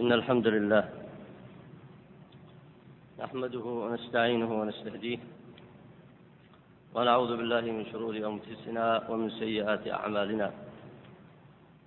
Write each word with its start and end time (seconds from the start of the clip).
إن 0.00 0.12
الحمد 0.12 0.46
لله 0.46 0.84
نحمده 3.22 3.64
ونستعينه 3.82 4.50
ونستهديه 4.60 5.18
ونعوذ 6.94 7.36
بالله 7.36 7.60
من 7.60 7.84
شرور 7.92 8.14
أنفسنا 8.16 8.86
ومن 9.10 9.28
سيئات 9.30 9.84
أعمالنا. 9.98 10.48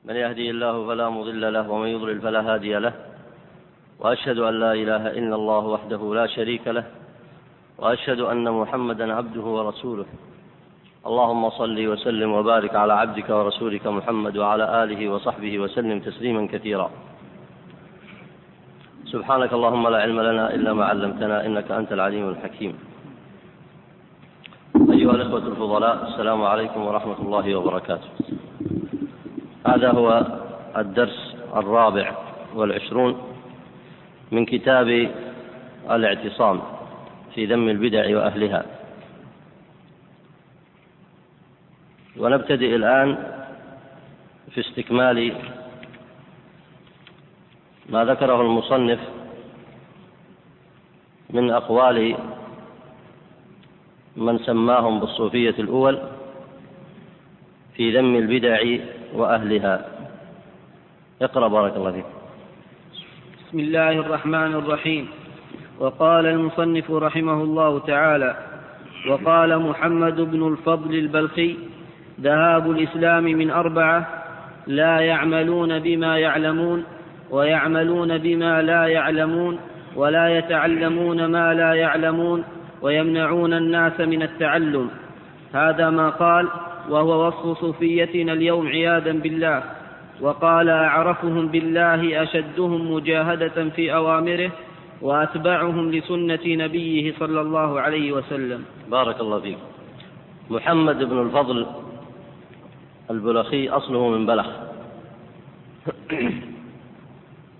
من 0.06 0.16
يهدي 0.16 0.50
الله 0.50 0.88
فلا 0.88 1.10
مضل 1.10 1.54
له 1.54 1.66
ومن 1.72 1.88
يضلل 1.88 2.22
فلا 2.22 2.42
هادي 2.54 2.74
له. 2.86 2.94
وأشهد 4.00 4.38
أن 4.50 4.54
لا 4.60 4.74
إله 4.74 5.04
إلا 5.20 5.36
الله 5.36 5.64
وحده 5.76 6.02
لا 6.20 6.26
شريك 6.28 6.68
له. 6.68 6.86
وأشهد 7.78 8.20
أن 8.20 8.46
محمدا 8.62 9.14
عبده 9.14 9.46
ورسوله. 9.58 10.06
اللهم 11.10 11.44
صل 11.50 11.78
وسلم 11.92 12.30
وبارك 12.32 12.74
على 12.76 12.94
عبدك 12.94 13.30
ورسولك 13.30 13.86
محمد 13.88 14.38
وعلى 14.38 14.66
آله 14.84 15.02
وصحبه 15.14 15.54
وسلم 15.60 15.98
تسليما 16.00 16.48
كثيرا. 16.54 16.92
سبحانك 19.14 19.54
اللهم 19.54 19.88
لا 19.94 20.00
علم 20.02 20.20
لنا 20.22 20.46
إلا 20.56 20.74
ما 20.74 20.86
علمتنا 20.86 21.46
إنك 21.46 21.72
أنت 21.72 21.94
العليم 21.94 22.30
الحكيم. 22.30 22.74
أيها 24.90 25.12
الإخوة 25.12 25.46
الفضلاء 25.54 25.96
السلام 26.08 26.42
عليكم 26.44 26.82
ورحمة 26.82 27.20
الله 27.22 27.56
وبركاته. 27.56 28.10
هذا 29.68 29.90
هو 29.92 30.26
الدرس 30.78 31.36
الرابع 31.56 32.12
والعشرون 32.56 33.22
من 34.32 34.46
كتاب 34.46 34.90
الاعتصام 35.92 36.62
في 37.36 37.46
ذم 37.46 37.70
البدع 37.70 38.18
وأهلها. 38.18 38.66
ونبتدئ 42.18 42.76
الآن 42.76 43.18
في 44.52 44.60
استكمال 44.62 45.34
ما 47.90 48.06
ذكره 48.06 48.42
المصنف 48.42 49.00
من 51.30 51.52
أقوال 51.52 52.16
من 54.18 54.38
سماهم 54.40 55.00
بالصوفية 55.00 55.56
الأول 55.60 56.00
في 57.76 57.98
ذم 57.98 58.16
البدع 58.16 58.58
وأهلها. 59.14 59.86
اقرأ 61.22 61.48
بارك 61.48 61.76
الله 61.76 61.92
فيك. 61.92 62.06
بسم 63.48 63.60
الله 63.60 63.92
الرحمن 63.92 64.52
الرحيم. 64.56 65.08
وقال 65.80 66.26
المصنف 66.26 66.92
رحمه 66.92 67.34
الله 67.44 67.80
تعالى 67.80 68.32
وقال 69.10 69.60
محمد 69.60 70.22
بن 70.22 70.48
الفضل 70.48 70.96
البلخي 70.96 71.58
ذهاب 72.22 72.72
الإسلام 72.72 73.24
من 73.24 73.52
أربعة 73.52 74.24
لا 74.68 75.00
يعملون 75.00 75.80
بما 75.80 76.18
يعلمون 76.18 76.84
ويعملون 77.34 78.18
بما 78.18 78.62
لا 78.62 78.84
يعلمون 78.88 79.60
ولا 79.96 80.26
يتعلمون 80.38 81.20
ما 81.26 81.54
لا 81.54 81.72
يعلمون 81.74 82.40
ويمنعون 82.82 83.54
الناس 83.54 83.98
من 84.00 84.22
التعلم. 84.22 84.90
هذا 85.54 85.90
ما 85.90 86.10
قال 86.10 86.46
وهو 86.90 87.28
وصف 87.28 87.60
صوفيتنا 87.60 88.34
اليوم 88.34 88.68
عياذا 88.68 89.12
بالله. 89.12 89.64
وقال 90.22 90.70
أعرفهم 90.70 91.48
بالله 91.48 92.24
أشدهم 92.24 92.94
مجاهدة 92.94 93.58
في 93.76 93.94
أوامره 93.94 94.52
وأتبعهم 95.02 95.92
لسنة 95.92 96.46
نبيه 96.46 97.14
صلى 97.20 97.42
الله 97.42 97.82
عليه 97.82 98.12
وسلم. 98.12 98.62
بارك 98.92 99.18
الله 99.20 99.40
فيك. 99.40 99.58
محمد 100.50 101.00
بن 101.04 101.18
الفضل 101.22 101.66
البلخي 103.12 103.70
أصله 103.70 104.10
من 104.10 104.26
بلخ. 104.26 104.48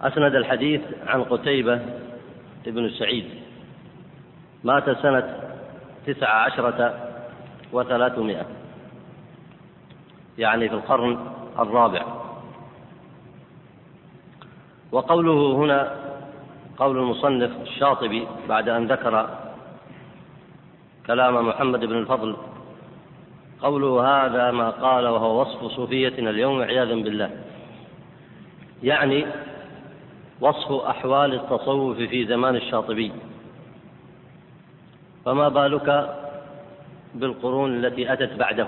أسند 0.04 0.36
الحديث 0.36 0.82
عن 1.08 1.24
قتيبة 1.24 1.80
بن 2.66 2.90
سعيد. 2.90 3.26
مات 4.64 4.90
سنة 4.90 5.40
تسع 6.08 6.30
عشرة 6.30 7.10
وثلاثمائة 7.72 8.46
يعني 10.38 10.70
في 10.70 10.76
القرن 10.76 11.20
الرابع. 11.60 12.06
وقوله 14.92 15.56
هنا 15.56 15.96
قول 16.78 16.98
المصنف 16.98 17.52
الشاطبي 17.62 18.28
بعد 18.50 18.70
أن 18.70 18.88
ذكر 18.88 19.30
كلام 21.08 21.48
محمد 21.48 21.80
بن 21.80 21.98
الفضل 21.98 22.36
قوله 23.62 24.08
هذا 24.08 24.52
ما 24.52 24.70
قال 24.70 25.08
وهو 25.08 25.42
وصف 25.42 25.66
صوفيتنا 25.66 26.30
اليوم 26.30 26.62
عياذا 26.62 26.96
بالله. 26.96 27.30
يعني 28.84 29.26
وصف 30.44 30.72
أحوال 30.72 31.34
التصوف 31.34 31.98
في 31.98 32.26
زمان 32.26 32.56
الشاطبي. 32.56 33.12
فما 35.26 35.50
بالك 35.50 36.16
بالقرون 37.16 37.86
التي 37.86 38.14
أتت 38.14 38.34
بعده؟ 38.34 38.68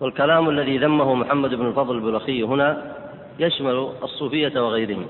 والكلام 0.00 0.48
الذي 0.48 0.78
ذمه 0.78 1.14
محمد 1.14 1.54
بن 1.54 1.66
الفضل 1.66 1.94
البلخي 1.96 2.42
هنا 2.42 2.92
يشمل 3.38 3.92
الصوفية 4.02 4.60
وغيرهم. 4.60 5.06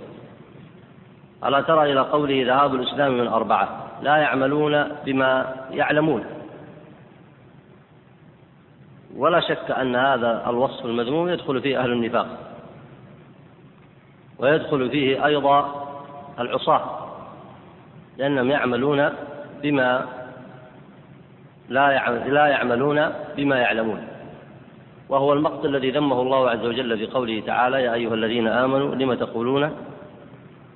ألا 1.44 1.60
ترى 1.60 1.92
إلى 1.92 2.00
قوله 2.00 2.44
ذهاب 2.46 2.74
الإسلام 2.74 3.18
من 3.18 3.26
أربعة 3.26 3.68
لا 4.02 4.16
يعملون 4.16 4.84
بما 5.04 5.54
يعلمون. 5.70 6.24
ولا 9.16 9.40
شك 9.40 9.70
أن 9.70 9.96
هذا 9.96 10.50
الوصف 10.50 10.84
المذموم 10.84 11.28
يدخل 11.28 11.62
فيه 11.62 11.80
أهل 11.82 11.92
النفاق. 11.92 12.53
ويدخل 14.38 14.90
فيه 14.90 15.26
أيضا 15.26 15.86
العصاة 16.38 16.80
لأنهم 18.18 18.50
يعملون 18.50 19.10
بما 19.62 20.06
لا 21.68 22.10
لا 22.28 22.46
يعملون 22.46 23.12
بما 23.36 23.56
يعلمون. 23.58 24.08
وهو 25.08 25.32
المقت 25.32 25.64
الذي 25.64 25.90
ذمه 25.90 26.22
الله 26.22 26.50
عز 26.50 26.64
وجل 26.64 26.98
في 26.98 27.06
قوله 27.06 27.42
تعالى 27.46 27.82
يا 27.82 27.94
أيها 27.94 28.14
الذين 28.14 28.48
آمنوا 28.48 28.94
لم 28.94 29.14
تقولون 29.14 29.70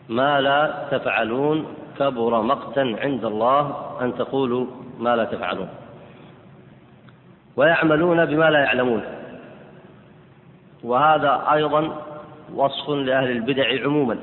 ما 0.09 0.41
لا 0.41 0.89
تفعلون 0.91 1.67
كبر 1.99 2.43
مقتا 2.43 2.97
عند 2.99 3.25
الله 3.25 3.63
أن 4.01 4.15
تقولوا 4.15 4.67
ما 4.99 5.17
لا 5.17 5.25
تفعلون 5.25 5.69
ويعملون 7.57 8.25
بما 8.25 8.51
لا 8.51 8.59
يعلمون. 8.59 9.03
وهذا 10.85 11.45
أيضا 11.53 11.97
وصف 12.55 12.91
لأهل 12.91 13.31
البدع 13.31 13.85
عموما. 13.85 14.19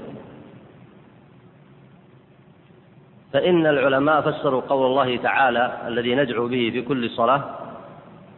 فإن 3.34 3.68
العلماء 3.68 4.22
فسروا 4.22 4.62
قول 4.62 4.86
الله 4.86 5.18
تعالى 5.18 5.82
الذي 5.88 6.16
ندعو 6.16 6.48
به 6.48 6.70
في 6.74 6.82
كل 6.82 7.10
صلاة 7.10 7.44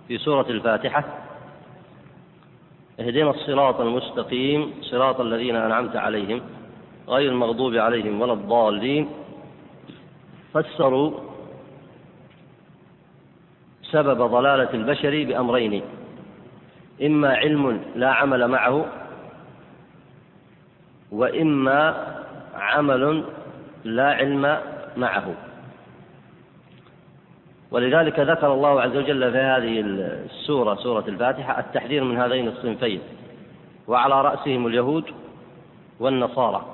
في 0.07 0.17
سورة 0.17 0.49
الفاتحة 0.49 1.03
اهدنا 2.99 3.29
الصراط 3.29 3.79
المستقيم 3.81 4.73
صراط 4.81 5.21
الذين 5.21 5.55
أنعمت 5.55 5.95
عليهم 5.95 6.41
غير 7.07 7.31
المغضوب 7.31 7.75
عليهم 7.75 8.21
ولا 8.21 8.33
الضالين. 8.33 9.09
فسروا 10.53 11.11
سبب 13.83 14.21
ضلالة 14.21 14.73
البشر 14.73 15.23
بأمرين 15.23 15.81
إما 17.01 17.35
علم 17.35 17.81
لا 17.95 18.09
عمل 18.13 18.47
معه 18.47 18.85
وإما 21.11 22.07
عمل 22.55 23.23
لا 23.83 24.07
علم 24.11 24.59
معه. 24.97 25.33
ولذلك 27.71 28.19
ذكر 28.19 28.53
الله 28.53 28.81
عز 28.81 28.95
وجل 28.97 29.31
في 29.31 29.37
هذه 29.37 29.81
السورة 30.25 30.75
سورة 30.75 31.03
الفاتحة 31.07 31.59
التحذير 31.59 32.03
من 32.03 32.17
هذين 32.17 32.47
الصنفين 32.47 33.01
وعلى 33.87 34.21
رأسهم 34.21 34.67
اليهود 34.67 35.03
والنصارى. 35.99 36.65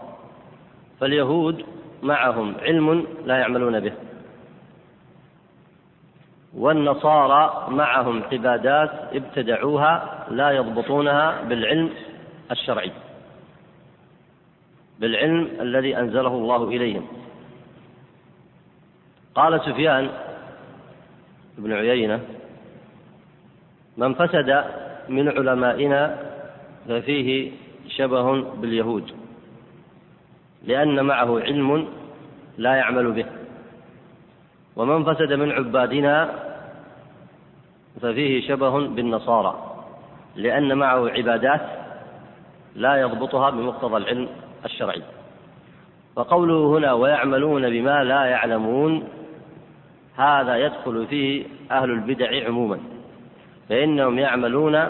فاليهود 1.00 1.65
معهم 2.03 2.56
علم 2.62 3.07
لا 3.25 3.38
يعملون 3.38 3.80
به. 3.80 3.94
والنصارى 6.57 7.68
معهم 7.69 8.24
عبادات 8.31 8.91
ابتدعوها 9.13 10.25
لا 10.30 10.51
يضبطونها 10.51 11.41
بالعلم 11.41 11.89
الشرعي. 12.51 12.91
بالعلم 15.00 15.48
الذي 15.60 15.98
أنزله 15.98 16.28
الله 16.28 16.68
إليهم. 16.68 17.07
قال 19.36 19.62
سفيان 19.62 20.10
بن 21.57 21.74
عيينة 21.74 22.19
من 23.98 24.13
فسد 24.13 24.63
من 25.10 25.30
علمائنا 25.30 26.18
ففيه 26.88 27.51
شبه 27.90 28.42
باليهود 28.42 29.12
لأن 30.63 31.06
معه 31.06 31.40
علم 31.40 31.88
لا 32.57 32.75
يعمل 32.75 33.12
به. 33.12 33.25
ومن 34.75 35.04
فسد 35.04 35.34
من 35.34 35.51
عبادنا 35.51 36.30
ففيه 38.01 38.48
شبه 38.48 38.88
بالنصارى 38.88 39.54
لأن 40.36 40.78
معه 40.78 41.10
عبادات 41.10 41.62
لا 42.75 42.95
يضبطها 42.95 43.50
بمقتضى 43.50 43.98
العلم 43.98 44.30
الشرعي. 44.65 45.01
وقوله 46.15 46.77
هنا 46.77 46.94
ويعملون 46.94 47.69
بما 47.69 48.04
لا 48.04 48.25
يعلمون 48.25 49.07
هذا 50.18 50.56
يدخل 50.56 51.07
فيه 51.07 51.45
أهل 51.71 51.92
البدع 51.92 52.45
عموما 52.48 52.80
فإنهم 53.69 54.19
يعملون 54.19 54.88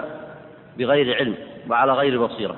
بغير 0.77 1.15
علم 1.15 1.35
وعلى 1.69 1.93
غير 1.93 2.25
بصيرة. 2.25 2.55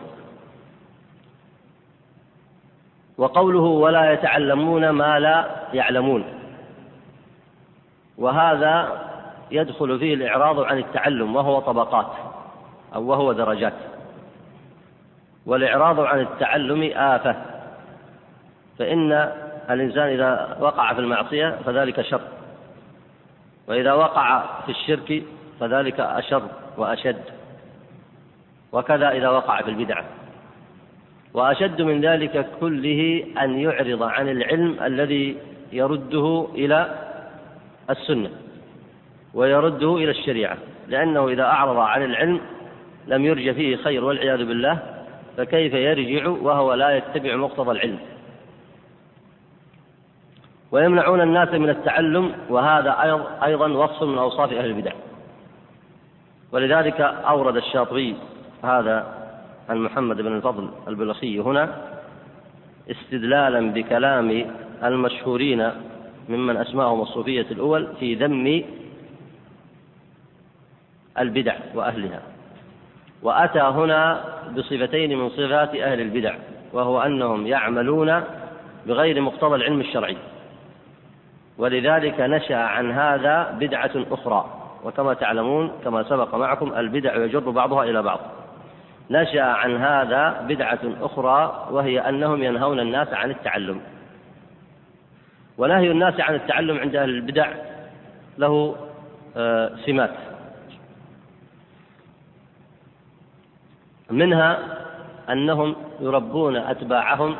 وقوله 3.17 3.61
ولا 3.61 4.13
يتعلمون 4.13 4.89
ما 4.89 5.19
لا 5.19 5.49
يعلمون 5.73 6.23
وهذا 8.17 9.01
يدخل 9.51 9.99
فيه 9.99 10.13
الإعراض 10.13 10.59
عن 10.59 10.77
التعلم 10.77 11.35
وهو 11.35 11.59
طبقات 11.59 12.11
أو 12.95 13.03
وهو 13.03 13.31
درجات. 13.33 13.73
والإعراض 15.45 15.99
عن 15.99 16.19
التعلم 16.19 16.91
آفة. 16.95 17.35
فإن 18.79 19.31
الإنسان 19.69 20.07
إذا 20.07 20.57
وقع 20.59 20.93
في 20.93 20.99
المعصية 20.99 21.57
فذلك 21.65 22.01
شر. 22.01 22.21
وإذا 23.67 23.93
وقع 23.93 24.43
في 24.65 24.71
الشرك 24.71 25.23
فذلك 25.59 25.99
أشر 25.99 26.43
وأشد. 26.77 27.21
وكذا 28.71 29.09
إذا 29.09 29.29
وقع 29.29 29.61
في 29.61 29.69
البدعة 29.69 30.05
وأشد 31.33 31.81
من 31.81 32.01
ذلك 32.01 32.49
كله 32.59 33.25
أن 33.41 33.59
يعرض 33.59 34.03
عن 34.03 34.29
العلم 34.29 34.77
الذي 34.83 35.37
يرده 35.71 36.47
إلى 36.55 36.95
السنة 37.89 38.29
ويرده 39.33 39.95
إلى 39.95 40.11
الشريعة. 40.11 40.57
لأنه 40.87 41.27
إذا 41.27 41.43
أعرض 41.43 41.77
عن 41.77 42.03
العلم 42.03 42.41
لم 43.07 43.25
يرج 43.25 43.51
فيه 43.51 43.75
خير 43.75 44.05
والعياذ 44.05 44.45
بالله. 44.45 44.94
فكيف 45.37 45.73
يرجع 45.73 46.27
وهو 46.27 46.73
لا 46.73 46.97
يتبع 46.97 47.35
مقتضى 47.35 47.71
العلم؟ 47.71 47.99
ويمنعون 50.71 51.21
الناس 51.21 51.49
من 51.49 51.69
التعلم 51.69 52.31
وهذا 52.49 52.91
أيضا 53.43 53.67
وصف 53.67 54.03
من 54.03 54.17
أوصاف 54.17 54.53
أهل 54.53 54.65
البدع. 54.65 54.91
ولذلك 56.51 57.01
أورد 57.01 57.55
الشاطبي 57.57 58.15
هذا 58.63 59.25
عن 59.69 59.77
محمد 59.77 60.21
بن 60.21 60.35
الفضل 60.35 60.69
البلخي 60.87 61.39
هنا 61.39 61.81
استدلالا 62.91 63.71
بكلام 63.71 64.45
المشهورين 64.83 65.71
ممن 66.29 66.57
أسماهم 66.57 67.01
الصوفية 67.01 67.45
الأول 67.51 67.87
في 67.99 68.15
ذم 68.15 68.63
البدع 71.19 71.55
وأهلها. 71.75 72.21
وأتى 73.25 73.59
هنا 73.59 74.21
بصفتين 74.57 75.17
من 75.17 75.29
صفات 75.29 75.75
أهل 75.75 76.01
البدع 76.01 76.35
وهو 76.73 77.01
أنهم 77.01 77.47
يعملون 77.47 78.23
بغير 78.85 79.21
مقتضى 79.21 79.55
العلم 79.55 79.79
الشرعي. 79.79 80.17
ولذلك 81.57 82.19
نشأ 82.19 82.55
عن 82.55 82.91
هذا 82.91 83.57
بدعة 83.59 83.91
أخرى 84.11 84.45
وكما 84.83 85.13
تعلمون 85.13 85.71
كما 85.83 86.03
سبق 86.03 86.35
معكم 86.35 86.73
البدع 86.73 87.15
يجر 87.15 87.49
بعضها 87.49 87.83
إلى 87.83 88.01
بعض. 88.01 88.19
نشأ 89.11 89.43
عن 89.43 89.77
هذا 89.77 90.45
بدعة 90.49 90.79
أخرى 91.01 91.67
وهي 91.71 92.09
أنهم 92.09 92.43
ينهون 92.43 92.79
الناس 92.79 93.13
عن 93.13 93.31
التعلم. 93.31 93.81
ونهي 95.57 95.91
الناس 95.91 96.19
عن 96.19 96.35
التعلم 96.35 96.79
عند 96.79 96.95
أهل 96.95 97.09
البدع 97.09 97.47
له 98.37 98.75
آه، 99.37 99.71
سمات. 99.85 100.34
منها 104.11 104.77
أنهم 105.29 105.75
يربون 105.99 106.55
أتباعهم 106.55 107.35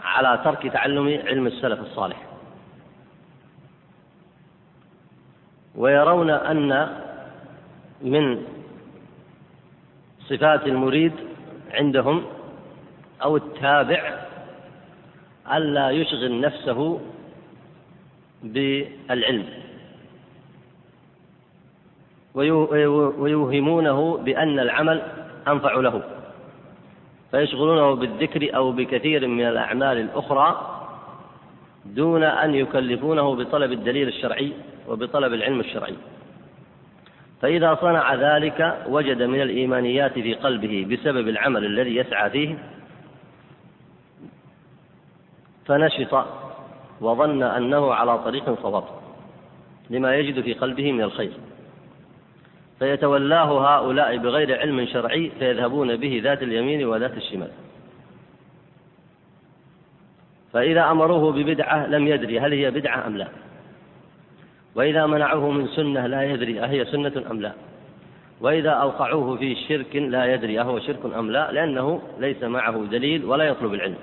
على 0.00 0.40
ترك 0.44 0.66
تعلم 0.66 1.08
علم 1.26 1.46
السلف 1.46 1.80
الصالح. 1.80 2.26
ويرون 5.74 6.30
أن 6.30 6.98
من 8.02 8.42
صفات 10.28 10.66
المريد 10.66 11.12
عندهم 11.70 12.24
أو 13.22 13.36
التابع 13.36 14.26
ألا 15.52 15.90
يشغل 15.90 16.40
نفسه 16.40 17.00
بالعلم. 18.42 19.46
ويوهمونه 22.34 24.16
بأن 24.16 24.58
العمل 24.58 25.02
أنفع 25.48 25.74
له. 25.74 26.02
فيشغلونه 27.30 27.94
بالذكر 27.94 28.56
أو 28.56 28.72
بكثير 28.72 29.26
من 29.26 29.48
الأعمال 29.48 29.98
الأخرى 29.98 30.78
دون 31.84 32.22
أن 32.22 32.54
يكلفونه 32.54 33.34
بطلب 33.34 33.72
الدليل 33.72 34.08
الشرعي 34.08 34.52
وبطلب 34.88 35.32
العلم 35.32 35.60
الشرعي. 35.60 35.94
فإذا 37.42 37.74
صنع 37.74 38.14
ذلك 38.14 38.84
وجد 38.88 39.22
من 39.22 39.42
الإيمانيات 39.42 40.12
في 40.12 40.34
قلبه 40.34 40.86
بسبب 40.90 41.28
العمل 41.28 41.64
الذي 41.64 41.96
يسعى 41.96 42.30
فيه 42.30 42.58
فنشط 45.66 46.26
وظن 47.00 47.42
أنه 47.42 47.94
على 47.94 48.18
طريق 48.18 48.62
صواب 48.62 48.84
لما 49.90 50.14
يجد 50.16 50.40
في 50.40 50.54
قلبه 50.54 50.92
من 50.92 51.02
الخير. 51.02 51.32
فيتولاه 52.78 53.76
هؤلاء 53.76 54.16
بغير 54.16 54.60
علم 54.60 54.86
شرعي 54.86 55.30
فيذهبون 55.38 55.96
به 55.96 56.20
ذات 56.24 56.42
اليمين 56.42 56.86
وذات 56.86 57.16
الشمال. 57.16 57.50
فإذا 60.52 60.90
أمروه 60.90 61.32
ببدعة 61.32 61.86
لم 61.86 62.08
يدري 62.08 62.40
هل 62.40 62.52
هي 62.52 62.70
بدعة 62.70 63.06
أم 63.06 63.16
لا. 63.16 63.28
وإذا 64.74 65.06
منعوه 65.06 65.50
من 65.50 65.68
سنة 65.68 66.06
لا 66.06 66.22
يدري 66.22 66.64
أهي 66.64 66.84
سنة 66.84 67.24
أم 67.30 67.40
لا. 67.40 67.52
وإذا 68.40 68.70
أوقعوه 68.70 69.36
في 69.36 69.54
شرك 69.54 69.96
لا 69.96 70.34
يدري 70.34 70.60
أهو 70.60 70.78
شرك 70.78 71.14
أم 71.18 71.30
لا 71.30 71.52
لأنه 71.52 72.02
ليس 72.18 72.42
معه 72.42 72.84
دليل 72.90 73.24
ولا 73.24 73.44
يطلب 73.44 73.74
العلم. 73.74 73.96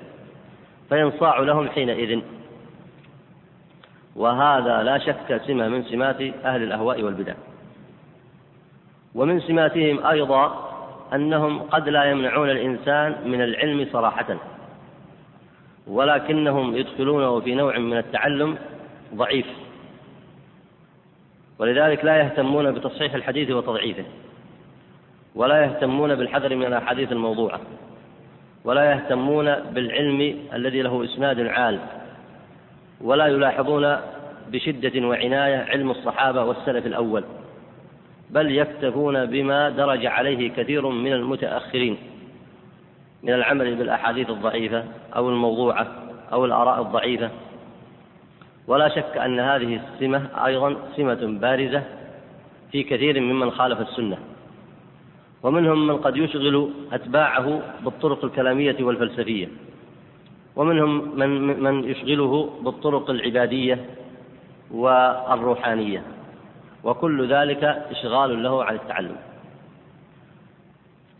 فينصاع 0.88 1.38
لهم 1.40 1.68
حينئذ. 1.68 2.20
وهذا 4.16 4.82
لا 4.82 4.98
شك 4.98 5.42
سمة 5.46 5.68
من 5.68 5.82
سمات 5.82 6.20
أهل 6.44 6.62
الأهواء 6.62 7.02
والبدع. 7.02 7.34
ومن 9.14 9.40
سماتهم 9.40 10.06
أيضا 10.06 10.70
أنهم 11.14 11.62
قد 11.62 11.88
لا 11.88 12.04
يمنعون 12.04 12.50
الإنسان 12.50 13.16
من 13.24 13.40
العلم 13.40 13.88
صراحة 13.92 14.36
ولكنهم 15.86 16.76
يدخلونه 16.76 17.40
في 17.40 17.54
نوع 17.54 17.78
من 17.78 17.96
التعلم 17.96 18.58
ضعيف 19.14 19.46
ولذلك 21.58 22.04
لا 22.04 22.16
يهتمون 22.16 22.72
بتصحيح 22.72 23.14
الحديث 23.14 23.50
وتضعيفه 23.50 24.04
ولا 25.34 25.64
يهتمون 25.64 26.14
بالحذر 26.14 26.56
من 26.56 26.66
الأحاديث 26.66 27.12
الموضوعة 27.12 27.60
ولا 28.64 28.92
يهتمون 28.92 29.54
بالعلم 29.54 30.38
الذي 30.54 30.82
له 30.82 31.04
إسناد 31.04 31.40
عال 31.40 31.78
ولا 33.00 33.26
يلاحظون 33.26 33.96
بشدة 34.48 35.06
وعناية 35.06 35.56
علم 35.56 35.90
الصحابة 35.90 36.44
والسلف 36.44 36.86
الأول. 36.86 37.24
بل 38.30 38.56
يكتفون 38.56 39.26
بما 39.26 39.70
درج 39.70 40.06
عليه 40.06 40.50
كثير 40.50 40.88
من 40.88 41.12
المتأخرين 41.12 41.96
من 43.22 43.32
العمل 43.32 43.74
بالأحاديث 43.74 44.30
الضعيفة 44.30 44.84
أو 45.16 45.28
الموضوعة 45.28 45.86
أو 46.32 46.44
الآراء 46.44 46.82
الضعيفة. 46.82 47.30
ولا 48.66 48.88
شك 48.88 49.16
أن 49.16 49.40
هذه 49.40 49.80
السمة 49.80 50.46
أيضا 50.46 50.76
سمة 50.96 51.38
بارزة 51.40 51.82
في 52.72 52.82
كثير 52.82 53.20
ممن 53.20 53.50
خالف 53.50 53.80
السنة. 53.80 54.18
ومنهم 55.42 55.86
من 55.86 55.96
قد 55.96 56.16
يشغل 56.16 56.70
أتباعه 56.92 57.62
بالطرق 57.84 58.24
الكلامية 58.24 58.76
والفلسفية. 58.80 59.48
ومنهم 60.56 61.18
من 61.18 61.62
من 61.62 61.90
يشغله 61.90 62.50
بالطرق 62.62 63.10
العبادية 63.10 63.84
والروحانية. 64.70 66.02
وكل 66.84 67.32
ذلك 67.32 67.64
إشغال 67.64 68.42
له 68.42 68.64
عن 68.64 68.74
التعلم. 68.74 69.16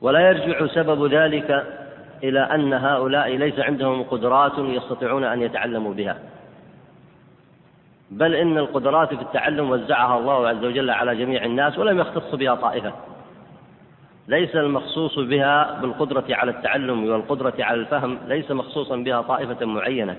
ولا 0.01 0.21
يرجع 0.21 0.67
سبب 0.67 1.15
ذلك 1.15 1.67
إلى 2.25 2.41
أن 2.41 2.73
هؤلاء 2.73 3.37
ليس 3.37 3.59
عندهم 3.59 4.03
قدرات 4.03 4.59
يستطيعون 4.59 5.25
أن 5.25 5.43
يتعلموا 5.43 5.95
بها. 5.95 6.19
بل 8.11 8.35
إن 8.35 8.59
القدرات 8.59 9.15
في 9.15 9.23
التعلم 9.23 9.71
وزعها 9.71 10.19
الله 10.19 10.49
عز 10.49 10.65
وجل 10.65 10.91
على 10.91 11.17
جميع 11.17 11.45
الناس 11.45 11.79
ولم 11.79 11.99
يختص 11.99 12.35
بها 12.35 12.55
طائفة. 12.55 12.93
ليس 14.29 14.57
المخصوص 14.57 15.19
بها 15.19 15.81
بالقدرة 15.81 16.25
على 16.31 16.51
التعلم 16.51 17.05
والقدرة 17.05 17.55
على 17.61 17.81
الفهم 17.81 18.19
ليس 18.27 18.51
مخصوصا 18.51 18.97
بها 18.97 19.23
طائفة 19.23 19.67
معينة. 19.67 20.17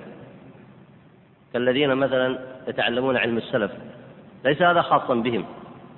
كالذين 1.53 1.95
مثلا 1.95 2.39
يتعلمون 2.67 3.17
علم 3.17 3.37
السلف. 3.37 3.71
ليس 4.45 4.61
هذا 4.61 4.81
خاصا 4.81 5.15
بهم. 5.15 5.45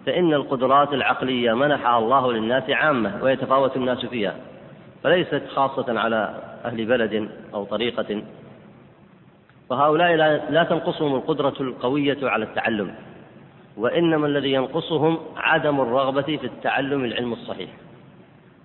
فإن 0.05 0.33
القدرات 0.33 0.93
العقلية 0.93 1.53
منحها 1.53 1.97
الله 1.97 2.31
للناس 2.31 2.69
عامة 2.69 3.23
ويتفاوت 3.23 3.75
الناس 3.75 4.05
فيها. 4.05 4.35
فليست 5.03 5.41
خاصة 5.55 5.99
على 5.99 6.41
أهل 6.65 6.85
بلد 6.85 7.29
أو 7.53 7.63
طريقة. 7.63 8.23
فهؤلاء 9.69 10.15
لا 10.49 10.63
تنقصهم 10.63 11.15
القدرة 11.15 11.53
القوية 11.59 12.17
على 12.23 12.45
التعلم. 12.45 12.95
وإنما 13.77 14.27
الذي 14.27 14.51
ينقصهم 14.51 15.17
عدم 15.37 15.81
الرغبة 15.81 16.21
في 16.21 16.43
التعلم 16.43 17.05
العلم 17.05 17.33
الصحيح. 17.33 17.69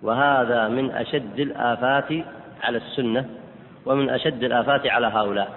وهذا 0.03 0.69
من 0.69 0.91
أشد 0.91 1.41
الآفات 1.41 2.25
على 2.63 2.79
السنة 2.79 3.29
ومن 3.87 4.11
أشد 4.11 4.45
الآفات 4.45 4.87
على 4.87 5.07
هؤلاء. 5.07 5.51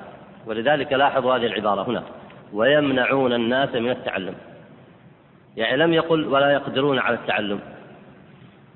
ولذلك 0.48 0.94
لاحظوا 0.94 1.36
هذه 1.36 1.46
العبارة 1.46 1.90
هنا. 1.90 2.04
ويمنعون 2.54 3.34
الناس 3.34 3.76
من 3.76 3.90
التعلم. 3.90 4.34
يعني 5.58 5.78
لم 5.78 5.94
يقل 5.94 6.28
ولا 6.28 6.52
يقدرون 6.52 7.00
على 7.00 7.16
التعلم 7.16 7.60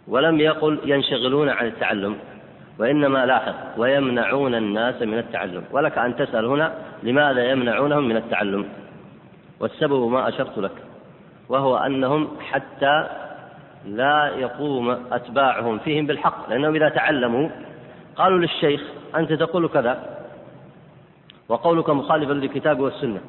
ولم 0.07 0.39
يقل 0.39 0.79
ينشغلون 0.85 1.49
عن 1.49 1.67
التعلم 1.67 2.17
وإنما 2.79 3.25
لاحظ 3.25 3.53
ويمنعون 3.77 4.55
الناس 4.55 5.01
من 5.01 5.17
التعلم. 5.17 5.63
ولك 5.71 5.97
أن 5.97 6.15
تسأل 6.15 6.45
هنا 6.45 6.73
لماذا 7.03 7.51
يمنعونهم 7.51 8.07
من 8.07 8.17
التعلم؟ 8.17 8.65
والسبب 9.59 10.07
ما 10.09 10.29
أشرت 10.29 10.57
لك 10.57 10.71
وهو 11.49 11.77
أنهم 11.77 12.27
حتى 12.39 13.07
لا 13.85 14.27
يقوم 14.27 14.89
أتباعهم 15.11 15.79
فيهم 15.79 16.05
بالحق 16.05 16.49
لأنهم 16.49 16.75
إذا 16.75 16.89
تعلموا 16.89 17.49
قالوا 18.15 18.39
للشيخ 18.39 18.81
أنت 19.15 19.33
تقول 19.33 19.67
كذا 19.67 20.17
وقولك 21.49 21.89
مخالفا 21.89 22.33
للكتاب 22.33 22.79
والسنة. 22.79 23.19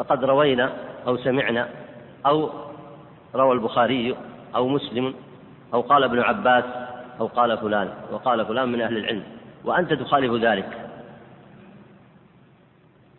فقد 0.00 0.24
روينا 0.24 0.72
أو 1.06 1.16
سمعنا 1.16 1.68
أو 2.26 2.50
روى 3.34 3.52
البخاري 3.52 4.16
أو 4.54 4.68
مسلم 4.68 5.14
أو 5.74 5.80
قال 5.80 6.04
ابن 6.04 6.20
عباس 6.20 6.64
أو 7.20 7.26
قال 7.26 7.58
فلان 7.58 7.88
وقال 8.12 8.46
فلان 8.46 8.68
من 8.68 8.80
أهل 8.80 8.96
العلم 8.96 9.22
وأنت 9.64 9.92
تخالف 9.92 10.44
ذلك. 10.44 10.68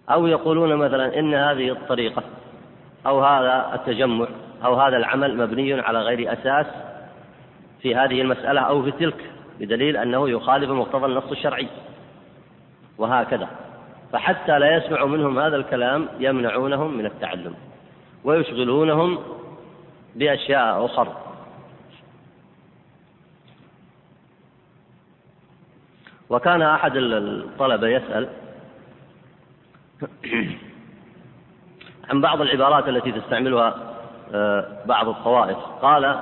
أو 0.09 0.27
يقولون 0.27 0.75
مثلا 0.75 1.19
إن 1.19 1.33
هذه 1.33 1.71
الطريقة 1.71 2.23
أو 3.05 3.23
هذا 3.23 3.71
التجمع 3.73 4.27
أو 4.65 4.81
هذا 4.81 4.97
العمل 4.97 5.37
مبني 5.37 5.73
على 5.73 5.99
غير 6.01 6.33
أساس 6.33 6.65
في 7.81 7.95
هذه 7.95 8.21
المسألة 8.21 8.61
أو 8.61 8.83
في 8.83 8.91
تلك 8.91 9.31
بدليل 9.59 9.97
أنه 9.97 10.29
يخالف 10.29 10.69
مقتضى 10.69 11.05
النص 11.05 11.31
الشرعي. 11.31 11.67
وهكذا. 12.97 13.47
فحتى 14.13 14.59
لا 14.59 14.77
يسمعوا 14.77 15.09
منهم 15.09 15.39
هذا 15.39 15.55
الكلام 15.55 16.07
يمنعونهم 16.19 16.97
من 16.97 17.05
التعلم 17.05 17.53
ويشغلونهم 18.23 19.19
بأشياء 20.15 20.85
أخرى 20.85 21.17
وكان 26.29 26.61
أحد 26.61 26.91
الطلبة 26.95 27.87
يسأل 27.87 28.29
عن 32.09 32.21
بعض 32.21 32.41
العبارات 32.41 32.87
التي 32.87 33.11
تستعملها 33.11 33.91
آه، 34.33 34.65
بعض 34.85 35.07
الطوائف. 35.07 35.57
قال 35.81 36.19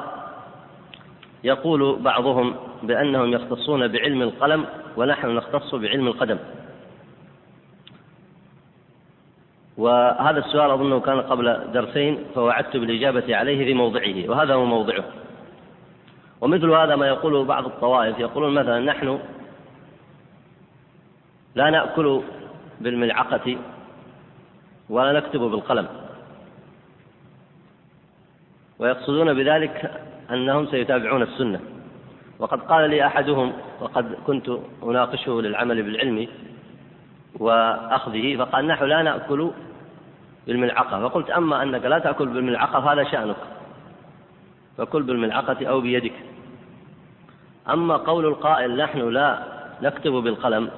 يقول 1.43 1.99
بعضهم 1.99 2.55
بأنهم 2.83 3.33
يختصون 3.33 3.87
بعلم 3.87 4.21
القلم 4.21 4.65
ونحن 4.97 5.27
نختص 5.27 5.75
بعلم 5.75 6.07
القدم. 6.07 6.37
وهذا 9.79 10.39
السؤال 10.39 10.71
أظنه 10.71 10.99
كان 10.99 11.21
قبل 11.21 11.71
درسين 11.73 12.19
فوعدت 12.35 12.77
بالإجابة 12.77 13.35
عليه 13.35 13.65
في 13.65 13.73
موضعه 13.73 14.29
وهذا 14.29 14.53
هو 14.53 14.65
موضعه. 14.65 15.03
ومثل 16.41 16.69
هذا 16.69 16.95
ما 16.95 17.07
يقوله 17.07 17.43
بعض 17.43 17.65
الطوائف 17.65 18.19
يقولون 18.19 18.53
مثلا 18.53 18.79
نحن 18.79 19.19
لا 21.55 21.69
نأكل 21.69 22.21
بالملعقة 22.81 23.57
ولا 24.89 25.19
نكتب 25.19 25.39
بالقلم. 25.39 25.87
ويقصدون 28.79 29.33
بذلك 29.33 29.91
أنهم 30.31 30.67
سيتابعون 30.67 31.21
السنة. 31.21 31.59
وقد 32.39 32.59
قال 32.61 32.89
لي 32.89 33.05
أحدهم 33.05 33.53
وقد 33.81 34.17
كنت 34.27 34.49
أناقشه 34.83 35.41
للعمل 35.41 35.83
بالعلم 35.83 36.27
وأخذه 37.39 38.35
فقال 38.35 38.67
نحن 38.67 38.85
لا 38.85 39.03
نأكل 39.03 39.51
بالملعقة. 40.49 41.09
فقلت 41.09 41.29
أما 41.29 41.63
أنك 41.63 41.85
لا 41.85 41.99
تأكل 41.99 42.25
بالملعقة 42.25 42.81
فهذا 42.81 43.03
شأنك. 43.03 43.35
فكل 44.77 45.03
بالملعقة 45.03 45.65
أو 45.67 45.81
بيدك. 45.81 46.13
أما 47.69 47.97
قول 47.97 48.25
القائل 48.25 48.77
نحن 48.77 49.09
لا 49.09 49.39
نكتب 49.81 50.11
بالقلم 50.11 50.69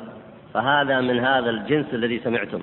فهذا 0.53 1.01
من 1.01 1.19
هذا 1.19 1.49
الجنس 1.49 1.85
الذي 1.93 2.19
سمعتم 2.19 2.61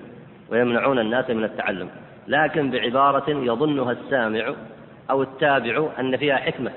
ويمنعون 0.50 0.98
الناس 0.98 1.30
من 1.30 1.44
التعلم. 1.44 1.88
لكن 2.28 2.70
بعبارة 2.70 3.30
يظنها 3.30 3.92
السامع 3.92 4.54
أو 5.10 5.22
التابع 5.22 5.88
أن 5.98 6.16
فيها 6.16 6.36
حكمة. 6.36 6.70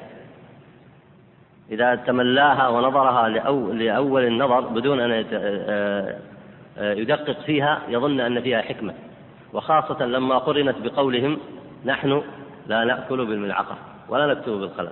إذا 1.71 1.95
تملاها 1.95 2.67
ونظرها 2.67 3.29
لأول 3.73 4.25
النظر 4.25 4.59
بدون 4.59 4.99
أن 4.99 5.25
آه، 5.33 6.17
آه، 6.77 6.93
يدقق 6.93 7.39
فيها 7.45 7.81
يظن 7.89 8.19
أن 8.19 8.41
فيها 8.41 8.61
حكمة. 8.61 8.93
وخاصة 9.53 10.05
لما 10.05 10.37
قرنت 10.37 10.75
بقولهم 10.83 11.37
نحن 11.85 12.23
لا 12.67 12.83
نأكل 12.83 13.25
بالملعقة 13.25 13.77
ولا 14.09 14.33
نكتب 14.33 14.51
بالقلم. 14.51 14.91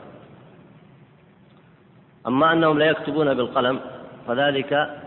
أما 2.27 2.53
أنهم 2.53 2.79
لا 2.79 2.85
يكتبون 2.85 3.33
بالقلم 3.33 3.79
فذلك 4.27 5.01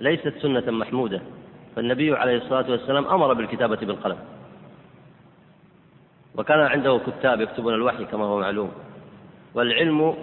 ليست 0.00 0.34
سنة 0.38 0.70
محمودة. 0.70 1.20
فالنبي 1.76 2.16
عليه 2.16 2.36
الصلاة 2.36 2.70
والسلام 2.70 3.06
أمر 3.06 3.32
بالكتابة 3.32 3.76
بالقلم. 3.76 4.16
وكان 6.36 6.60
عنده 6.60 7.00
كتاب 7.06 7.40
يكتبون 7.40 7.74
الوحي 7.74 8.04
كما 8.04 8.24
هو 8.24 8.40
معلوم. 8.40 8.72
والعلم 9.54 10.14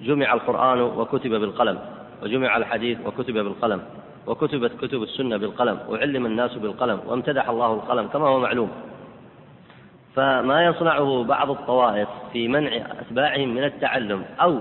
جمع 0.00 0.32
القرآن 0.34 0.80
وكتب 0.80 1.30
بالقلم 1.30 1.78
وجمع 2.22 2.56
الحديث 2.56 2.98
وكتب 3.06 3.34
بالقلم. 3.34 3.82
وكتبت 4.26 4.72
كتب 4.80 5.02
السنة 5.02 5.36
بالقلم 5.36 5.78
وعلم 5.88 6.26
الناس 6.26 6.54
بالقلم 6.54 7.00
وامتدح 7.06 7.48
الله 7.48 7.74
القلم 7.74 8.06
كما 8.06 8.28
هو 8.28 8.40
معلوم. 8.40 8.70
فما 10.16 10.64
يصنعه 10.64 11.24
بعض 11.24 11.50
الطوائف 11.50 12.08
في 12.32 12.48
منع 12.48 12.76
أتباعهم 12.76 13.54
من 13.54 13.64
التعلم 13.64 14.24
أو 14.40 14.58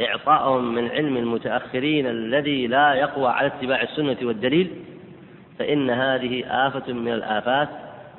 إعطائهم 0.00 0.74
من 0.74 0.88
علم 0.88 1.16
المتأخرين 1.16 2.06
الذي 2.06 2.66
لا 2.66 2.94
يقوى 2.94 3.28
على 3.28 3.46
اتباع 3.46 3.82
السنة 3.82 4.16
والدليل 4.22 4.70
فإن 5.58 5.90
هذه 5.90 6.44
آفة 6.66 6.92
من 6.92 7.12
الآفات 7.12 7.68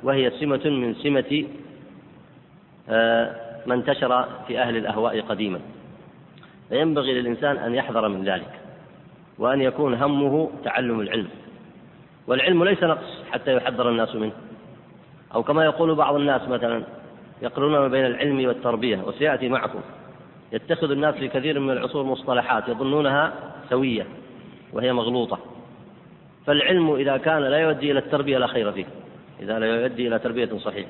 وهي 0.02 0.30
سمة 0.30 0.60
من 0.64 0.94
سمة 0.94 1.44
آه، 2.88 3.36
ما 3.66 3.74
انتشر 3.74 4.28
في 4.46 4.58
أهل 4.58 4.76
الأهواء 4.76 5.20
قديما. 5.20 5.60
فينبغي 6.68 7.12
للإنسان 7.14 7.56
أن 7.56 7.74
يحذر 7.74 8.08
من 8.08 8.24
ذلك. 8.24 8.65
وأن 9.38 9.60
يكون 9.60 9.94
همه 9.94 10.50
تعلم 10.64 11.00
العلم. 11.00 11.28
والعلم 12.26 12.64
ليس 12.64 12.82
نقص 12.82 13.22
حتى 13.32 13.56
يحذر 13.56 13.88
الناس 13.88 14.14
منه. 14.14 14.32
أو 15.34 15.42
كما 15.42 15.64
يقول 15.64 15.94
بعض 15.94 16.14
الناس 16.14 16.48
مثلا 16.48 16.82
يقرنون 17.42 17.72
ما 17.72 17.88
بين 17.88 18.06
العلم 18.06 18.46
والتربية 18.46 18.98
وسيأتي 19.06 19.48
معكم. 19.48 19.80
يتخذ 20.52 20.90
الناس 20.90 21.14
في 21.14 21.28
كثير 21.28 21.60
من 21.60 21.70
العصور 21.70 22.04
مصطلحات 22.04 22.68
يظنونها 22.68 23.32
سوية 23.70 24.06
وهي 24.72 24.92
مغلوطة. 24.92 25.38
فالعلم 26.46 26.94
إذا 26.94 27.16
كان 27.16 27.42
لا 27.42 27.58
يؤدي 27.58 27.90
إلى 27.90 27.98
التربية 27.98 28.38
لا 28.38 28.46
خير 28.46 28.72
فيه. 28.72 28.86
إذا 29.40 29.58
لا 29.58 29.66
يؤدي 29.66 30.08
إلى 30.08 30.18
تربية 30.18 30.58
صحيحة 30.58 30.88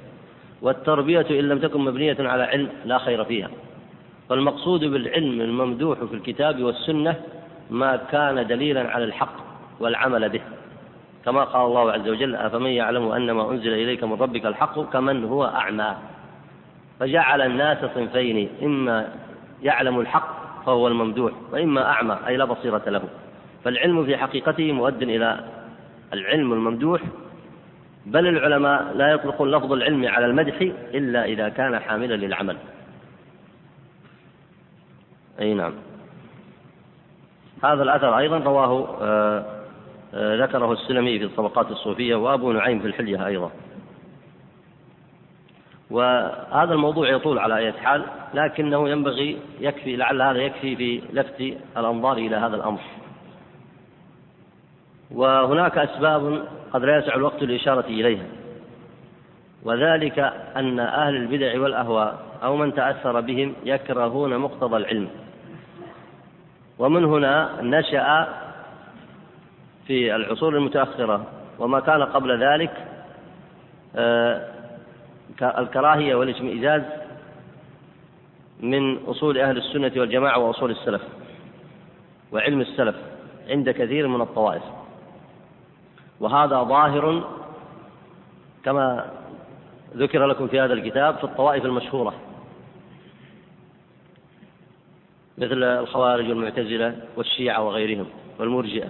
والتربية 0.63 1.27
إن 1.31 1.49
لم 1.49 1.59
تكن 1.59 1.81
مبنية 1.81 2.17
على 2.21 2.43
علم 2.43 2.69
لا 2.85 2.99
خير 2.99 3.25
فيها. 3.25 3.51
فالمقصود 4.29 4.85
بالعلم 4.85 5.41
الممدوح 5.41 6.05
في 6.05 6.15
الكتاب 6.15 6.63
والسنة 6.63 7.21
ما 7.71 7.97
كان 7.97 8.47
دليلا 8.47 8.91
على 8.91 9.05
الحق 9.05 9.35
والعمل 9.81 10.29
به. 10.29 10.41
كما 11.25 11.45
قال 11.45 11.67
الله 11.67 11.93
عز 11.93 12.09
وجل 12.09 12.35
أفمن 12.35 12.71
يعلم 12.71 13.09
أن 13.09 13.31
ما 13.31 13.51
أنزل 13.51 13.73
إليك 13.73 14.05
من 14.05 14.13
ربك 14.13 14.47
الحق 14.47 14.93
كمن 14.93 15.25
هو 15.25 15.45
أعمى. 15.45 15.97
فجعل 17.01 17.41
الناس 17.43 17.79
صنفين 17.95 18.49
إما 18.63 19.09
يعلم 19.63 20.01
الحق 20.01 20.65
فهو 20.67 20.89
الممدوح 20.89 21.33
وإما 21.53 21.91
أعمى 21.91 22.19
أي 22.27 22.37
لا 22.37 22.45
بصيرة 22.45 22.83
له. 22.87 23.03
فالعلم 23.65 24.05
في 24.05 24.17
حقيقته 24.17 24.73
مؤد 24.73 25.03
إلى 25.03 25.45
العلم 26.13 26.53
الممدوح. 26.53 27.03
بل 28.07 28.27
العلماء 28.27 28.93
لا 28.97 29.13
يطلقون 29.13 29.51
لفظ 29.51 29.73
العلم 29.73 30.09
على 30.09 30.27
المدح 30.27 30.61
إلا 30.95 31.25
إذا 31.25 31.49
كان 31.49 31.79
حاملا 31.79 32.15
للعمل. 32.15 32.57
أي 35.41 35.55
نعم. 35.55 35.73
هذا 37.65 37.83
الأثر 37.83 38.19
أيضا 38.19 38.39
رواه 38.39 38.97
آه، 39.03 39.45
آه، 40.15 40.37
ذكره 40.45 40.73
السلمي 40.73 41.19
في 41.19 41.25
الطبقات 41.25 41.71
الصوفية 41.71 42.15
وأبو 42.15 42.53
نعيم 42.53 42.81
في 42.81 42.87
الحلية 42.87 43.27
أيضا. 43.27 43.51
وهذا 45.91 46.73
الموضوع 46.73 47.09
يطول 47.09 47.39
على 47.39 47.57
أي 47.57 47.73
حال 47.73 48.05
لكنه 48.35 48.89
ينبغي 48.89 49.39
يكفي 49.61 49.97
لعل 49.97 50.23
هذا 50.23 50.39
يكفي 50.39 50.77
في 50.77 51.03
لفت 51.13 51.41
الأنظار 51.77 52.17
إلى 52.17 52.37
هذا 52.37 52.57
الأمر. 52.57 52.81
وهناك 55.11 55.79
أسباب 55.79 56.43
قد 56.73 56.85
لا 56.85 56.99
يسع 56.99 57.15
الوقت 57.15 57.43
للإشارة 57.43 57.87
إليها. 57.87 58.27
وذلك 59.63 60.19
أن 60.57 60.81
أهل 60.81 61.17
البدع 61.17 61.61
والأهواء 61.61 62.19
أو 62.43 62.57
من 62.57 62.75
تأثر 62.75 63.21
بهم 63.21 63.55
يكرهون 63.65 64.39
مقتضى 64.39 64.77
العلم. 64.77 65.09
ومن 66.79 67.05
هنا 67.05 67.63
نشأ 67.63 68.29
في 69.87 70.17
العصور 70.17 70.57
المتأخرة 70.57 71.27
وما 71.59 71.81
كان 71.81 72.03
قبل 72.03 72.45
ذلك 72.45 72.87
آه، 73.97 74.49
الكراهية 75.43 76.15
والاشمئزاز 76.15 76.83
من 78.61 78.99
أصول 79.07 79.39
أهل 79.39 79.57
السنة 79.57 79.93
والجماعة 79.97 80.39
وأصول 80.39 80.71
السلف 80.71 81.03
وعلم 82.33 82.61
السلف 82.61 82.97
عند 83.49 83.71
كثير 83.71 84.09
من 84.09 84.21
الطوائف. 84.21 84.63
وهذا 86.21 86.63
ظاهر 86.63 87.25
كما 88.65 89.11
ذكر 89.97 90.27
لكم 90.27 90.49
في 90.49 90.61
هذا 90.61 90.73
الكتاب 90.73 91.17
في 91.17 91.25
الطوائف 91.25 91.65
المشهورة. 91.65 92.15
مثل 95.39 95.63
الخوارج 95.63 96.29
والمعتزلة 96.29 96.97
والشيعة 97.17 97.63
وغيرهم 97.63 98.07
والمرجئة. 98.39 98.89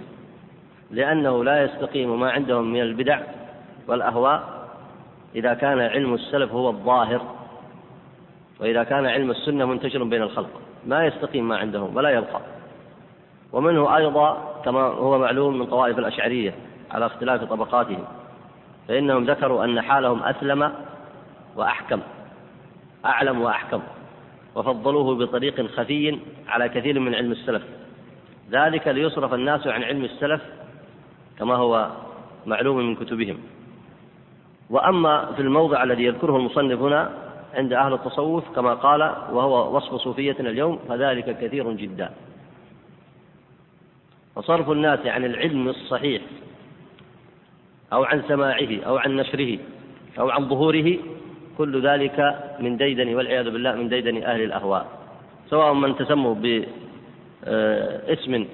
لأنه 0.91 1.43
لا 1.43 1.63
يستقيم 1.63 2.19
ما 2.19 2.31
عندهم 2.31 2.73
من 2.73 2.81
البدع 2.81 3.19
والأهواء 3.87 4.67
إذا 5.35 5.53
كان 5.53 5.79
علم 5.79 6.13
السلف 6.13 6.51
هو 6.51 6.69
الظاهر 6.69 7.21
وإذا 8.59 8.83
كان 8.83 9.05
علم 9.05 9.31
السنة 9.31 9.65
منتشر 9.65 10.03
بين 10.03 10.21
الخلق. 10.21 10.49
ما 10.85 11.05
يستقيم 11.05 11.47
ما 11.47 11.57
عندهم 11.57 11.95
ولا 11.95 12.09
يبقى. 12.09 12.41
ومنه 13.53 13.97
أيضا 13.97 14.61
كما 14.65 14.81
هو 14.81 15.19
معلوم 15.19 15.59
من 15.59 15.65
طوائف 15.65 15.99
الأشعرية 15.99 16.53
على 16.91 17.05
اختلاف 17.05 17.43
طبقاتهم 17.43 18.03
فإنهم 18.87 19.23
ذكروا 19.23 19.63
أن 19.63 19.81
حالهم 19.81 20.23
أسلم 20.23 20.73
وأحكم 21.55 22.01
أعلم 23.05 23.41
وأحكم. 23.41 23.81
وفضلوه 24.57 25.15
بطريق 25.15 25.67
خفي 25.67 26.19
على 26.47 26.69
كثير 26.69 26.99
من 26.99 27.15
علم 27.15 27.31
السلف. 27.31 27.63
ذلك 28.51 28.87
ليصرف 28.87 29.33
الناس 29.33 29.67
عن 29.67 29.83
علم 29.83 30.03
السلف 30.05 30.41
كما 31.39 31.55
هو 31.55 31.91
معلوم 32.45 32.77
من 32.77 32.95
كتبهم. 32.95 33.37
وأما 34.69 35.31
في 35.35 35.41
الموضع 35.41 35.83
الذي 35.83 36.03
يذكره 36.03 36.37
المصنف 36.37 36.79
هنا 36.79 37.11
عند 37.53 37.73
أهل 37.73 37.93
التصوف 37.93 38.43
كما 38.55 38.73
قال 38.73 39.01
وهو 39.31 39.75
وصف 39.77 39.95
صوفيتنا 39.95 40.49
اليوم 40.49 40.79
فذلك 40.89 41.37
كثير 41.39 41.71
جدا. 41.71 42.09
وصرف 44.35 44.71
الناس 44.71 45.05
عن 45.05 45.25
العلم 45.25 45.69
الصحيح 45.69 46.21
أو 47.93 48.03
عن 48.03 48.23
سماعه 48.27 48.81
أو 48.85 48.97
عن 48.97 49.15
نشره 49.15 49.59
أو 50.19 50.29
عن 50.29 50.49
ظهوره 50.49 50.97
كل 51.57 51.87
ذلك 51.87 52.35
من 52.59 52.77
ديدن 52.77 53.15
والعياذ 53.15 53.49
بالله 53.49 53.75
من 53.75 53.89
ديدن 53.89 54.23
أهل 54.23 54.41
الأهواء. 54.41 54.85
سواء 55.49 55.73
من 55.73 55.95
تسموا 55.95 56.35
باسم 56.35 58.45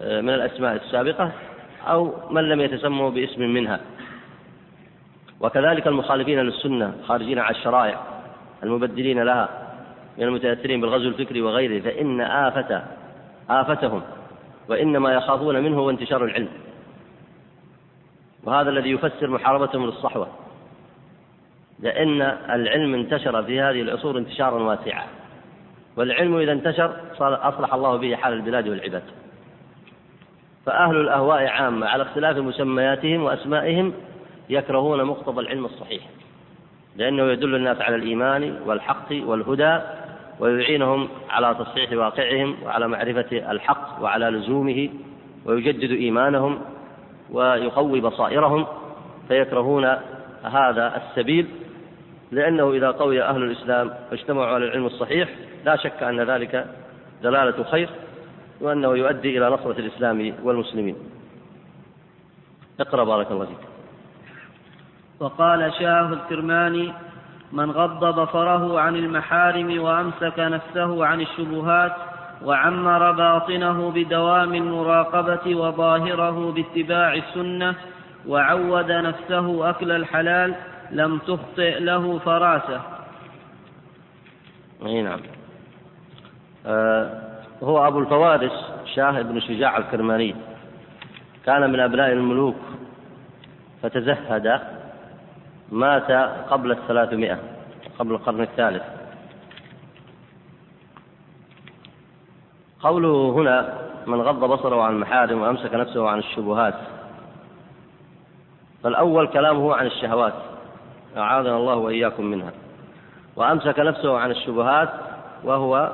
آه، 0.00 0.20
من 0.20 0.34
الأسماء 0.34 0.76
السابقة 0.76 1.32
أو 1.86 2.14
من 2.30 2.48
لم 2.48 2.60
يتسموا 2.60 3.10
باسم 3.10 3.42
منها. 3.42 3.80
وكذلك 5.40 5.86
المخالفين 5.86 6.38
للسنة 6.38 6.94
خارجين 7.06 7.38
على 7.38 7.56
الشرائع 7.56 8.00
المبدلين 8.62 9.22
لها 9.22 9.48
من 10.18 10.24
المتأثرين 10.24 10.80
بالغزو 10.80 11.08
الفكري 11.08 11.42
وغيره 11.42 11.80
فإن 11.80 12.20
آفة 12.20 12.82
آفتهم 13.50 14.02
وإنما 14.68 15.12
يخافون 15.12 15.62
منه 15.62 15.78
هو 15.78 15.90
انتشار 15.90 16.24
العلم. 16.24 16.48
وهذا 18.44 18.70
الذي 18.70 18.90
يفسر 18.90 19.30
محاربتهم 19.30 19.86
للصحوة. 19.86 20.28
لأن 21.82 22.22
العلم 22.50 22.94
انتشر 22.94 23.42
في 23.42 23.60
هذه 23.60 23.82
العصور 23.82 24.18
انتشارا 24.18 24.62
واسعا. 24.62 25.04
والعلم 25.96 26.36
إذا 26.36 26.52
انتشر 26.52 26.96
صار 27.18 27.48
أصلح 27.48 27.74
الله 27.74 27.96
به 27.96 28.16
حال 28.16 28.32
البلاد 28.32 28.68
والعباد. 28.68 29.02
فأهل 30.66 30.96
الأهواء 30.96 31.46
عامة 31.46 31.86
على 31.86 32.02
اختلاف 32.02 32.36
مسمياتهم 32.36 33.22
وأسمائهم 33.22 33.92
يكرهون 34.48 35.04
مقتضى 35.04 35.40
العلم 35.40 35.64
الصحيح. 35.64 36.02
لأنه 36.96 37.22
يدل 37.22 37.54
الناس 37.54 37.80
على 37.80 37.96
الإيمان 37.96 38.58
والحق 38.66 39.12
والهدى 39.12 39.78
ويعينهم 40.40 41.08
على 41.30 41.54
تصحيح 41.54 41.92
واقعهم 41.92 42.56
وعلى 42.64 42.88
معرفة 42.88 43.52
الحق 43.52 44.02
وعلى 44.02 44.30
لزومه 44.30 44.88
ويجدد 45.44 45.90
إيمانهم 45.90 46.60
ويقوي 47.30 48.00
بصائرهم. 48.00 48.66
فيكرهون 49.28 49.84
هذا 50.42 50.96
السبيل 50.96 51.46
لأنه 52.32 52.72
إذا 52.72 52.90
قوي 52.90 53.22
أهل 53.22 53.42
الإسلام 53.42 53.90
واجتمعوا 54.10 54.46
على 54.46 54.64
العلم 54.64 54.86
الصحيح 54.86 55.28
لا 55.64 55.76
شك 55.76 56.02
أن 56.02 56.20
ذلك 56.20 56.66
دلالة 57.22 57.64
خير 57.64 57.88
وأنه 58.60 58.96
يؤدي 58.96 59.38
إلى 59.38 59.50
نصرة 59.50 59.78
الإسلام 59.78 60.34
والمسلمين. 60.42 60.96
اقرأ 62.80 63.04
بارك 63.04 63.30
الله 63.30 63.44
فيك. 63.44 63.70
وقال 65.20 65.72
شاه 65.78 66.12
الكرماني 66.12 66.92
من 67.52 67.70
غض 67.70 68.20
بصره 68.20 68.80
عن 68.80 68.96
المحارم 68.96 69.82
وأمسك 69.82 70.38
نفسه 70.38 71.06
عن 71.06 71.20
الشبهات 71.20 71.92
وعمر 72.44 73.12
باطنه 73.12 73.90
بدوام 73.90 74.54
المراقبة 74.54 75.54
وظاهره 75.54 76.52
باتباع 76.52 77.14
السنة 77.14 77.74
وعود 78.26 78.92
نفسه 78.92 79.70
أكل 79.70 79.90
الحلال 79.90 80.54
لم 80.92 81.18
تخطئ 81.18 81.80
له 81.80 82.18
فراسة. 82.18 82.80
أي 84.86 85.02
نعم. 85.02 85.20
آه 86.66 87.22
هو 87.62 87.86
أبو 87.86 87.98
الفوارس 87.98 88.72
شاه 88.94 89.22
بن 89.22 89.40
شجاع 89.40 89.76
الكرماني. 89.76 90.34
كان 91.46 91.72
من 91.72 91.80
أبناء 91.80 92.12
الملوك. 92.12 92.56
فتزهد 93.82 94.60
مات 95.72 96.12
قبل 96.50 96.70
الثلاثمائة 96.70 97.38
قبل 97.98 98.12
القرن 98.12 98.40
الثالث. 98.40 98.82
قوله 102.82 103.30
هنا 103.30 103.78
من 104.06 104.20
غض 104.20 104.44
بصره 104.44 104.82
عن 104.82 104.92
المحارم 104.92 105.40
وأمسك 105.42 105.74
نفسه 105.74 106.08
عن 106.08 106.18
الشبهات. 106.18 106.74
فالأول 108.82 109.28
كلامه 109.28 109.74
عن 109.74 109.86
الشهوات. 109.86 110.49
أعاذنا 111.16 111.56
الله 111.56 111.76
وإياكم 111.76 112.24
منها. 112.24 112.52
وأمسك 113.36 113.78
نفسه 113.78 114.18
عن 114.18 114.30
الشبهات 114.30 114.88
وهو 115.44 115.92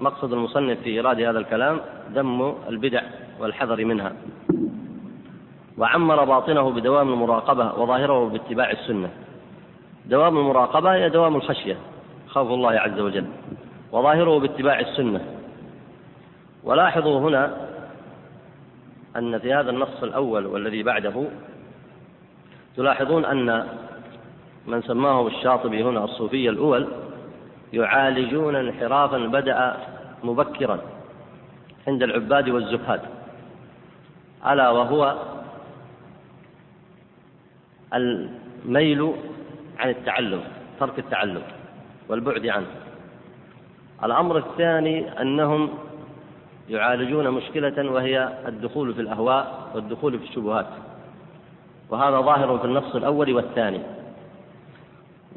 مقصد 0.00 0.32
المصنف 0.32 0.78
في 0.80 0.90
إيراد 0.90 1.20
هذا 1.20 1.38
الكلام 1.38 1.80
ذم 2.12 2.54
البدع 2.68 3.02
والحذر 3.40 3.84
منها. 3.84 4.12
وعمر 5.78 6.24
باطنه 6.24 6.70
بدوام 6.70 7.12
المراقبة 7.12 7.74
وظاهره 7.74 8.28
باتباع 8.28 8.70
السنة. 8.70 9.10
دوام 10.06 10.38
المراقبة 10.38 10.94
هي 10.94 11.08
دوام 11.08 11.36
الخشية 11.36 11.76
خوف 12.28 12.50
الله 12.50 12.70
عز 12.70 13.00
وجل. 13.00 13.26
وظاهره 13.92 14.38
باتباع 14.38 14.80
السنة. 14.80 15.20
ولاحظوا 16.64 17.20
هنا 17.20 17.56
أن 19.16 19.38
في 19.38 19.54
هذا 19.54 19.70
النص 19.70 20.02
الأول 20.02 20.46
والذي 20.46 20.82
بعده 20.82 21.24
تلاحظون 22.76 23.24
أن 23.24 23.66
من 24.66 24.82
سماه 24.82 25.26
الشاطبي 25.26 25.82
هنا 25.82 26.04
الصوفي 26.04 26.48
الأول 26.48 26.88
يعالجون 27.72 28.56
انحرافا 28.56 29.18
بدأ 29.18 29.76
مبكرا 30.24 30.78
عند 31.88 32.02
العباد 32.02 32.48
والزهاد. 32.48 33.00
ألا 34.46 34.70
وهو 34.70 35.16
الميل 37.94 39.12
عن 39.78 39.90
التعلم 39.90 40.40
ترك 40.80 40.98
التعلم 40.98 41.42
والبعد 42.08 42.46
عنه. 42.46 42.66
الأمر 44.04 44.38
الثاني 44.38 45.20
أنهم 45.22 45.70
يعالجون 46.68 47.30
مشكلة 47.30 47.90
وهي 47.90 48.28
الدخول 48.46 48.94
في 48.94 49.00
الأهواء 49.00 49.70
والدخول 49.74 50.18
في 50.18 50.24
الشبهات. 50.24 50.66
وهذا 51.90 52.20
ظاهر 52.20 52.58
في 52.58 52.64
النص 52.64 52.94
الأول 52.94 53.32
والثاني. 53.32 53.80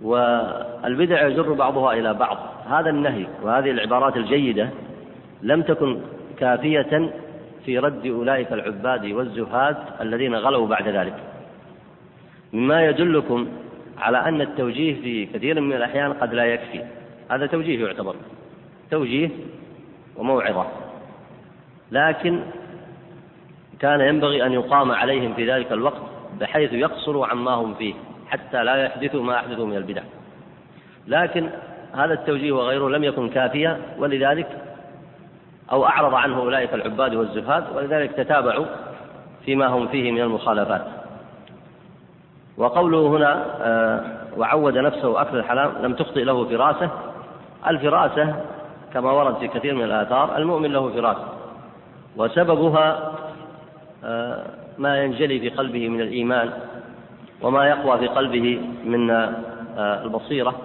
والبدع 0.04 1.28
يجر 1.28 1.54
بعضها 1.54 1.94
إلى 1.94 2.14
بعض. 2.14 2.38
هذا 2.70 2.90
النهي 2.90 3.28
وهذه 3.44 3.72
العبارات 3.72 4.18
الجيدة 4.18 4.70
لم 5.42 5.62
تكن 5.62 6.00
كافية 6.40 7.12
في 7.66 7.80
رد 7.80 8.06
أولئك 8.06 8.54
العباد 8.54 9.06
والزهاد 9.06 9.78
الذين 10.02 10.36
غلوا 10.36 10.68
بعد 10.68 10.88
ذلك. 10.88 11.14
مما 12.54 12.86
يدلكم 12.86 13.48
على 13.98 14.18
أن 14.18 14.42
التوجيه 14.42 15.02
في 15.02 15.26
كثير 15.26 15.62
من 15.62 15.74
الأحيان 15.74 16.14
قد 16.14 16.34
لا 16.34 16.46
يكفي. 16.46 16.84
هذا 17.32 17.46
توجيه 17.46 17.86
يعتبر. 17.86 18.16
توجيه 18.92 19.30
وموعظة. 20.18 20.66
لكن 21.92 22.44
كان 23.80 24.02
ينبغي 24.02 24.46
أن 24.46 24.54
يقام 24.54 24.92
عليهم 24.92 25.34
في 25.34 25.52
ذلك 25.52 25.72
الوقت 25.72 26.02
بحيث 26.40 26.74
يقصروا 26.74 27.28
عما 27.28 27.52
هم 27.52 27.74
فيه. 27.74 27.94
حتى 28.30 28.64
لا 28.64 28.76
يحدثوا 28.76 29.24
ما 29.24 29.36
أحدثوا 29.36 29.66
من 29.66 29.78
البدع. 29.78 30.02
لكن 31.08 31.50
هذا 31.94 32.14
التوجيه 32.14 32.52
وغيره 32.52 32.90
لم 32.90 33.04
يكن 33.04 33.30
كافيا 33.30 33.82
ولذلك 33.98 34.48
أو 35.72 35.86
أعرض 35.86 36.14
عنه 36.14 36.38
أولئك 36.38 36.74
العباد 36.74 37.16
والزهاد 37.16 37.64
ولذلك 37.76 38.12
تتابعوا 38.12 38.66
فيما 39.46 39.68
هم 39.68 39.88
فيه 39.88 40.12
من 40.12 40.22
المخالفات. 40.22 40.86
وقوله 42.58 43.08
هنا 43.08 43.46
آه، 43.62 44.04
وعود 44.38 44.78
نفسه 44.78 45.22
أكل 45.22 45.38
الحلال 45.38 45.72
لم 45.84 45.94
تخطئ 45.94 46.24
له 46.24 46.46
فراسة. 46.46 46.90
الفراسة 47.68 48.36
كما 48.94 49.12
ورد 49.12 49.38
في 49.38 49.48
كثير 49.48 49.76
من 49.76 49.84
الآثار 49.84 50.38
المؤمن 50.38 50.72
له 50.72 50.90
فراسة 50.90 51.28
وسببها 52.18 53.14
آه، 54.04 54.46
ما 54.78 55.04
ينجلي 55.04 55.40
في 55.40 55.50
قلبه 55.50 55.90
من 55.90 56.02
الإيمان. 56.02 56.52
وما 57.42 57.68
يقوى 57.68 58.00
في 58.00 58.08
قلبه 58.08 58.62
من 58.86 59.10
آه، 59.10 60.04
البصيرة. 60.04 60.56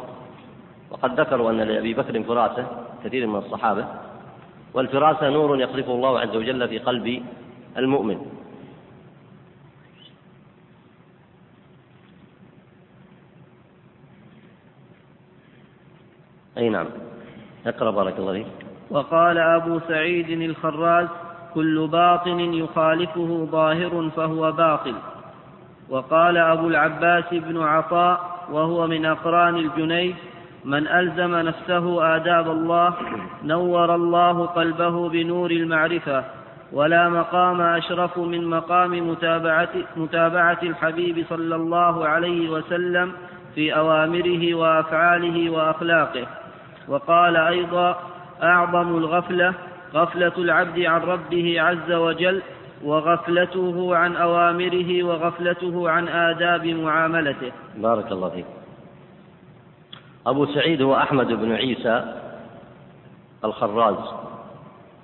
وقد 0.90 1.20
ذكروا 1.20 1.50
أن 1.50 1.60
لأبي 1.60 1.94
بكر 1.94 2.22
فراسة 2.22 2.66
كثير 3.04 3.26
من 3.26 3.36
الصحابة 3.36 3.86
والفراسة 4.74 5.28
نور 5.28 5.60
يقذفه 5.60 5.92
الله 5.92 6.20
عز 6.20 6.36
وجل 6.36 6.68
في 6.68 6.78
قلب 6.78 7.22
المؤمن. 7.76 8.26
أي 16.58 16.68
نعم. 16.68 16.86
اقرأ 17.66 17.90
بارك 17.90 18.18
الله 18.18 18.32
فيك. 18.32 18.46
وقال 18.90 19.38
أبو 19.38 19.80
سعيد 19.88 20.30
الخراز 20.30 21.08
كل 21.54 21.88
باطن 21.88 22.40
يخالفه 22.40 23.48
ظاهر 23.50 24.10
فهو 24.16 24.52
باطل. 24.52 24.94
وقال 25.88 26.36
أبو 26.36 26.68
العباس 26.68 27.24
بن 27.32 27.62
عطاء 27.62 28.46
وهو 28.50 28.86
من 28.86 29.06
أقران 29.06 29.56
الجنيد 29.56 30.14
من 30.64 30.88
ألزم 30.88 31.36
نفسه 31.36 32.16
آداب 32.16 32.50
الله 32.50 32.94
نور 33.44 33.94
الله 33.94 34.46
قلبه 34.46 35.08
بنور 35.08 35.50
المعرفة 35.50 36.24
ولا 36.72 37.08
مقام 37.08 37.60
أشرف 37.60 38.18
من 38.18 38.46
مقام 38.46 39.10
متابعة, 39.10 39.68
متابعة 39.96 40.58
الحبيب 40.62 41.24
صلى 41.28 41.54
الله 41.56 42.06
عليه 42.06 42.50
وسلم 42.50 43.12
في 43.54 43.76
أوامره 43.76 44.54
وأفعاله 44.54 45.50
وأخلاقه. 45.50 46.26
وقال 46.88 47.36
أيضا 47.36 47.96
أعظم 48.42 48.96
الغفلة 48.96 49.54
غفلة 49.94 50.32
العبد 50.38 50.80
عن 50.80 51.00
ربه 51.00 51.60
عز 51.60 51.92
وجل 51.92 52.42
وغفلته 52.84 53.96
عن 53.96 54.16
أوامره 54.16 55.02
وغفلته 55.02 55.90
عن 55.90 56.08
آداب 56.08 56.66
معاملته. 56.66 57.52
بارك 57.76 58.12
الله 58.12 58.28
فيك. 58.28 58.46
أبو 60.26 60.46
سعيد 60.46 60.82
هو 60.82 60.96
أحمد 60.96 61.26
بن 61.26 61.52
عيسى 61.52 62.14
الخراز 63.44 63.96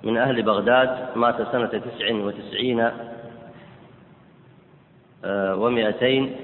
من 0.03 0.17
أهل 0.17 0.41
بغداد 0.41 1.07
مات 1.15 1.41
سنة 1.51 1.67
تسع 1.67 2.13
وتسعين 2.13 2.91
آه، 5.25 5.55
ومائتين 5.55 6.35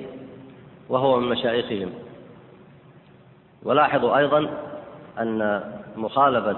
وهو 0.89 1.19
من 1.19 1.30
مشايخهم. 1.30 1.93
ولاحظوا 3.63 4.17
أيضا 4.17 4.50
أن 5.19 5.63
مخالفة 5.95 6.58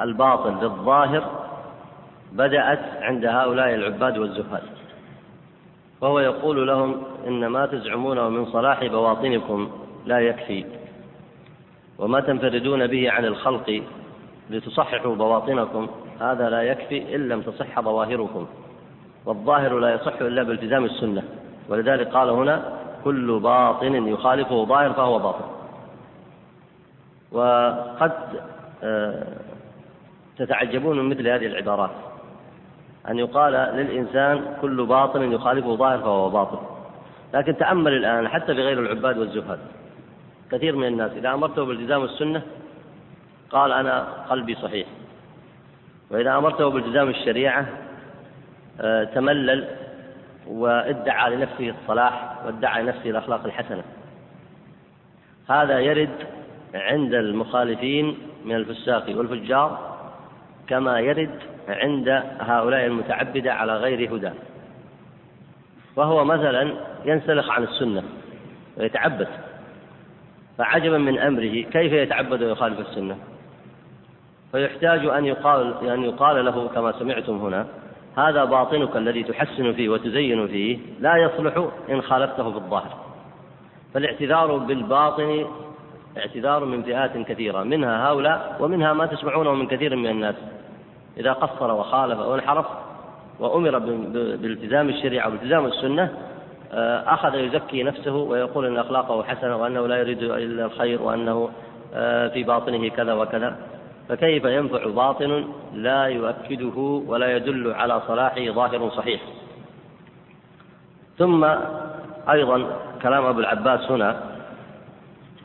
الباطل 0.00 0.64
للظاهر 0.64 1.41
بدأت 2.32 3.02
عند 3.02 3.24
هؤلاء 3.24 3.74
العباد 3.74 4.18
والزهاد 4.18 4.62
وهو 6.00 6.18
يقول 6.18 6.66
لهم 6.66 7.02
إن 7.26 7.46
ما 7.46 7.66
تزعمونه 7.66 8.28
من 8.28 8.46
صلاح 8.46 8.86
بواطنكم 8.86 9.70
لا 10.06 10.20
يكفي. 10.20 10.64
وما 11.98 12.20
تنفردون 12.20 12.86
به 12.86 13.10
عن 13.10 13.24
الخلق 13.24 13.82
لتصححوا 14.50 15.14
بواطنكم 15.14 15.88
هذا 16.20 16.50
لا 16.50 16.62
يكفي 16.62 17.14
إن 17.14 17.28
لم 17.28 17.42
تصح 17.42 17.80
ظواهركم. 17.80 18.46
والظاهر 19.26 19.78
لا 19.78 19.94
يصح 19.94 20.20
إلا 20.20 20.42
بالتزام 20.42 20.84
السنة. 20.84 21.22
ولذلك 21.68 22.08
قال 22.08 22.30
هنا 22.30 22.78
كل 23.04 23.40
باطن 23.40 24.08
يخالفه 24.08 24.64
ظاهر 24.64 24.92
فهو 24.92 25.18
باطن. 25.18 25.44
وقد 27.32 28.12
آه، 28.84 29.26
تتعجبون 30.38 30.98
من 30.98 31.08
مثل 31.08 31.28
هذه 31.28 31.46
العبارات. 31.46 32.11
أن 33.08 33.18
يقال 33.18 33.52
للإنسان 33.52 34.56
كل 34.60 34.86
باطن 34.86 35.32
يخالفه 35.32 35.76
ظاهر 35.76 35.98
فهو 35.98 36.30
باطل 36.30 36.58
لكن 37.34 37.56
تأمل 37.56 37.92
الآن 37.92 38.28
حتى 38.28 38.54
في 38.54 38.62
غير 38.62 38.78
العباد 38.80 39.18
والزهاد 39.18 39.58
كثير 40.52 40.76
من 40.76 40.86
الناس 40.86 41.12
إذا 41.12 41.34
أمرته 41.34 41.64
بالتزام 41.64 42.04
السنة 42.04 42.42
قال 43.50 43.72
أنا 43.72 44.00
قلبي 44.30 44.54
صحيح. 44.54 44.86
وإذا 46.10 46.38
أمرته 46.38 46.68
بالتزام 46.68 47.08
الشريعة 47.08 47.66
آه، 48.80 49.04
تملل 49.04 49.68
وادعى 50.46 51.36
لنفسه 51.36 51.74
الصلاح 51.80 52.38
وادعى 52.46 52.82
لنفسه 52.82 53.10
الأخلاق 53.10 53.44
الحسنة. 53.44 53.82
هذا 55.50 55.80
يرد 55.80 56.26
عند 56.74 57.14
المخالفين 57.14 58.18
من 58.44 58.54
الفساق 58.54 59.04
والفجار 59.08 59.91
كما 60.72 61.00
يرد 61.00 61.38
عند 61.68 62.08
هؤلاء 62.40 62.86
المتعبدة 62.86 63.54
على 63.54 63.76
غير 63.76 64.16
هدى. 64.16 64.30
وهو 65.96 66.24
مثلا 66.24 66.74
ينسلخ 67.04 67.50
عن 67.50 67.62
السنة 67.62 68.02
ويتعبد. 68.76 69.28
فعجبا 70.58 70.98
من 70.98 71.18
أمره 71.18 71.62
كيف 71.62 71.92
يتعبد 71.92 72.42
ويخالف 72.42 72.80
السنة؟ 72.80 73.16
فيحتاج 74.52 75.06
أن 75.06 75.24
يقال 75.24 75.88
أن 75.88 76.02
يقال 76.02 76.44
له 76.44 76.68
كما 76.68 76.92
سمعتم 76.92 77.36
هنا 77.36 77.66
هذا 78.16 78.44
باطنك 78.44 78.96
الذي 78.96 79.22
تحسن 79.22 79.72
فيه 79.72 79.88
وتزين 79.88 80.48
فيه 80.48 80.78
لا 81.00 81.16
يصلح 81.16 81.68
إن 81.90 82.02
خالفته 82.02 82.50
في 82.50 82.56
الظاهر 82.56 82.98
فالاعتذار 83.94 84.56
بالباطن 84.56 85.46
اعتذار 86.18 86.64
من 86.64 86.82
فئات 86.82 87.16
كثيرة 87.16 87.62
منها 87.62 88.08
هؤلاء 88.08 88.56
ومنها 88.60 88.92
ما 88.92 89.06
تسمعونه 89.06 89.54
من 89.54 89.66
كثير 89.66 89.96
من 89.96 90.06
الناس. 90.06 90.34
إذا 91.16 91.32
قصر 91.32 91.72
وخالف 91.72 92.18
وانحرف 92.18 92.66
وأمر 93.40 93.78
بالتزام 94.36 94.88
الشريعة 94.88 95.28
والتزام 95.28 95.66
السنة 95.66 96.10
آه، 96.72 97.14
أخذ 97.14 97.34
يزكي 97.34 97.82
نفسه 97.82 98.14
ويقول 98.14 98.66
أن 98.66 98.76
أخلاقه 98.76 99.22
حسنة 99.22 99.56
وأنه 99.56 99.86
لا 99.86 99.96
يريد 99.96 100.22
إلا 100.22 100.64
الخير 100.64 101.02
وأنه 101.02 101.50
آه، 101.94 102.28
في 102.28 102.42
باطنه 102.42 102.88
كذا 102.88 103.12
وكذا. 103.12 103.56
فكيف 104.08 104.44
ينفع 104.44 104.86
باطن 104.86 105.44
لا 105.74 106.04
يؤكده 106.04 107.02
ولا 107.06 107.36
يدل 107.36 107.72
على 107.72 108.02
صلاحه 108.08 108.44
ظاهر 108.50 108.90
صحيح؟ 108.90 109.20
ثم 111.18 111.44
أيضا 112.30 112.66
كلام 113.02 113.24
أبو 113.24 113.40
العباس 113.40 113.90
هنا 113.90 114.20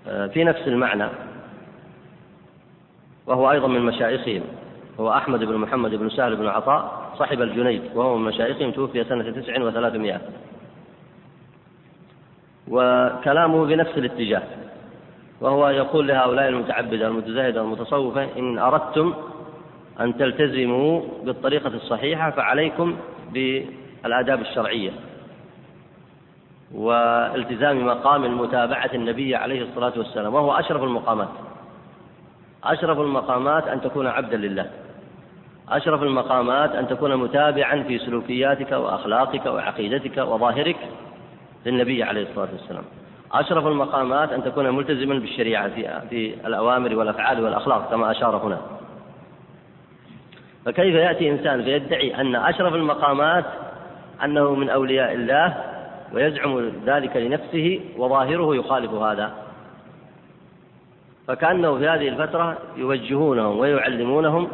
آه، 0.08 0.28
في 0.28 0.44
نفس 0.44 0.68
المعنى 0.68 1.08
وهو 3.28 3.52
أيضا 3.52 3.68
من 3.68 3.82
مشايخهم. 3.82 4.42
هو 5.00 5.12
أحمد 5.12 5.44
بن 5.44 5.58
محمد 5.58 5.96
بن 5.96 6.10
سهل 6.10 6.36
بن 6.36 6.48
عطاء 6.48 7.12
صاحب 7.18 7.42
الجنيد 7.42 7.82
وهو 7.96 8.18
من 8.18 8.26
مشايخهم 8.26 8.72
توفي 8.72 9.04
سنة 9.04 9.32
تسع 9.32 9.62
وثلاثمائة. 9.62 10.22
وكلامه 12.68 13.66
بنفس 13.66 13.98
الاتجاه 13.98 14.44
وهو 15.42 15.70
يقول 15.70 16.08
لهؤلاء 16.08 16.48
المتعبدة 16.48 17.08
المتزاهدة 17.08 17.62
المتصوفة 17.62 18.28
إن 18.38 18.60
أردتم 18.60 19.14
أن 20.00 20.18
تلتزموا 20.18 21.02
بالطريقة 21.24 21.68
الصحيحة 21.68 22.32
فعليكم 22.32 22.98
بالآداب 23.34 24.42
الشرعية. 24.42 24.92
والتزام 26.74 27.86
مقام 27.86 28.42
متابعة 28.42 28.90
النبي 28.94 29.36
عليه 29.36 29.62
الصلاة 29.62 29.94
والسلام 29.98 30.34
وهو 30.34 30.52
أشرف 30.52 30.84
المقامات. 30.84 31.30
أشرف 32.64 33.00
المقامات 33.00 33.68
أن 33.68 33.82
تكون 33.82 34.08
عبدا 34.08 34.38
لله. 34.38 34.70
أشرف 35.70 36.04
المقامات 36.04 36.76
أن 36.76 36.88
تكون 36.88 37.16
متابعا 37.16 37.84
في 37.84 38.00
سلوكياتك 38.00 38.72
وأخلاقك 38.72 39.46
وعقيدتك 39.46 40.18
وظاهرك 40.18 40.78
للنبي 41.66 42.04
عليه 42.04 42.22
الصلاة 42.30 42.48
والسلام. 42.54 42.84
أشرف 43.32 43.68
المقامات 43.68 44.32
أن 44.32 44.44
تكون 44.44 44.70
ملتزما 44.70 45.20
بالشريعة 45.20 45.70
في 45.70 46.02
في 46.10 46.48
الأوامر 46.48 46.96
والأفعال 46.96 47.44
والأخلاق 47.44 47.90
كما 47.90 48.12
أشار 48.12 48.38
هنا. 48.38 48.62
فكيف 50.66 50.96
يأتي 50.96 51.30
إنسان 51.30 51.64
فيدعي 51.64 52.22
أن 52.22 52.36
أشرف 52.36 52.74
المقامات 52.74 53.46
أنه 54.24 54.56
من 54.56 54.70
أولياء 54.70 55.14
الله 55.14 55.58
ويزعم 56.14 56.72
ذلك 56.86 57.18
لنفسه 57.18 57.80
وظاهره 57.98 58.56
يخالف 58.56 58.94
هذا؟ 58.94 59.32
فكأنه 61.28 61.78
في 61.78 61.88
هذه 61.88 62.08
الفترة 62.08 62.58
يوجهونهم 62.78 63.60
ويعلمونهم 63.60 64.48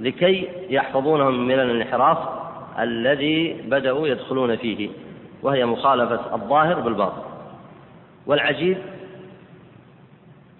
لكي 0.00 0.48
يحفظونهم 0.70 1.46
من 1.46 1.60
الانحراف 1.60 2.18
الذي 2.78 3.52
بدأوا 3.52 4.08
يدخلون 4.08 4.56
فيه 4.56 4.88
وهي 5.42 5.66
مخالفة 5.66 6.34
الظاهر 6.34 6.80
بالباطن. 6.80 7.22
والعجيب 8.26 8.78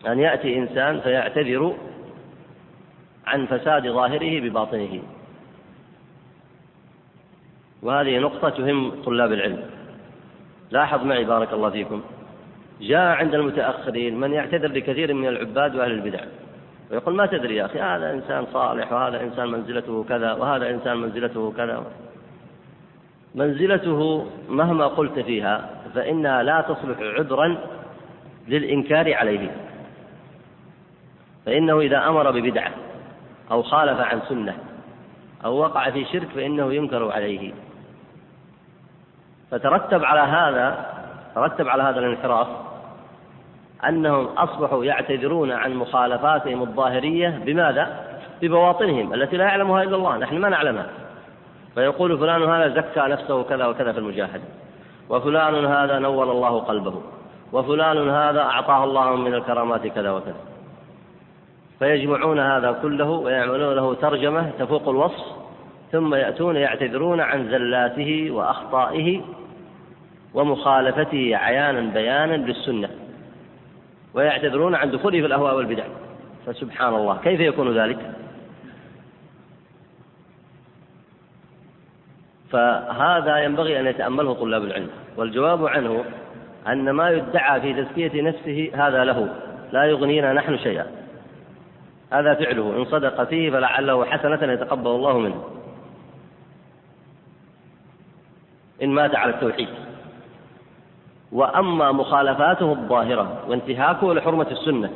أن 0.06 0.18
يأتي 0.18 0.58
إنسان 0.58 1.00
فيعتذر 1.00 1.74
عن 3.26 3.46
فساد 3.46 3.88
ظاهره 3.88 4.40
بباطنه. 4.40 5.02
وهذه 7.82 8.18
نقطة 8.18 8.48
تهم 8.48 9.02
طلاب 9.02 9.32
العلم. 9.32 9.62
لاحظ 10.70 11.04
معي 11.04 11.24
بارك 11.24 11.52
الله 11.52 11.70
فيكم. 11.70 12.02
جاء 12.80 13.16
عند 13.16 13.34
المتأخرين 13.34 14.20
من 14.20 14.32
يعتذر 14.32 14.68
بكثير 14.68 15.14
من 15.14 15.28
العباد 15.28 15.76
وأهل 15.76 15.90
البدع. 15.90 16.20
ويقول 16.94 17.14
ما 17.14 17.26
تدري 17.26 17.56
يا 17.56 17.66
أخي 17.66 17.80
هذا 17.80 18.10
إنسان 18.10 18.46
صالح 18.52 18.92
وهذا 18.92 19.20
إنسان 19.20 19.48
منزلته 19.48 20.04
كذا 20.04 20.32
وهذا 20.32 20.70
إنسان 20.70 20.96
منزلته 20.96 21.52
كذا. 21.56 21.84
منزلته 23.34 24.26
مهما 24.48 24.86
قلت 24.86 25.18
فيها 25.18 25.70
فإنها 25.94 26.42
لا 26.42 26.60
تصلح 26.60 26.98
عذرا 27.00 27.56
للإنكار 28.48 29.14
عليه. 29.14 29.50
فإنه 31.46 31.80
إذا 31.80 32.08
أمر 32.08 32.30
ببدعة 32.30 32.70
أو 33.50 33.62
خالف 33.62 34.00
عن 34.00 34.20
سنة 34.28 34.56
أو 35.44 35.56
وقع 35.56 35.90
في 35.90 36.04
شرك 36.04 36.28
فإنه 36.28 36.72
ينكر 36.72 37.12
عليه. 37.12 37.52
فترتب 39.50 40.04
على 40.04 40.20
هذا 40.20 40.86
ترتب 41.34 41.68
على 41.68 41.82
هذا 41.82 41.98
الانحراف 41.98 42.48
أنهم 43.88 44.24
أصبحوا 44.24 44.84
يعتذرون 44.84 45.52
عن 45.52 45.74
مخالفاتهم 45.74 46.62
الظاهرية 46.62 47.40
بماذا؟ 47.46 48.04
ببواطنهم 48.42 49.14
التي 49.14 49.36
لا 49.36 49.44
يعلمها 49.44 49.82
إلا 49.82 49.96
الله 49.96 50.16
نحن 50.16 50.38
ما 50.38 50.48
نعلمها. 50.48 50.86
فيقول 51.74 52.18
فلان 52.18 52.42
هذا 52.42 52.68
زكى 52.68 53.00
نفسه 53.00 53.42
كذا 53.42 53.66
وكذا 53.66 53.92
في 53.92 53.98
المجاهدة 53.98 54.42
وفلان 55.10 55.64
هذا 55.64 55.98
نور 55.98 56.32
الله 56.32 56.60
قلبه 56.60 57.02
وفلان 57.52 58.08
هذا 58.10 58.40
أعطاه 58.40 58.84
الله 58.84 59.16
من 59.16 59.34
الكرامات 59.34 59.86
كذا 59.86 60.10
وكذا. 60.10 60.36
فيجمعون 61.78 62.40
هذا 62.40 62.78
كله 62.82 63.10
ويعملون 63.10 63.74
له 63.74 63.94
ترجمة 63.94 64.50
تفوق 64.58 64.88
الوصف 64.88 65.24
ثم 65.92 66.14
يأتون 66.14 66.56
يعتذرون 66.56 67.20
عن 67.20 67.48
زلاته 67.48 68.30
وأخطائه 68.30 69.20
ومخالفته 70.34 71.36
عيانا 71.36 71.80
بيانا 71.80 72.36
للسنة 72.36 72.88
ويعتذرون 74.14 74.74
عن 74.74 74.90
دخوله 74.90 75.20
في 75.20 75.26
الأهواء 75.26 75.56
والبدع. 75.56 75.84
فسبحان 76.46 76.94
الله. 76.94 77.18
كيف 77.24 77.40
يكون 77.40 77.78
ذلك؟ 77.78 78.12
فهذا 82.50 83.38
ينبغي 83.38 83.80
أن 83.80 83.86
يتأمله 83.86 84.34
طلاب 84.34 84.64
العلم. 84.64 84.90
والجواب 85.16 85.66
عنه 85.66 86.04
أن 86.68 86.90
ما 86.90 87.10
يدعى 87.10 87.60
في 87.60 87.84
تزكية 87.84 88.22
نفسه 88.22 88.70
هذا 88.74 89.04
له. 89.04 89.28
لا 89.72 89.84
يغنينا 89.84 90.32
نحن 90.32 90.58
شيئا. 90.58 90.86
هذا 92.12 92.34
فعله. 92.34 92.76
إن 92.76 92.84
صدق 92.84 93.24
فيه 93.24 93.50
فلعله 93.50 94.04
حسنة 94.04 94.52
يتقبل 94.52 94.90
الله 94.90 95.18
منه. 95.18 95.44
إن 98.82 98.88
مات 98.88 99.14
على 99.14 99.34
التوحيد. 99.34 99.68
وأما 101.34 101.92
مخالفاته 101.92 102.72
الظاهرة 102.72 103.44
وانتهاكه 103.48 104.14
لحرمة 104.14 104.46
السنة 104.50 104.90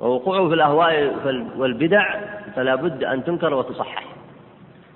ووقوعه 0.00 0.48
في 0.48 0.54
الأهواء 0.54 1.16
والبدع 1.56 2.20
فلا 2.56 2.74
بد 2.74 3.04
أن 3.04 3.24
تنكر 3.24 3.54
وتصحح 3.54 4.04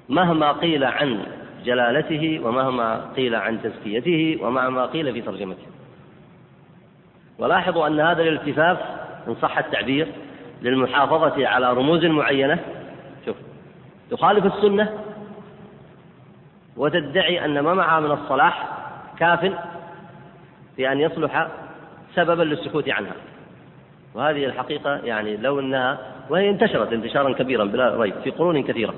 مهما 0.09 0.53
قيل 0.53 0.85
عن 0.85 1.27
جلالته 1.64 2.40
ومهما 2.44 3.01
قيل 3.16 3.35
عن 3.35 3.62
تزكيته 3.62 4.38
ومهما 4.42 4.87
قيل 4.87 5.12
في 5.12 5.20
ترجمته. 5.20 5.66
ولاحظوا 7.38 7.87
أن 7.87 8.01
هذا 8.01 8.23
الالتفاف 8.23 8.79
إن 9.29 9.35
صح 9.42 9.59
التعبير 9.59 10.09
للمحافظة 10.62 11.47
على 11.47 11.73
رموز 11.73 12.05
معينة. 12.05 12.59
شوف 13.27 13.37
تخالف 14.11 14.47
السنة 14.47 14.99
وتدعي 16.77 17.44
أن 17.44 17.61
ما 17.61 17.75
معها 17.75 18.01
من 18.01 18.11
الصلاح 18.11 18.84
كاف 19.18 19.53
في 20.77 20.92
أن 20.92 21.00
يصلح 21.00 21.48
سببا 22.14 22.42
للسكوت 22.42 22.88
عنها. 22.88 23.12
وهذه 24.14 24.44
الحقيقة 24.44 24.96
يعني 24.96 25.37
لو 25.37 25.61
أنها 25.61 25.98
وهي 26.31 26.50
انتشرت 26.50 26.92
انتشارا 26.92 27.33
كبيرا 27.33 27.64
بلا 27.64 27.96
ريب 27.96 28.14
في 28.24 28.31
قرون 28.31 28.62
كثيرة 28.62 28.94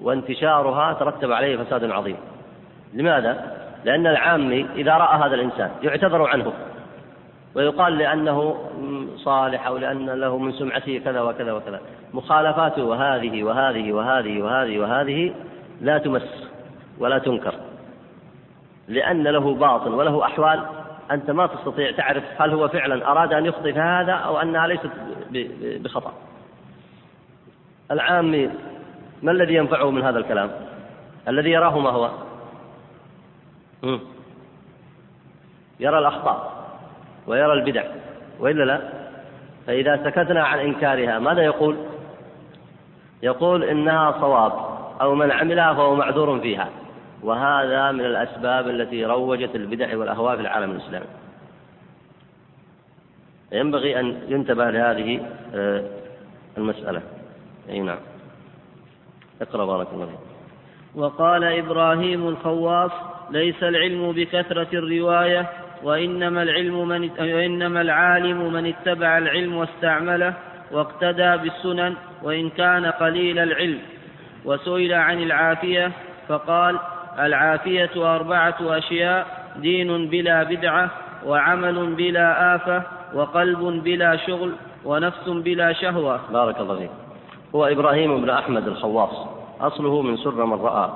وانتشارها 0.00 0.92
ترتب 0.92 1.32
عليه 1.32 1.56
فساد 1.56 1.90
عظيم. 1.90 2.16
لماذا؟ 2.94 3.56
لأن 3.84 4.06
العامي 4.06 4.66
إذا 4.76 4.94
رأى 4.94 5.18
هذا 5.18 5.34
الإنسان 5.34 5.70
يعتذر 5.82 6.26
عنه 6.26 6.52
ويقال 7.54 7.98
لأنه 7.98 8.56
صالح 9.16 9.66
أو 9.66 9.76
لأن 9.76 10.10
له 10.10 10.38
من 10.38 10.52
سمعته 10.52 11.00
كذا 11.04 11.20
وكذا 11.20 11.52
وكذا. 11.52 11.80
مخالفاته 12.14 12.84
وهذه 12.84 13.42
وهذه 13.44 13.92
وهذه 13.92 14.42
وهذه 14.42 14.78
وهذه 14.78 15.34
لا 15.80 15.98
تمس 15.98 16.48
ولا 16.98 17.18
تنكر. 17.18 17.54
لأن 18.88 19.22
له 19.22 19.54
باطن 19.54 19.92
وله 19.92 20.24
أحوال 20.24 20.66
أنت 21.10 21.30
ما 21.30 21.46
تستطيع 21.46 21.90
تعرف 21.90 22.24
هل 22.38 22.50
هو 22.50 22.68
فعلا 22.68 23.10
أراد 23.10 23.32
أن 23.32 23.46
يخطئ 23.46 23.72
في 23.72 23.80
هذا 23.80 24.12
أو 24.12 24.38
أنها 24.38 24.66
ليست 24.66 24.90
بخطأ. 25.60 26.12
العامي 27.90 28.50
ما 29.22 29.32
الذي 29.32 29.54
ينفعه 29.54 29.90
من 29.90 30.02
هذا 30.02 30.18
الكلام؟ 30.18 30.50
الذي 31.28 31.50
يراه 31.50 31.78
ما 31.78 31.90
هو؟ 31.90 32.10
يرى 35.80 35.98
الأخطاء 35.98 36.68
ويرى 37.26 37.52
البدع 37.52 37.84
وإلا 38.40 38.64
لا؟ 38.64 38.80
فإذا 39.66 40.04
سكتنا 40.04 40.44
عن 40.44 40.58
إنكارها 40.58 41.18
ماذا 41.18 41.42
يقول؟ 41.42 41.76
يقول 43.22 43.64
إنها 43.64 44.12
صواب 44.20 44.52
أو 45.00 45.14
من 45.14 45.30
عملها 45.30 45.74
فهو 45.74 45.94
معذور 45.94 46.40
فيها. 46.40 46.68
وهذا 47.22 47.92
من 47.92 48.04
الأسباب 48.04 48.68
التي 48.68 49.04
روجت 49.04 49.54
البدع 49.54 49.96
والأهواء 49.96 50.36
في 50.36 50.42
العالم 50.42 50.70
الإسلامي. 50.70 51.06
ينبغي 53.52 54.00
أن 54.00 54.22
ينتبه 54.28 54.70
لهذه 54.70 55.26
آه، 55.54 55.84
المسألة. 56.58 57.02
أي 57.68 57.80
نعم. 57.80 57.98
اقرأ 59.42 59.66
بارك 59.66 59.86
الله 59.92 60.06
فيك. 60.06 60.18
وقال 60.94 61.44
إبراهيم 61.44 62.28
الخواص 62.28 62.90
ليس 63.30 63.62
العلم 63.62 64.12
بكثرة 64.12 64.68
الرواية 64.72 65.46
وإنما 65.82 66.42
العلم 66.42 66.88
من 66.88 67.10
وإنما 67.20 67.80
العالم 67.80 68.52
من 68.52 68.66
اتبع 68.66 69.18
العلم 69.18 69.56
واستعمله 69.56 70.34
واقتدى 70.72 71.36
بالسنن 71.36 71.94
وإن 72.22 72.50
كان 72.50 72.86
قليل 72.86 73.38
العلم. 73.38 73.78
وسئل 74.44 74.92
عن 74.92 75.22
العافية 75.22 75.92
فقال 76.28 76.78
العافية 77.18 78.16
أربعة 78.16 78.56
أشياء 78.60 79.26
دين 79.56 80.08
بلا 80.08 80.42
بدعة 80.42 80.90
وعمل 81.26 81.94
بلا 81.94 82.54
آفة 82.54 82.82
وقلب 83.14 83.58
بلا 83.84 84.16
شغل 84.16 84.52
ونفس 84.84 85.28
بلا 85.28 85.72
شهوة. 85.72 86.20
بارك 86.32 86.60
الله 86.60 86.76
فيك. 86.78 86.90
هو 87.54 87.66
إبراهيم 87.66 88.22
بن 88.22 88.30
أحمد 88.30 88.68
الخواص. 88.68 89.28
أصله 89.60 90.02
من 90.02 90.16
سر 90.16 90.44
من 90.44 90.60
رأى. 90.60 90.90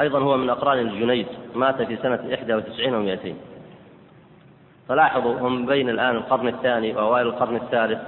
أيضا 0.00 0.18
هو 0.18 0.36
من 0.36 0.50
أقران 0.50 0.78
الجنيد. 0.78 1.26
مات 1.54 1.82
في 1.82 1.96
سنة 1.96 2.20
91 2.30 2.92
و200 2.92 3.34
فلاحظوا 4.88 5.38
هم 5.40 5.66
بين 5.66 5.88
الآن 5.88 6.16
القرن 6.16 6.48
الثاني 6.48 6.96
وأوائل 6.96 7.26
القرن 7.26 7.56
الثالث. 7.56 8.00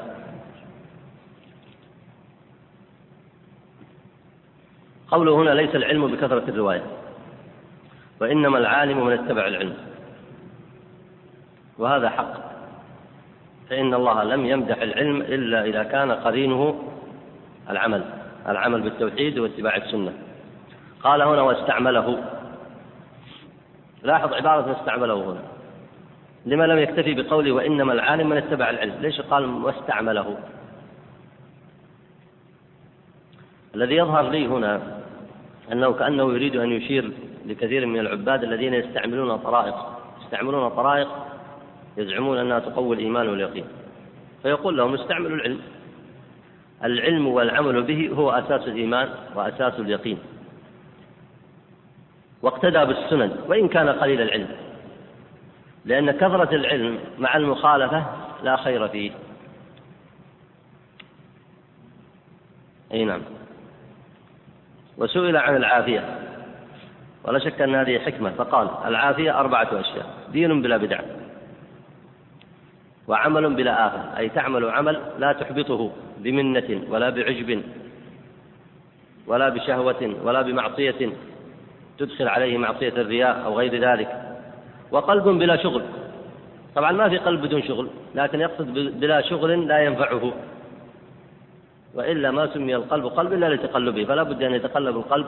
قوله 5.14 5.34
هنا 5.34 5.50
ليس 5.50 5.74
العلم 5.74 6.06
بكثرة 6.06 6.44
الرواية 6.48 6.82
وإنما 8.20 8.58
العالم 8.58 9.06
من 9.06 9.12
اتبع 9.12 9.46
العلم. 9.46 9.76
وهذا 11.78 12.08
حق. 12.08 12.32
فإن 13.70 13.94
الله 13.94 14.24
لم 14.24 14.46
يمدح 14.46 14.82
العلم 14.82 15.20
إلا 15.20 15.64
إذا 15.64 15.82
كان 15.82 16.12
قرينه 16.12 16.82
العمل 17.70 18.04
العمل 18.48 18.80
بالتوحيد 18.80 19.38
واتباع 19.38 19.76
السنة. 19.76 20.12
قال 21.02 21.22
هنا 21.22 21.42
واستعمله. 21.42 22.24
لاحظ 24.02 24.32
عبارة 24.32 24.76
استعمله 24.80 25.14
هنا. 25.14 25.42
لما 26.46 26.64
لم 26.64 26.78
يكتفي 26.78 27.14
بقوله 27.14 27.52
وإنما 27.52 27.92
العالم 27.92 28.28
من 28.28 28.36
اتبع 28.36 28.70
العلم 28.70 28.94
ليش 29.00 29.20
قال 29.20 29.44
واستعمله؟ 29.44 30.38
الذي 33.74 33.96
يظهر 33.96 34.30
لي 34.30 34.46
هنا 34.46 35.03
أنه 35.72 35.92
كأنه 35.92 36.32
يريد 36.32 36.56
أن 36.56 36.72
يشير 36.72 37.12
لكثير 37.46 37.86
من 37.86 38.00
العباد 38.00 38.44
الذين 38.44 38.74
يستعملون 38.74 39.36
طرائق. 39.36 39.74
يستعملون 40.22 40.68
طرائق 40.68 41.08
يزعمون 41.96 42.38
أنها 42.38 42.58
تقوي 42.58 42.96
الإيمان 42.96 43.28
واليقين. 43.28 43.64
فيقول 44.42 44.76
لهم 44.76 44.94
استعملوا 44.94 45.36
العلم. 45.36 45.60
العلم 46.84 47.26
والعمل 47.26 47.82
به 47.82 48.10
هو 48.14 48.30
أساس 48.30 48.68
الإيمان 48.68 49.08
وأساس 49.34 49.80
اليقين. 49.80 50.18
واقتدى 52.42 52.84
بالسنن 52.84 53.36
وإن 53.48 53.68
كان 53.68 53.88
قليل 53.88 54.20
العلم. 54.20 54.48
لأن 55.84 56.10
كثرة 56.10 56.54
العلم 56.54 56.98
مع 57.18 57.36
المخالفة 57.36 58.06
لا 58.42 58.56
خير 58.56 58.88
فيه. 58.88 59.10
أي 62.92 63.04
نعم. 63.04 63.20
وسئل 64.98 65.36
عن 65.36 65.56
العافية. 65.56 66.18
ولا 67.24 67.38
شك 67.38 67.60
أن 67.60 67.74
هذه 67.74 67.98
حكمة. 67.98 68.30
فقال 68.30 68.68
العافية 68.84 69.40
أربعة 69.40 69.68
أشياء. 69.72 70.06
دين 70.32 70.62
بلا 70.62 70.76
بدع. 70.76 71.00
وعمل 73.08 73.54
بلا 73.54 73.86
آفة 73.86 74.18
أي 74.18 74.28
تعمل 74.28 74.70
عمل 74.70 75.00
لا 75.18 75.32
تحبطه 75.32 75.90
بمنة 76.18 76.82
ولا 76.88 77.10
بعجب 77.10 77.62
ولا 79.26 79.48
بشهوة 79.48 80.16
ولا 80.22 80.42
بمعصية. 80.42 81.12
تدخل 81.98 82.28
عليه 82.28 82.58
معصية 82.58 82.92
الرياء 82.96 83.44
أو 83.44 83.58
غير 83.58 83.80
ذلك. 83.80 84.36
وقلب 84.90 85.24
بلا 85.24 85.56
شغل. 85.56 85.82
طبعا 86.74 86.92
ما 86.92 87.08
في 87.08 87.18
قلب 87.18 87.42
بدون 87.42 87.62
شغل 87.62 87.88
لكن 88.14 88.40
يقصد 88.40 88.74
بلا 89.00 89.20
شغل 89.20 89.68
لا 89.68 89.78
ينفعه. 89.78 90.32
وإلا 91.94 92.30
ما 92.30 92.46
سمي 92.46 92.74
القلب 92.76 93.06
قلب 93.06 93.32
إلا 93.32 93.54
لتقلبه 93.54 94.04
فلا 94.04 94.22
بد 94.22 94.42
أن 94.42 94.54
يتقلب 94.54 94.96
القلب 94.96 95.26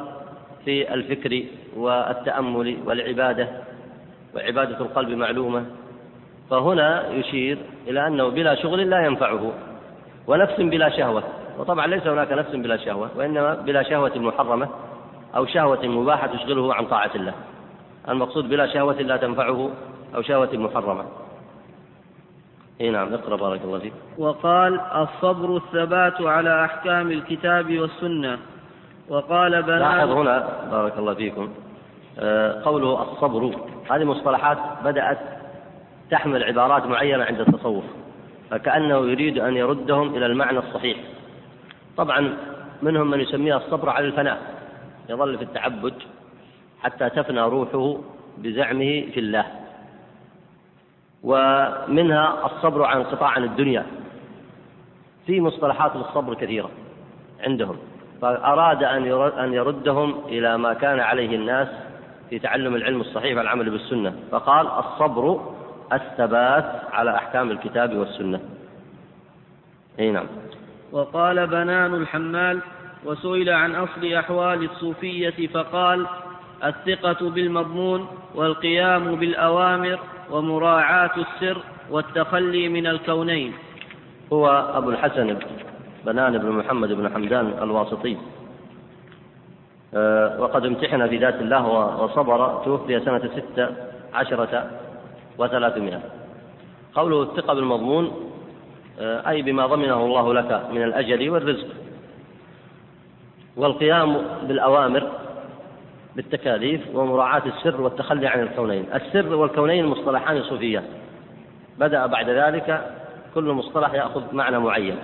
في 0.65 0.95
الفكر 0.95 1.43
والتأمل 1.77 2.77
والعبادة 2.87 3.49
وعبادة 4.35 4.81
القلب 4.81 5.11
معلومة. 5.11 5.65
فهنا 6.51 7.11
يشير 7.11 7.59
إلى 7.89 8.07
أنه 8.07 8.29
بلا 8.29 8.55
شغل 8.55 8.91
لا 8.91 9.07
ينفعه 9.07 9.53
ونفس 10.27 10.61
بلا 10.61 10.89
شهوة. 10.89 11.23
وطبعا 11.59 11.87
ليس 11.87 12.07
هناك 12.07 12.33
نفس 12.33 12.51
بلا 12.51 12.77
شهوة 12.77 13.11
وإنما 13.17 13.55
بلا 13.55 13.83
شهوة 13.83 14.19
محرمة 14.19 14.69
أو 15.37 15.47
شهوة 15.47 15.87
مباحة 15.87 16.27
تشغله 16.27 16.75
عن 16.75 16.87
طاعة 16.87 17.11
الله. 17.15 17.35
المقصود 18.09 18.49
بلا 18.49 18.67
شهوة 18.67 18.95
لا 18.95 19.17
تنفعه 19.17 19.71
أو 20.15 20.23
شهوة 20.23 20.51
محرمة. 20.53 21.05
اي 22.81 22.91
نعم 22.91 23.15
اقرأ 23.15 23.37
بارك 23.37 23.61
الله 23.65 23.79
فيك. 23.79 23.93
وقال 24.19 24.81
الصبر 24.81 25.57
الثبات 25.57 26.21
على 26.21 26.65
أحكام 26.65 27.11
الكتاب 27.11 27.79
والسنة. 27.79 28.39
وقال 29.09 29.63
بنان 29.63 29.79
لاحظ 29.79 30.11
هنا 30.11 30.49
بارك 30.71 30.99
الله 30.99 31.15
فيكم 31.15 31.49
آه، 32.19 32.63
قوله 32.65 33.03
الصبر 33.03 33.57
هذه 33.91 34.05
مصطلحات 34.05 34.59
بدأت 34.85 35.19
تحمل 36.11 36.45
عبارات 36.45 36.87
معينة 36.87 37.25
عند 37.25 37.41
التصوف 37.41 37.85
فكأنه 38.51 39.07
يريد 39.07 39.39
أن 39.39 39.57
يردهم 39.57 40.15
إلى 40.15 40.27
المعنى 40.27 40.59
الصحيح. 40.59 40.99
طبعا 41.97 42.37
منهم 42.83 43.11
من 43.11 43.21
يسميها 43.21 43.57
الصبر 43.57 43.91
على 43.91 44.07
الفناء 44.07 44.39
يظل 45.09 45.39
في 45.39 45.45
التعبد 45.45 45.95
حتى 46.83 47.11
تفنى 47.11 47.41
روحه 47.41 47.97
بزعمه 48.39 49.05
في 49.15 49.21
الله. 49.21 49.45
ومنها 51.27 52.47
الصبر 52.47 52.85
عن 52.85 52.97
انقطاع 52.97 53.29
عن 53.29 53.45
الدنيا. 53.45 53.87
في 55.27 55.41
مصطلحات 55.41 55.97
للصبر 55.97 56.35
كثيرة 56.35 56.71
عندهم. 57.41 57.77
فأراد 58.23 58.83
أن 59.39 59.53
يردهم 59.53 60.21
إلى 60.29 60.59
ما 60.59 60.75
كان 60.75 61.01
عليه 61.01 61.37
الناس 61.37 61.69
في 62.31 62.39
تعلم 62.39 62.75
العلم 62.75 63.01
الصحيح 63.01 63.39
والعمل 63.39 63.71
بالسنة. 63.71 64.15
فقال 64.31 64.67
الصبر 64.67 65.41
الثبات 65.93 66.83
على 66.93 67.15
أحكام 67.17 67.51
الكتاب 67.51 67.97
والسنة. 67.97 68.41
أي 69.99 70.11
نعم. 70.11 70.27
وقال 70.93 71.47
بنان 71.47 71.95
الحمال 71.95 72.61
وسئل 73.05 73.51
عن 73.51 73.75
أصل 73.75 74.13
أحوال 74.13 74.65
الصوفية 74.65 75.47
فقال 75.47 76.07
الثقة 76.65 77.31
بالمضمون 77.31 78.09
والقيام 78.35 79.15
بالأوامر 79.15 79.99
ومراعاة 80.31 81.11
السر 81.17 81.59
والتخلي 81.91 82.69
من 82.69 82.87
الكونين. 82.87 83.53
هو 84.33 84.47
أبو 84.75 84.91
الحسن 84.91 85.39
بنان 86.07 86.39
بن 86.39 86.51
محمد 86.51 86.93
بن 86.93 87.15
حمدان 87.15 87.55
الواسطي. 87.63 88.17
آه، 89.95 90.41
وقد 90.41 90.67
امتحن 90.67 91.09
في 91.09 91.17
ذات 91.17 91.35
الله 91.35 91.67
وصبر 92.03 92.63
توفي 92.65 93.01
سنة 93.01 93.31
ستة 93.37 93.69
عشرة 94.15 94.71
وثلاثمائة. 95.39 96.01
قوله 96.95 97.23
الثقة 97.23 97.55
بالمضمون 97.55 98.33
آه، 99.01 99.29
أي 99.29 99.43
بما 99.43 99.67
ضمنه 99.67 100.05
الله 100.05 100.35
لك 100.35 100.67
من 100.73 100.83
الأجل 100.83 101.31
والرزق. 101.31 101.67
والقيام 103.57 104.17
بالأوامر 104.43 105.26
بالتكاليف 106.17 106.81
ومراعاة 106.95 107.43
السر 107.47 107.81
والتخلي 107.81 108.27
عن 108.27 108.41
الكونين. 108.41 108.87
السر 108.95 109.35
والكونين 109.35 109.87
مصطلحان 109.87 110.43
صوفيان 110.43 110.85
بدأ 111.79 112.07
بعد 112.07 112.31
ذلك 112.31 112.91
كل 113.35 113.45
مصطلح 113.45 113.95
يأخذ 113.95 114.23
معنى 114.33 114.59
معين. 114.59 114.97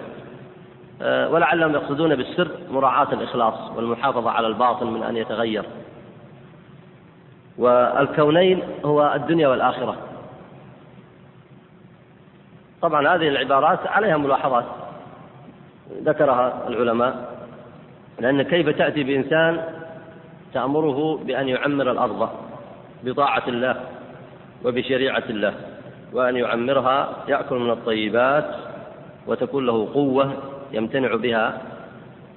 آه، 1.02 1.30
ولعلهم 1.30 1.74
يقصدون 1.74 2.16
بالسر 2.16 2.48
مراعاة 2.70 3.12
الإخلاص 3.12 3.70
والمحافظة 3.76 4.30
على 4.30 4.46
الباطن 4.46 4.86
من 4.86 5.02
أن 5.02 5.16
يتغير. 5.16 5.64
والكونين 7.58 8.62
هو 8.84 9.12
الدنيا 9.16 9.48
والآخرة. 9.48 9.96
طبعا 12.82 13.14
هذه 13.14 13.28
العبارات 13.28 13.86
عليها 13.86 14.16
ملاحظات 14.16 14.64
ذكرها 16.04 16.68
العلماء. 16.68 17.32
لأن 18.20 18.42
كيف 18.42 18.68
تأتي 18.68 19.04
بإنسان 19.04 19.81
تأمره 20.54 21.16
بأن 21.16 21.48
يعمر 21.48 21.90
الأرض 21.90 22.28
بطاعة 23.04 23.42
الله 23.48 23.80
وبشريعة 24.64 25.24
الله 25.30 25.54
وأن 26.12 26.36
يعمرها 26.36 27.24
يأكل 27.28 27.56
من 27.56 27.70
الطيبات 27.70 28.54
وتكون 29.26 29.66
له 29.66 29.88
قوة 29.94 30.32
يمتنع 30.72 31.16
بها 31.16 31.60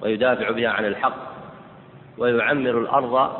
ويدافع 0.02 0.50
بها 0.50 0.68
عن 0.68 0.84
الحق 0.86 1.16
ويعمر 2.18 2.78
الأرض 2.78 3.30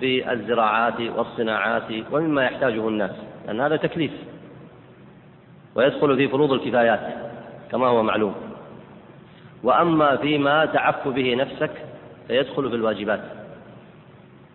بالزراعات 0.00 1.00
والصناعات 1.00 1.92
ومما 2.12 2.44
يحتاجه 2.44 2.88
الناس 2.88 3.10
لأن 3.46 3.60
هذا 3.60 3.76
تكليف 3.76 4.12
ويدخل 5.74 6.16
في 6.16 6.28
فروض 6.28 6.52
الكفايات 6.52 7.00
كما 7.70 7.86
هو 7.86 8.02
معلوم. 8.02 8.34
وأما 9.62 10.16
فيما 10.16 10.66
تعف 10.66 11.08
به 11.08 11.34
نفسك 11.34 11.70
فيدخل 12.28 12.70
في 12.70 12.76
الواجبات. 12.76 13.20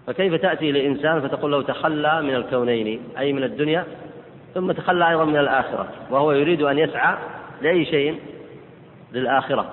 فكيف 0.09 0.33
تأتي 0.33 0.71
لإنسان 0.71 1.21
فتقول 1.21 1.51
له 1.51 1.61
تخلى 1.61 2.21
من 2.21 2.35
الكونين 2.35 3.01
أي 3.17 3.33
من 3.33 3.43
الدنيا 3.43 3.85
ثم 4.53 4.71
تخلى 4.71 5.09
أيضا 5.09 5.25
من 5.25 5.37
الآخرة 5.37 5.87
وهو 6.09 6.31
يريد 6.31 6.61
أن 6.61 6.79
يسعى 6.79 7.15
لأي 7.61 7.85
شيء 7.85 8.19
للآخرة. 9.13 9.65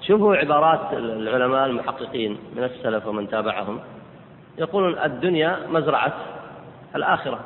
شوفوا 0.00 0.36
عبارات 0.36 0.80
العلماء 0.92 1.66
المحققين 1.66 2.38
من 2.56 2.64
السلف 2.64 3.06
ومن 3.06 3.28
تابعهم. 3.28 3.80
يقولون 4.58 4.98
الدنيا 5.04 5.58
مزرعة 5.70 6.12
الآخرة. 6.96 7.40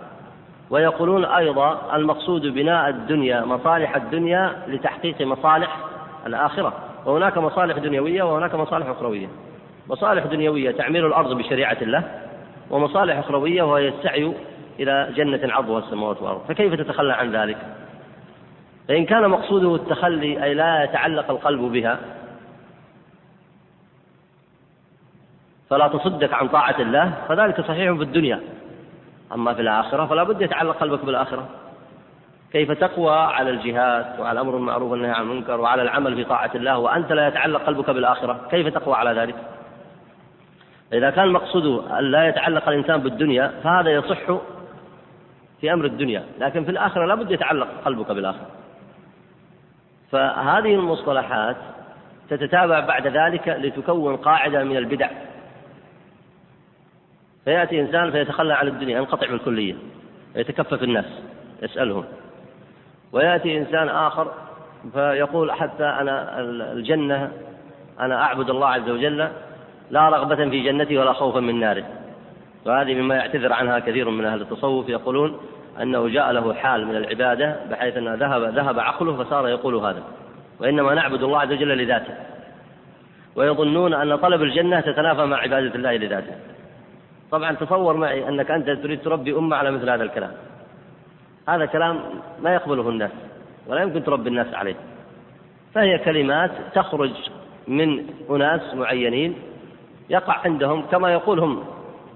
ويقولون 0.70 1.24
أيضا 1.24 1.96
المقصود 1.96 2.46
بناء 2.46 2.88
الدنيا 2.88 3.44
مصالح 3.44 3.96
الدنيا 3.96 4.52
لتحقيق 4.68 5.22
مصالح 5.22 5.76
الآخرة. 6.26 6.72
وهناك 7.06 7.38
مصالح 7.38 7.78
دنيوية 7.78 8.22
وهناك 8.22 8.54
مصالح 8.54 8.88
أخروية. 8.88 9.28
مصالح 9.88 10.26
دنيوية 10.26 10.70
تعمير 10.70 11.06
الأرض 11.06 11.36
بشريعة 11.36 11.76
الله 11.82 12.29
ومصالح 12.70 13.18
أخروية 13.18 13.62
وهي 13.62 13.88
السعي 13.88 14.34
إلى 14.80 15.12
جنة 15.16 15.52
عرضها 15.54 15.78
السماوات 15.78 16.22
والأرض. 16.22 16.40
فكيف 16.48 16.74
تتخلى 16.74 17.12
عن 17.12 17.36
ذلك؟ 17.36 17.56
فإن 18.88 19.04
كان 19.04 19.30
مقصوده 19.30 19.74
التخلي 19.74 20.44
أي 20.44 20.54
لا 20.54 20.84
يتعلق 20.84 21.30
القلب 21.30 21.60
بها 21.60 21.98
فلا 25.70 25.88
تصدك 25.88 26.32
عن 26.32 26.48
طاعة 26.48 26.80
الله 26.80 27.12
فذلك 27.28 27.60
صحيح 27.60 27.92
في 27.96 28.02
الدنيا. 28.02 28.40
أما 29.34 29.54
في 29.54 29.60
الآخرة 29.60 30.06
فلا 30.06 30.22
بد 30.24 30.40
يتعلق 30.40 30.76
قلبك 30.76 31.04
بالآخرة. 31.04 31.48
كيف 32.52 32.70
تقوى 32.70 33.16
على 33.16 33.50
الجهاد 33.50 34.20
وعلى 34.20 34.40
الأمر 34.40 34.56
المعروف 34.56 34.90
والنهي 34.90 35.10
عن 35.10 35.22
المنكر 35.22 35.60
وعلى 35.60 35.82
العمل 35.82 36.14
في 36.14 36.24
طاعة 36.24 36.50
الله 36.54 36.78
وأنت 36.78 37.12
لا 37.12 37.28
يتعلق 37.28 37.62
قلبك 37.62 37.90
بالآخرة؟ 37.90 38.40
كيف 38.50 38.66
تقوى 38.68 38.94
على 38.94 39.20
ذلك؟ 39.20 39.34
إذا 40.92 41.10
كان 41.10 41.28
مقصوده 41.28 41.98
أن 41.98 42.04
لا 42.04 42.28
يتعلق 42.28 42.68
الإنسان 42.68 43.00
بالدنيا 43.00 43.52
فهذا 43.64 43.90
يصح 43.90 44.32
في 45.60 45.72
أمر 45.72 45.84
الدنيا 45.84 46.24
لكن 46.38 46.64
في 46.64 46.70
الآخرة 46.70 47.06
لا 47.06 47.14
بد 47.14 47.30
يتعلق 47.30 47.68
قلبك 47.84 48.10
بالآخرة. 48.12 48.46
فهذه 50.12 50.74
المصطلحات 50.74 51.56
تتتابع 52.30 52.80
بعد 52.80 53.06
ذلك 53.06 53.48
لتكون 53.48 54.16
قاعدة 54.16 54.64
من 54.64 54.76
البدع. 54.76 55.10
فيأتي 57.44 57.80
إنسان 57.80 58.10
فيتخلى 58.10 58.54
عن 58.54 58.68
الدنيا 58.68 58.98
ينقطع 58.98 59.26
بالكلية 59.30 59.74
يتكفف 60.36 60.82
الناس 60.82 61.06
يسألهم. 61.62 62.04
ويأتي 63.12 63.58
إنسان 63.58 63.88
آخر 63.88 64.32
فيقول 64.92 65.52
حتى 65.52 65.84
أنا 65.84 66.40
الجنة 66.72 67.32
أنا 68.00 68.22
أعبد 68.22 68.50
الله 68.50 68.68
عز 68.68 68.88
وجل 68.88 69.28
لا 69.90 70.08
رغبة 70.08 70.50
في 70.50 70.60
جنته 70.60 70.98
ولا 70.98 71.12
خوفا 71.12 71.40
من 71.40 71.60
ناره. 71.60 71.84
وهذه 72.66 72.94
مما 72.94 73.14
يعتذر 73.14 73.52
عنها 73.52 73.78
كثير 73.78 74.10
من 74.10 74.24
أهل 74.24 74.40
التصوف 74.40 74.88
يقولون 74.88 75.40
أنه 75.82 76.08
جاء 76.08 76.32
له 76.32 76.54
حال 76.54 76.86
من 76.86 76.96
العبادة 76.96 77.56
بحيث 77.70 77.96
أنه 77.96 78.14
ذهب 78.14 78.42
ذهب 78.42 78.78
عقله 78.78 79.24
فصار 79.24 79.48
يقول 79.48 79.74
هذا. 79.74 80.02
وإنما 80.60 80.94
نعبد 80.94 81.22
الله 81.22 81.40
عز 81.40 81.52
وجل 81.52 81.78
لذاته. 81.78 82.14
ويظنون 83.36 83.94
أن 83.94 84.16
طلب 84.16 84.42
الجنة 84.42 84.80
تتنافى 84.80 85.24
مع 85.24 85.36
عبادة 85.36 85.74
الله 85.74 85.96
لذاته. 85.96 86.32
طبعا 87.30 87.52
تصور 87.52 87.96
معي 87.96 88.28
أنك 88.28 88.50
أنت 88.50 88.70
تريد 88.70 89.00
تربي 89.00 89.32
أمة 89.32 89.56
على 89.56 89.70
مثل 89.70 89.90
هذا 89.90 90.02
الكلام. 90.02 90.32
هذا 91.48 91.66
كلام 91.66 92.00
ما 92.42 92.54
يقبله 92.54 92.88
الناس 92.88 93.10
ولا 93.66 93.82
يمكن 93.82 94.04
تربي 94.04 94.28
الناس 94.28 94.54
عليه. 94.54 94.76
فهي 95.74 95.98
كلمات 95.98 96.50
تخرج 96.74 97.12
من 97.68 98.06
أناس 98.30 98.74
معينين 98.74 99.34
يقع 100.10 100.38
عندهم 100.44 100.82
كما 100.82 101.12
يقول 101.12 101.40
هم 101.40 101.64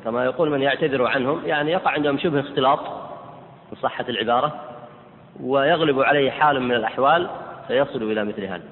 كما 0.05 0.25
يقول 0.25 0.51
من 0.51 0.63
يعتذر 0.63 1.07
عنهم 1.07 1.41
يعني 1.47 1.71
يقع 1.73 1.91
عندهم 1.91 2.19
شبه 2.19 2.41
اختلاط 2.41 2.81
إن 3.73 3.77
صحة 3.83 4.05
العبارة 4.09 4.61
ويغلب 5.41 6.01
عليه 6.01 6.31
حال 6.31 6.63
من 6.63 6.75
الأحوال 6.75 7.31
فيصل 7.69 8.03
إلى 8.03 8.25
مثل 8.25 8.45
هذا. 8.45 8.65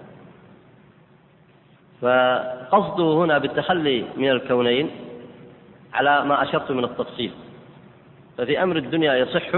فقصده 2.03 3.05
هنا 3.05 3.39
بالتخلي 3.39 4.05
من 4.17 4.31
الكونين 4.31 4.91
على 5.95 6.25
ما 6.25 6.43
أشرت 6.43 6.71
من 6.71 6.85
التفصيل. 6.85 7.33
ففي 8.39 8.63
أمر 8.63 8.77
الدنيا 8.77 9.15
يصح 9.15 9.49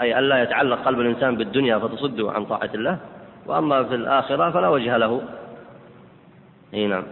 أي 0.00 0.18
ألا 0.18 0.42
يتعلق 0.42 0.82
قلب 0.82 1.00
الإنسان 1.00 1.36
بالدنيا 1.36 1.78
فتصده 1.78 2.32
عن 2.32 2.44
طاعة 2.44 2.70
الله 2.74 2.98
وأما 3.46 3.84
في 3.84 3.94
الآخرة 3.94 4.50
فلا 4.50 4.68
وجه 4.68 4.96
له. 4.96 5.22
أي 6.74 6.86
نعم. 6.86 7.04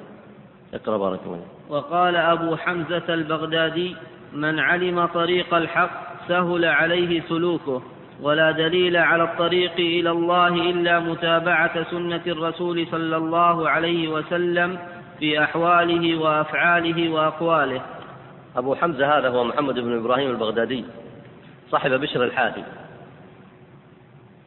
اقرأ 0.74 0.96
بارك 0.96 1.20
الله 1.26 1.59
وقال 1.70 2.16
أبو 2.16 2.56
حمزة 2.56 3.14
البغدادي 3.14 3.96
من 4.32 4.58
علم 4.58 5.06
طريق 5.06 5.54
الحق 5.54 5.90
سهل 6.28 6.64
عليه 6.64 7.22
سلوكه 7.28 7.82
ولا 8.22 8.50
دليل 8.50 8.96
على 8.96 9.22
الطريق 9.22 9.72
إلى 9.72 10.10
الله 10.10 10.48
إلا 10.48 11.00
متابعة 11.00 11.90
سنة 11.90 12.22
الرسول 12.26 12.86
صلى 12.90 13.16
الله 13.16 13.68
عليه 13.68 14.08
وسلم 14.08 14.78
في 15.18 15.42
أحواله 15.42 16.18
وأفعاله 16.18 17.08
وأقواله. 17.08 17.80
أبو 18.56 18.74
حمزة 18.74 19.18
هذا 19.18 19.28
هو 19.28 19.44
محمد 19.44 19.74
بن 19.74 19.98
إبراهيم 19.98 20.30
البغدادي 20.30 20.84
صاحب 21.70 21.90
بشر 21.90 22.24
الحافي 22.24 22.62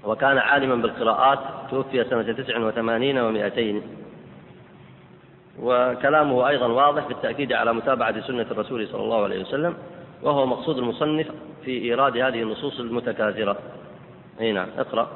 وكان 0.03 0.37
عالما 0.37 0.75
بالقراءات 0.75 1.39
توفي 1.71 2.03
سنة 2.03 2.31
تسع 2.31 2.57
وثمانين 2.57 3.17
ومائتين. 3.17 3.81
وكلامه 5.59 6.47
أيضا 6.49 6.67
واضح 6.67 7.05
في 7.05 7.11
التأكيد 7.11 7.53
على 7.53 7.73
متابعة 7.73 8.21
سنة 8.21 8.45
الرسول 8.51 8.87
صلى 8.87 9.01
الله 9.01 9.23
عليه 9.23 9.41
وسلم 9.41 9.75
وهو 10.23 10.45
مقصود 10.45 10.77
المصنف 10.77 11.27
في 11.65 11.81
إيراد 11.81 12.17
هذه 12.17 12.41
النصوص 12.41 12.79
المتكاثرة. 12.79 13.57
أي 14.41 14.51
نعم 14.51 14.67
اقرأ. 14.77 15.07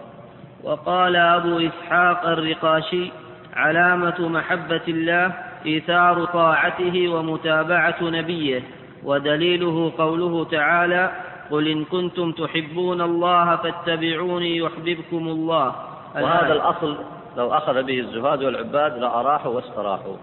وقال 0.64 1.16
أبو 1.16 1.60
إسحاق 1.60 2.26
الرقاشي 2.26 3.12
علامة 3.54 4.28
محبة 4.28 4.82
الله 4.88 5.34
إيثار 5.66 6.26
طاعته 6.26 7.08
ومتابعة 7.08 7.98
نبيه 8.02 8.64
ودليله 9.04 9.94
قوله 9.98 10.46
تعالى 10.46 11.12
قل 11.52 11.68
إن 11.68 11.86
كنتم 11.86 12.32
تحبون 12.32 13.02
الله 13.02 13.56
فاتبعوني 13.56 14.58
يحببكم 14.58 15.28
الله. 15.28 15.76
وهذا 16.16 16.54
الأصل 16.54 16.98
لو 17.38 17.54
أخذ 17.54 17.84
به 17.84 18.00
الزهاد 18.00 18.44
والعباد 18.44 18.98
لأراحوا 18.98 19.56
واستراحوا 19.56 20.16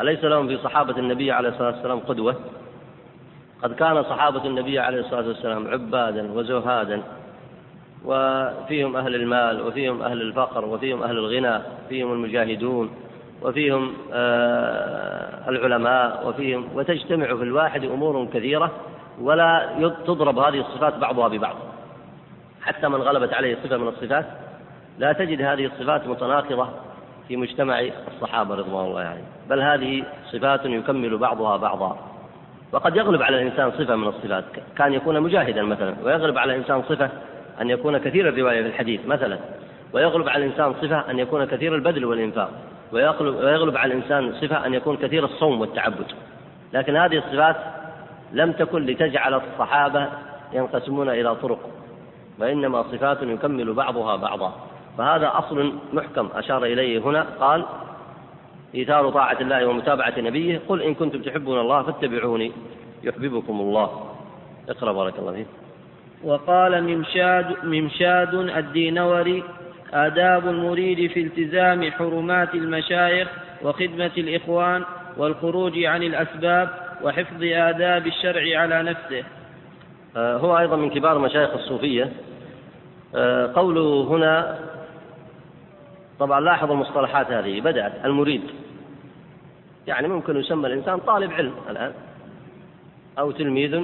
أليس 0.00 0.24
لهم 0.24 0.48
في 0.48 0.58
صحابة 0.58 0.98
النبي 0.98 1.32
عليه 1.32 1.48
الصلاة 1.48 1.70
والسلام 1.70 1.98
قدوة؟ 1.98 2.36
قد 3.62 3.74
كان 3.74 4.02
صحابة 4.02 4.44
النبي 4.44 4.78
عليه 4.78 5.00
الصلاة 5.00 5.28
والسلام 5.28 5.68
عبادا 5.68 6.32
وزهادا 6.32 7.02
وفيهم 8.04 8.96
أهل 8.96 9.14
المال 9.14 9.66
وفيهم 9.66 10.02
أهل 10.02 10.22
الفقر 10.22 10.64
وفيهم 10.64 11.02
أهل 11.02 11.18
الغنى 11.18 11.62
فيهم 11.88 12.12
المجاهدون 12.12 12.90
وفيهم 13.42 13.94
آه، 14.12 15.48
العلماء 15.48 16.28
وفيهم 16.28 16.68
وتجتمع 16.74 17.26
في 17.26 17.42
الواحد 17.42 17.84
أمور 17.84 18.26
كثيرة 18.34 18.70
ولا 19.20 19.68
تضرب 20.06 20.38
هذه 20.38 20.60
الصفات 20.60 20.94
بعضها 20.94 21.28
ببعض. 21.28 21.56
حتى 22.62 22.88
من 22.88 23.02
غلبت 23.02 23.32
عليه 23.32 23.58
صفة 23.64 23.76
من 23.76 23.88
الصفات 23.88 24.26
لا 24.98 25.12
تجد 25.12 25.42
هذه 25.42 25.66
الصفات 25.66 26.06
متناقضة 26.06 26.68
في 27.28 27.36
مجتمع 27.36 27.80
الصحابة 27.80 28.54
رضوان 28.54 28.86
الله 28.86 29.00
عليهم. 29.00 29.26
بل 29.50 29.60
هذه 29.60 30.04
صفات 30.32 30.64
يكمل 30.64 31.18
بعضها 31.18 31.56
بعضا. 31.56 31.98
وقد 32.72 32.96
يغلب 32.96 33.22
على 33.22 33.42
الإنسان 33.42 33.70
صفة 33.70 33.96
من 33.96 34.08
الصفات. 34.08 34.44
كان 34.76 34.92
يكون 34.92 35.20
مجاهدا 35.20 35.62
مثلا. 35.62 35.94
ويغلب 36.04 36.38
على 36.38 36.52
الإنسان 36.52 36.82
صفة 36.82 37.10
أن 37.60 37.70
يكون 37.70 37.98
كثير 37.98 38.28
الرواية 38.28 38.62
في 38.62 38.68
الحديث 38.68 39.06
مثلا. 39.06 39.38
ويغلب 39.92 40.28
على 40.28 40.44
الإنسان 40.44 40.74
صفة 40.74 41.10
أن 41.10 41.18
يكون 41.18 41.44
كثير 41.44 41.74
البذل 41.74 42.04
والإنفاق. 42.04 42.50
ويغلب 42.92 43.76
على 43.76 43.94
الإنسان 43.94 44.32
صفة 44.32 44.66
أن 44.66 44.74
يكون 44.74 44.96
كثير 44.96 45.24
الصوم 45.24 45.60
والتعبد. 45.60 46.06
لكن 46.72 46.96
هذه 46.96 47.18
الصفات 47.18 47.56
لم 48.32 48.52
تكن 48.52 48.86
لتجعل 48.86 49.34
الصحابة 49.34 50.08
ينقسمون 50.52 51.08
إلى 51.08 51.34
طرق. 51.34 51.58
وإنما 52.38 52.82
صفات 52.82 53.22
يكمل 53.22 53.72
بعضها 53.72 54.16
بعضا. 54.16 54.52
فهذا 54.98 55.32
أصل 55.34 55.72
محكم 55.92 56.28
أشار 56.34 56.64
إليه 56.64 56.98
هنا 56.98 57.26
قال 57.40 57.64
إيثار 58.74 59.10
طاعة 59.10 59.36
الله 59.40 59.66
ومتابعة 59.66 60.14
نبيه 60.18 60.60
قل 60.68 60.82
إن 60.82 60.94
كنتم 60.94 61.22
تحبون 61.22 61.60
الله 61.60 61.82
فاتبعوني 61.82 62.52
يحببكم 63.04 63.60
الله. 63.60 64.10
اقرأ 64.68 64.92
بارك 64.92 65.18
الله 65.18 65.32
فيك. 65.32 65.46
وقال 66.24 66.84
ممشاد 66.84 67.64
ممشاد 67.64 68.34
الدينوري 68.34 69.42
آداب 69.92 70.48
المريد 70.48 71.10
في 71.10 71.20
التزام 71.20 71.90
حرمات 71.90 72.54
المشايخ 72.54 73.28
وخدمة 73.62 74.10
الإخوان 74.18 74.84
والخروج 75.16 75.84
عن 75.84 76.02
الأسباب 76.02 76.68
وحفظ 77.02 77.42
آداب 77.42 78.06
الشرع 78.06 78.60
على 78.60 78.82
نفسه. 78.82 79.24
آه، 80.16 80.36
هو 80.36 80.58
أيضا 80.58 80.76
من 80.76 80.90
كبار 80.90 81.18
مشايخ 81.18 81.50
الصوفية. 81.54 82.12
آه، 83.14 83.52
قوله 83.54 84.04
هنا 84.10 84.58
طبعا 86.18 86.40
لاحظ 86.40 86.70
المصطلحات 86.70 87.30
هذه 87.30 87.60
بدأت 87.60 88.04
المريد. 88.04 88.42
يعني 89.86 90.08
ممكن 90.08 90.36
يسمى 90.36 90.66
الإنسان 90.66 90.98
طالب 90.98 91.32
علم 91.32 91.54
الآن 91.70 91.92
أو 93.18 93.30
تلميذ 93.30 93.82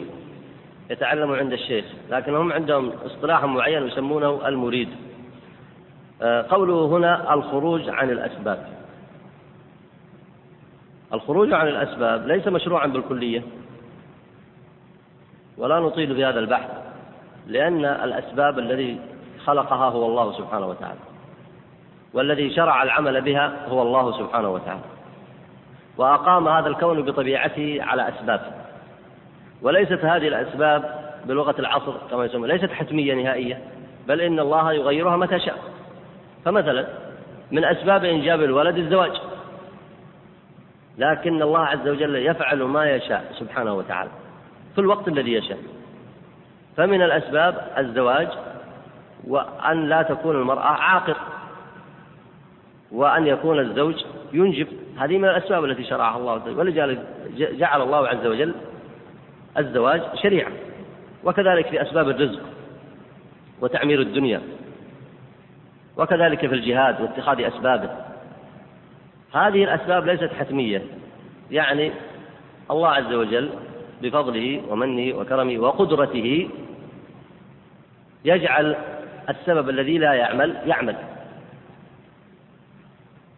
يتعلم 0.90 1.32
عند 1.32 1.52
الشيخ 1.52 1.84
لكن 2.10 2.34
هم 2.34 2.52
عندهم 2.52 2.92
اصطلاح 3.06 3.44
معين 3.44 3.86
يسمونه 3.86 4.48
المريد. 4.48 4.88
آه، 6.22 6.46
قوله 6.50 6.86
هنا 6.86 7.34
الخروج 7.34 7.88
عن 7.88 8.10
الأسباب. 8.10 8.68
الخروج 11.12 11.52
عن 11.52 11.68
الأسباب 11.68 12.26
ليس 12.26 12.48
مشروعا 12.48 12.86
بالكلية 12.86 13.42
ولا 15.58 15.80
نطيل 15.80 16.14
في 16.14 16.24
هذا 16.24 16.38
البحث 16.38 16.70
لأن 17.46 17.84
الأسباب 17.84 18.58
الذي 18.58 19.00
خلقها 19.44 19.88
هو 19.88 20.06
الله 20.06 20.32
سبحانه 20.38 20.66
وتعالى. 20.66 21.11
والذي 22.14 22.54
شرع 22.54 22.82
العمل 22.82 23.20
بها 23.20 23.52
هو 23.68 23.82
الله 23.82 24.18
سبحانه 24.18 24.48
وتعالى. 24.48 24.80
وأقام 25.96 26.48
هذا 26.48 26.68
الكون 26.68 27.02
بطبيعته 27.02 27.78
على 27.82 28.08
أسباب. 28.08 28.40
وليست 29.62 30.04
هذه 30.04 30.28
الأسباب 30.28 31.02
بلغة 31.24 31.54
العصر 31.58 31.92
كما 32.10 32.24
يسمى 32.24 32.48
ليست 32.48 32.72
حتمية 32.72 33.14
نهائية 33.14 33.58
بل 34.08 34.20
إن 34.20 34.40
الله 34.40 34.72
يغيرها 34.72 35.16
متى 35.16 35.38
شاء. 35.38 35.58
فمثلا 36.44 36.86
من 37.50 37.64
أسباب 37.64 38.04
إنجاب 38.04 38.42
الولد 38.42 38.76
الزواج. 38.76 39.12
لكن 40.98 41.42
الله 41.42 41.60
عز 41.60 41.88
وجل 41.88 42.16
يفعل 42.16 42.62
ما 42.62 42.90
يشاء 42.90 43.24
سبحانه 43.38 43.74
وتعالى 43.74 44.10
في 44.74 44.80
الوقت 44.80 45.08
الذي 45.08 45.32
يشاء. 45.32 45.58
فمن 46.76 47.02
الأسباب 47.02 47.72
الزواج 47.78 48.28
وأن 49.26 49.88
لا 49.88 50.02
تكون 50.02 50.36
المرأة 50.36 50.66
عاقر 50.66 51.16
وأن 52.92 53.26
يكون 53.26 53.58
الزوج 53.60 53.94
ينجب. 54.32 54.66
هذه 54.98 55.18
من 55.18 55.24
الأسباب 55.24 55.64
التي 55.64 55.84
شرعها 55.84 56.18
الله 56.18 56.32
عز 56.32 56.48
وجل 56.48 56.98
جعل 57.36 57.82
الله 57.82 58.08
عز 58.08 58.26
وجل 58.26 58.54
الزواج 59.58 60.02
شريعة 60.22 60.52
وكذلك 61.24 61.66
في 61.66 61.82
أسباب 61.82 62.08
الرزق 62.08 62.40
وتعمير 63.60 64.00
الدنيا 64.00 64.40
وكذلك 65.96 66.46
في 66.46 66.54
الجهاد 66.54 67.00
واتخاذ 67.00 67.40
أسبابه. 67.40 67.90
هذه 69.32 69.64
الأسباب 69.64 70.06
ليست 70.06 70.30
حتمية. 70.32 70.82
يعني 71.50 71.92
الله 72.70 72.88
عز 72.88 73.12
وجل 73.12 73.50
بفضله 74.02 74.62
ومنه 74.68 75.16
وكرمه 75.16 75.58
وقدرته 75.58 76.48
يجعل 78.24 78.76
السبب 79.28 79.68
الذي 79.68 79.98
لا 79.98 80.12
يعمل 80.12 80.56
يعمل. 80.66 80.96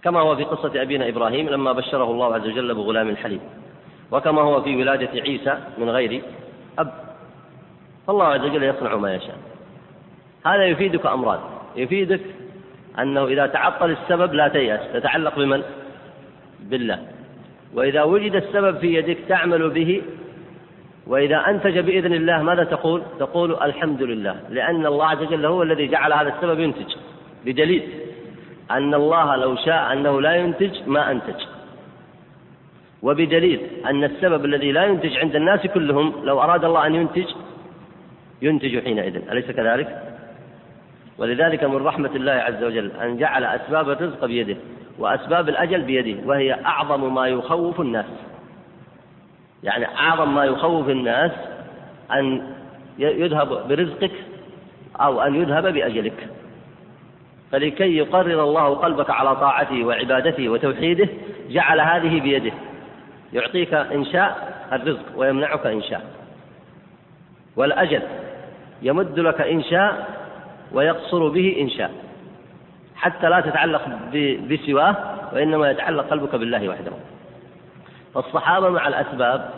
كما 0.04 0.20
هو 0.20 0.36
في 0.36 0.44
قصة 0.44 0.82
أبينا 0.82 1.08
إبراهيم 1.08 1.48
لما 1.48 1.72
بشره 1.72 2.10
الله 2.10 2.34
عز 2.34 2.46
وجل 2.46 2.74
بغلام 2.74 3.16
حليم. 3.16 3.40
وكما 4.12 4.42
هو 4.42 4.62
في 4.62 4.76
ولادة 4.76 5.20
عيسى 5.20 5.58
من 5.78 5.90
غير 5.90 6.22
أب. 6.78 6.92
فالله 8.06 8.24
عز 8.24 8.40
وجل 8.40 8.62
يصنع 8.62 8.96
ما 8.96 9.14
يشاء. 9.14 9.36
هذا 10.46 10.64
يفيدك 10.64 11.06
أمران. 11.06 11.38
يفيدك 11.76 12.20
أنه 12.98 13.24
إذا 13.24 13.46
تعطل 13.46 13.90
السبب 13.90 14.34
لا 14.34 14.48
تيأس. 14.48 14.80
تتعلق 14.92 15.38
بمن؟ 15.38 15.62
بالله. 16.60 16.98
وإذا 17.74 18.02
وجد 18.02 18.34
السبب 18.34 18.78
في 18.78 18.94
يدك 18.94 19.18
تعمل 19.28 19.70
به. 19.70 20.02
وإذا 21.06 21.36
أنتج 21.48 21.78
بإذن 21.78 22.12
الله 22.12 22.42
ماذا 22.42 22.64
تقول؟ 22.64 23.02
تقول 23.18 23.54
الحمد 23.62 24.02
لله. 24.02 24.40
لأن 24.50 24.86
الله 24.86 25.06
عز 25.06 25.22
وجل 25.22 25.46
هو 25.46 25.62
الذي 25.62 25.88
جعل 25.88 26.12
هذا 26.12 26.28
السبب 26.28 26.60
ينتج. 26.60 26.94
بدليل. 27.44 27.88
أن 28.70 28.94
الله 28.94 29.36
لو 29.36 29.56
شاء 29.56 29.92
أنه 29.92 30.20
لا 30.20 30.36
ينتج 30.36 30.88
ما 30.88 31.10
أنتج. 31.10 31.40
وبدليل 33.02 33.60
أن 33.86 34.04
السبب 34.04 34.44
الذي 34.44 34.72
لا 34.72 34.84
ينتج 34.84 35.16
عند 35.16 35.36
الناس 35.36 35.66
كلهم 35.66 36.24
لو 36.24 36.42
أراد 36.42 36.64
الله 36.64 36.86
أن 36.86 36.94
ينتج 36.94 37.26
ينتج 38.42 38.84
حينئذ. 38.84 39.30
أليس 39.30 39.50
كذلك؟ 39.50 40.02
ولذلك 41.18 41.64
من 41.64 41.76
رحمة 41.76 42.10
الله 42.14 42.32
عز 42.32 42.64
وجل 42.64 42.90
أن 42.90 43.16
جعل 43.16 43.44
أسباب 43.44 43.90
الرزق 43.90 44.24
بيده 44.24 44.56
وأسباب 44.98 45.48
الأجل 45.48 45.82
بيده 45.82 46.26
وهي 46.26 46.52
أعظم 46.52 47.14
ما 47.14 47.26
يخوف 47.26 47.80
الناس. 47.80 48.06
يعني 49.62 49.86
أعظم 49.86 50.34
ما 50.34 50.44
يخوف 50.44 50.88
الناس 50.88 51.32
أن 52.12 52.46
يذهب 52.98 53.68
برزقك 53.68 54.12
أو 54.96 55.20
أن 55.20 55.34
يذهب 55.34 55.66
بأجلك. 55.66 56.28
فلكي 57.54 57.96
يقرر 57.96 58.42
الله 58.44 58.74
قلبك 58.74 59.10
على 59.10 59.36
طاعته 59.36 59.84
وعبادته 59.84 60.48
وتوحيده 60.48 61.08
جعل 61.50 61.80
هذه 61.80 62.20
بيده. 62.20 62.52
يعطيك 63.32 63.74
إن 63.74 64.04
شاء 64.04 64.58
الرزق 64.72 65.02
ويمنعك 65.16 65.66
إن 65.66 65.82
شاء. 65.82 66.04
والأجل 67.56 68.02
يمد 68.82 69.18
لك 69.18 69.40
إن 69.40 69.62
شاء 69.62 70.08
ويقصر 70.72 71.28
به 71.28 71.56
إن 71.60 71.70
شاء. 71.70 71.90
حتى 72.96 73.28
لا 73.28 73.40
تتعلق 73.40 73.82
بسواه 74.50 74.96
وإنما 75.32 75.70
يتعلق 75.70 76.10
قلبك 76.10 76.36
بالله 76.36 76.68
وحده. 76.68 76.92
فالصحابة 78.14 78.68
مع 78.68 78.88
الأسباب 78.88 79.50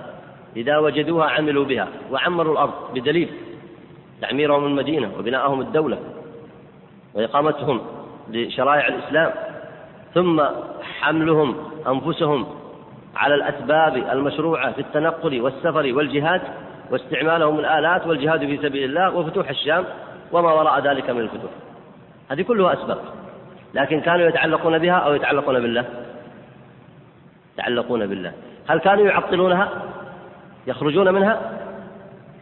إذا 0.56 0.78
وجدوها 0.78 1.30
عملوا 1.30 1.64
بها 1.64 1.88
وعمروا 2.10 2.52
الأرض 2.52 2.94
بدليل 2.94 3.28
تعميرهم 4.20 4.64
المدينة 4.64 5.10
وبناءهم 5.18 5.60
الدولة. 5.60 5.98
وإقامتهم 7.16 7.80
لشرائع 8.30 8.88
الإسلام 8.88 9.30
ثم 10.14 10.42
حملهم 11.00 11.56
أنفسهم 11.86 12.46
على 13.16 13.34
الأسباب 13.34 13.96
المشروعة 13.96 14.72
في 14.72 14.78
التنقل 14.78 15.40
والسفر 15.40 15.92
والجهاد 15.94 16.42
واستعمالهم 16.90 17.58
الآلات 17.58 18.06
والجهاد 18.06 18.40
في 18.40 18.56
سبيل 18.56 18.84
الله 18.84 19.16
وفتوح 19.16 19.48
الشام 19.50 19.84
وما 20.32 20.52
وراء 20.52 20.80
ذلك 20.80 21.10
من 21.10 21.20
الفتوح. 21.20 21.50
هذه 22.30 22.42
كلها 22.42 22.72
أسباب 22.72 22.98
لكن 23.74 24.00
كانوا 24.00 24.26
يتعلقون 24.26 24.78
بها 24.78 24.94
أو 24.94 25.14
يتعلقون 25.14 25.60
بالله؟ 25.60 25.84
يتعلقون 27.54 28.06
بالله. 28.06 28.32
هل 28.68 28.78
كانوا 28.78 29.06
يعطلونها؟ 29.06 29.68
يخرجون 30.66 31.14
منها؟ 31.14 31.40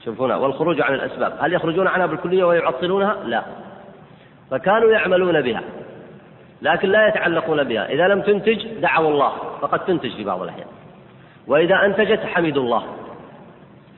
شوفون 0.04 0.32
والخروج 0.32 0.80
عن 0.80 0.94
الأسباب 0.94 1.32
هل 1.40 1.52
يخرجون 1.52 1.88
عنها 1.88 2.06
بالكلية 2.06 2.44
ويعطلونها؟ 2.44 3.16
لا. 3.24 3.42
فكانوا 4.50 4.92
يعملون 4.92 5.40
بها 5.40 5.62
لكن 6.62 6.88
لا 6.88 7.08
يتعلقون 7.08 7.64
بها. 7.64 7.88
إذا 7.88 8.08
لم 8.08 8.22
تنتج 8.22 8.66
دعوا 8.66 9.10
الله 9.10 9.32
فقد 9.60 9.84
تنتج 9.84 10.16
في 10.16 10.24
بعض 10.24 10.42
الأحيان. 10.42 10.66
وإذا 11.46 11.84
أنتجت 11.84 12.20
حمدوا 12.20 12.62
الله. 12.62 12.84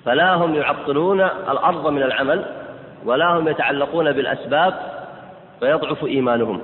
فلا 0.05 0.35
هم 0.35 0.55
يعطلون 0.55 1.21
الأرض 1.21 1.89
من 1.89 2.03
العمل 2.03 2.45
ولا 3.05 3.27
هم 3.27 3.49
يتعلقون 3.49 4.13
بالأسباب 4.13 4.75
فيضعف 5.61 6.05
إيمانهم. 6.05 6.61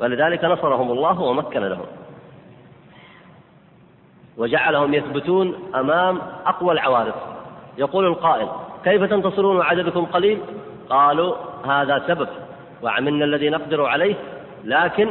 ولذلك 0.00 0.44
نصرهم 0.44 0.92
الله 0.92 1.20
ومكن 1.20 1.60
لهم. 1.60 1.86
وجعلهم 4.36 4.94
يثبتون 4.94 5.54
أمام 5.74 6.18
أقوى 6.46 6.72
العوارض. 6.72 7.14
يقول 7.78 8.06
القائل 8.06 8.48
كيف 8.84 9.02
تنتصرون 9.02 9.56
وعددكم 9.56 10.04
قليل؟ 10.04 10.40
قالوا 10.90 11.34
هذا 11.66 12.04
سبب. 12.06 12.28
وعملنا 12.82 13.24
الذي 13.24 13.50
نقدر 13.50 13.86
عليه 13.86 14.14
لكن 14.64 15.10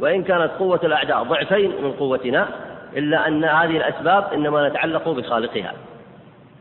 وإن 0.00 0.22
كانت 0.22 0.50
قوة 0.58 0.80
الأعداء 0.84 1.22
ضعفين 1.22 1.70
من 1.82 1.92
قوتنا 1.92 2.48
إلا 2.96 3.28
أن 3.28 3.44
هذه 3.44 3.76
الأسباب 3.76 4.32
إنما 4.34 4.68
نتعلق 4.68 5.08
بخالقها. 5.08 5.72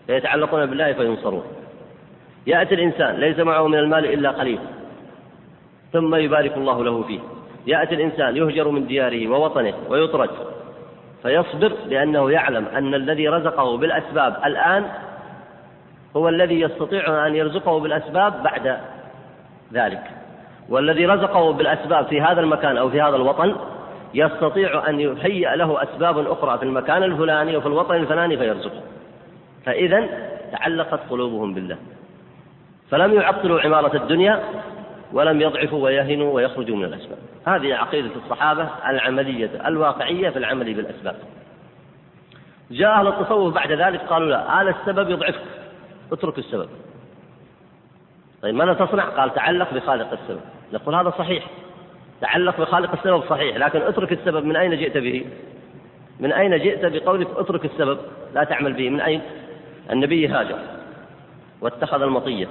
فيتعلقون 0.08 0.66
بالله 0.66 0.94
فينصرون. 0.94 1.44
يأتي 2.48 2.76
الإنسان 2.76 3.16
ليس 3.16 3.40
معه 3.40 3.68
من 3.68 3.78
المال 3.78 4.06
إلا 4.06 4.32
قليل 4.32 4.60
ثم 5.94 6.16
يبارك 6.16 6.58
الله 6.58 6.84
له 6.84 7.04
فيه. 7.04 7.20
يأتي 7.68 7.96
الإنسان 7.96 8.38
يهجر 8.38 8.70
من 8.70 8.88
دياره 8.88 9.28
ووطنه 9.28 9.74
ويطرد 9.90 10.30
فيصبر 11.24 11.74
لأنه 11.88 12.32
يعلم 12.32 12.66
أن 12.66 12.94
الذي 12.94 13.28
رزقه 13.28 13.78
بالأسباب 13.78 14.38
الآن 14.46 14.86
هو 16.18 16.30
الذي 16.30 16.62
يستطيع 16.62 17.28
أن 17.28 17.36
يرزقه 17.36 17.80
بالأسباب 17.80 18.44
بعد 18.44 18.78
ذلك. 19.74 20.21
والذي 20.72 21.06
رزقه 21.06 21.54
بالأسباب 21.54 22.06
في 22.06 22.22
هذا 22.22 22.42
المكان 22.42 22.78
أو 22.78 22.90
في 22.90 23.02
هذا 23.02 23.16
الوطن 23.16 23.56
يستطيع 24.14 24.90
أن 24.90 25.00
يهيئ 25.00 25.56
له 25.56 25.84
أسباب 25.84 26.28
أخرى 26.28 26.58
في 26.58 26.66
المكان 26.66 27.04
الفلاني 27.04 27.58
وفي 27.58 27.68
الوطن 27.68 27.96
الفلاني 27.96 28.38
فيرزقه. 28.38 28.82
فإذا 29.66 30.08
تعلقت 30.52 31.00
قلوبهم 31.10 31.54
بالله. 31.54 31.78
فلم 32.90 33.14
يعطلوا 33.14 33.62
عمارة 33.62 33.96
الدنيا 33.96 34.44
ولم 35.14 35.42
يضعفوا 35.42 35.84
ويهنوا 35.84 36.34
ويخرجوا 36.34 36.76
من 36.76 36.86
الأسباب. 36.86 37.18
هذه 37.48 37.76
عقيدة 37.76 38.10
الصحابة 38.26 38.70
العملية 38.90 39.68
الواقعية 39.68 40.30
في 40.30 40.40
العمل 40.40 40.74
بالأسباب. 40.74 41.16
جاء 42.72 42.90
أهل 42.92 43.08
التصوف 43.08 43.54
بعد 43.54 43.72
ذلك 43.72 44.02
قالوا 44.02 44.30
لا 44.30 44.62
هذا 44.62 44.70
السبب 44.70 45.10
يضعفك. 45.10 45.42
اترك 46.12 46.38
السبب. 46.38 46.70
طيب 48.42 48.56
ماذا 48.56 48.74
تصنع؟ 48.74 49.04
قال 49.04 49.34
تعلق 49.34 49.74
بخالق 49.74 50.12
السبب. 50.12 50.61
نقول 50.74 50.96
هذا 50.96 51.10
صحيح. 51.10 51.48
تعلق 52.22 52.62
بخالق 52.62 52.92
السبب 52.92 53.24
صحيح 53.30 53.58
لكن 53.58 53.82
اترك 53.82 54.12
السبب 54.12 54.46
من 54.46 54.56
أين 54.56 54.78
جئت 54.78 54.98
به؟ 54.98 55.26
من 56.20 56.32
أين 56.32 56.58
جئت 56.58 56.86
بقولك 56.86 57.28
اترك 57.38 57.66
السبب؟ 57.66 57.98
لا 58.34 58.44
تعمل 58.44 58.74
به. 58.74 58.90
من 58.90 59.02
أين؟ 59.02 59.22
النبي 59.92 60.28
هاجر 60.28 60.60
واتخذ 61.62 62.02
المطية 62.02 62.48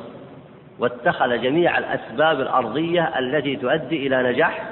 واتخذ 0.78 1.42
جميع 1.42 1.78
الأسباب 1.78 2.40
الأرضية 2.40 3.18
التي 3.18 3.56
تؤدي 3.56 4.06
إلى 4.06 4.32
نجاح 4.32 4.70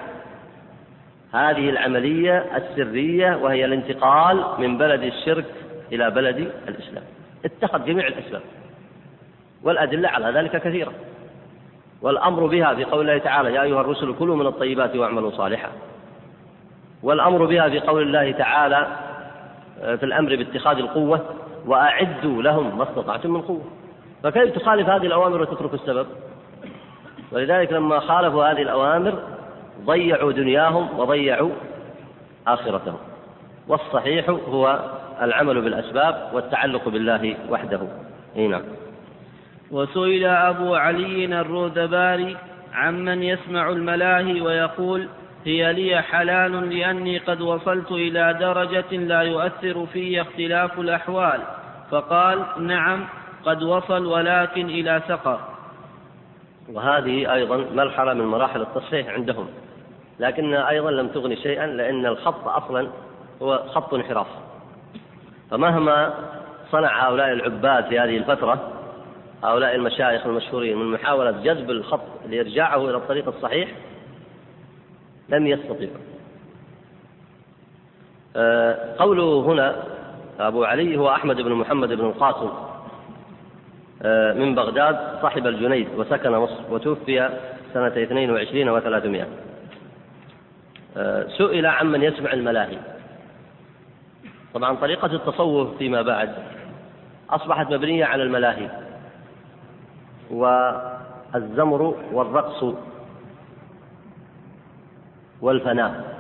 هذه 1.35 1.71
العملية 1.71 2.45
السرية 2.57 3.37
وهي 3.37 3.65
الانتقال 3.65 4.45
من 4.59 4.79
بلد 4.79 5.03
الشرك 5.03 5.45
إلى 5.93 6.11
بلد 6.11 6.53
الإسلام. 6.69 7.05
اتخذ 7.45 7.85
جميع 7.85 8.07
الأسباب 8.07 8.43
والأدلة 9.63 10.09
على 10.09 10.39
ذلك 10.39 10.63
كثيرة. 10.63 10.93
والأمر 12.03 12.47
بها 12.47 12.75
في 12.75 12.85
قول 12.85 13.01
الله 13.01 13.19
تعالى 13.19 13.55
يا 13.55 13.63
أيها 13.63 13.81
الرسل 13.81 14.15
كلوا 14.19 14.37
من 14.37 14.47
الطيبات 14.47 14.97
واعملوا 14.97 15.31
صالحا. 15.31 15.69
والأمر 17.03 17.45
بها 17.45 17.69
في 17.69 17.81
قول 17.81 18.03
الله 18.03 18.33
تعالى 18.33 18.87
آه، 19.83 19.97
في 19.97 20.03
الأمر 20.03 20.37
باتخاذ 20.37 20.77
القوة 20.77 21.21
وأعدوا 21.67 22.43
لهم 22.43 22.79
ما 22.79 22.85
استطعتم 22.85 23.31
من 23.31 23.41
قوة. 23.41 23.65
فكيف 24.23 24.59
تخالف 24.59 24.89
هذه 24.89 25.07
الأوامر 25.07 25.41
وتترك 25.41 25.75
السبب؟ 25.75 26.07
ولذلك 27.33 27.73
لما 27.73 28.01
خالفوا 28.01 28.45
هذه 28.45 28.63
الأوامر 28.63 29.19
ضيعوا 29.85 30.33
دنياهم 30.33 31.01
وضيعوا 31.01 31.51
آخرتهم. 32.47 32.99
والصحيح 33.69 34.29
هو 34.29 34.79
العمل 35.23 35.61
بالأسباب 35.61 36.31
والتعلق 36.33 36.89
بالله 36.89 37.37
وحده. 37.51 37.81
نعم. 38.37 38.63
وسئل 39.71 40.25
أبو 40.25 40.75
علي 40.75 41.25
الروذباري 41.41 42.37
عمن 42.75 43.23
يسمع 43.23 43.69
الملاهي 43.69 44.41
ويقول 44.41 45.09
هي 45.45 45.73
لي 45.73 46.03
حلال 46.03 46.79
لأني 46.79 47.19
قد 47.19 47.41
وصلت 47.41 47.91
إلى 47.91 48.37
درجة 48.41 48.97
لا 48.97 49.23
يؤثر 49.23 49.87
في 49.87 50.21
اختلاف 50.21 50.79
الأحوال. 50.79 51.41
فقال 51.91 52.45
نعم 52.59 53.05
قد 53.45 53.63
وصل 53.63 54.07
ولكن 54.07 54.67
إلى 54.67 55.03
سقر. 55.09 55.41
وهذه 56.73 57.35
أيضا 57.35 57.57
مرحلة 57.75 58.15
من 58.15 58.25
مراحل 58.25 58.61
التصحيح 58.61 59.09
عندهم. 59.09 59.47
لكنها 60.21 60.69
أيضا 60.69 60.91
لم 60.91 61.09
تغني 61.09 61.37
شيئا 61.37 61.67
لأن 61.67 62.07
الخط 62.07 62.49
أصلا 62.49 62.89
هو 63.43 63.63
خط 63.69 63.95
انحراف. 63.95 64.27
فمهما 65.51 66.15
صنع 66.73 67.09
هؤلاء 67.09 67.33
العباد 67.33 67.87
في 67.87 67.99
هذه 67.99 68.17
الفترة 68.17 68.78
هؤلاء 69.45 69.75
المشايخ 69.75 70.27
المشهورين 70.27 70.79
من 70.79 70.93
محاولة 70.93 71.31
جذب 71.31 71.71
الخط 71.71 72.01
لإرجاعه 72.29 72.91
إلى 72.91 72.97
الطريق 72.97 73.29
الصحيح 73.29 73.69
لم 75.29 75.47
يستطيعوا 75.47 75.95
آه، 78.37 78.95
قوله 78.99 79.41
هنا 79.41 79.85
أبو 80.41 80.65
علي 80.65 80.97
هو 80.97 81.09
أحمد 81.09 81.37
بن 81.37 81.53
محمد 81.53 81.89
بن 81.89 82.05
القاسم 82.05 82.51
آه، 84.03 84.33
من 84.33 84.55
بغداد 84.55 85.19
صاحب 85.23 85.47
الجنيد 85.47 85.89
وسكن 85.97 86.31
مصر 86.33 86.61
وتوفي 86.71 87.31
سنة 87.75 88.03
22 88.03 88.81
و300 88.81 89.27
آه، 90.97 91.27
سئل 91.29 91.67
عمن 91.67 92.03
يسمع 92.03 92.33
الملاهي. 92.33 92.79
طبعا 94.55 94.77
طريقة 94.77 95.07
التصوف 95.07 95.79
فيما 95.79 96.03
بعد 96.03 96.35
أصبحت 97.31 97.67
مبنية 97.73 98.05
على 98.05 98.23
الملاهي. 98.23 98.88
والزمر 100.31 101.95
والرقص 102.13 102.75
والفناء. 105.41 106.19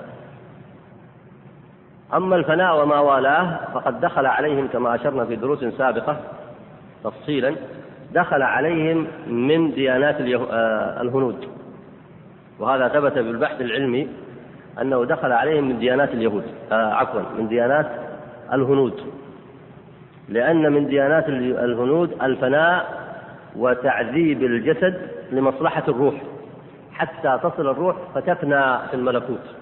أما 2.14 2.36
الفناء 2.36 2.82
وما 2.82 3.00
والاه 3.00 3.58
فقد 3.74 4.00
دخل 4.00 4.26
عليهم 4.26 4.68
كما 4.68 4.94
أشرنا 4.94 5.24
في 5.24 5.36
دروس 5.36 5.64
سابقة 5.64 6.16
تفصيلا 7.04 7.56
دخل 8.14 8.42
عليهم 8.42 9.06
من 9.26 9.70
ديانات 9.70 10.20
آه، 10.20 11.02
الهنود. 11.02 11.48
وهذا 12.58 12.88
ثبت 12.88 13.12
بالبحث 13.12 13.60
العلمي 13.60 14.08
أنه 14.80 15.04
دخل 15.04 15.32
عليهم 15.32 15.68
من 15.68 15.78
ديانات 15.78 16.14
اليهود 16.14 16.44
آه 16.72 16.92
عفوا 16.92 17.22
من 17.38 17.48
ديانات 17.48 17.90
الهنود. 18.52 19.00
لأن 20.28 20.72
من 20.72 20.86
ديانات 20.86 21.28
الهنود 21.28 22.22
الفناء 22.22 22.97
وتعذيب 23.58 24.42
الجسد 24.42 25.10
لمصلحة 25.30 25.84
الروح. 25.88 26.14
حتى 26.92 27.38
تصل 27.42 27.70
الروح 27.70 27.96
فتفنى 28.14 28.88
في 28.88 28.94
الملكوت. 28.94 29.54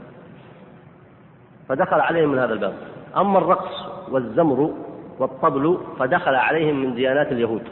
فدخل 1.68 2.00
عليهم 2.00 2.28
من 2.28 2.38
هذا 2.38 2.52
الباب. 2.52 2.74
أما 3.16 3.38
الرقص 3.38 3.86
والزمر 4.10 4.74
والطبل 5.18 5.78
فدخل 5.98 6.34
عليهم 6.34 6.82
من 6.82 6.94
ديانات 6.94 7.32
اليهود. 7.32 7.62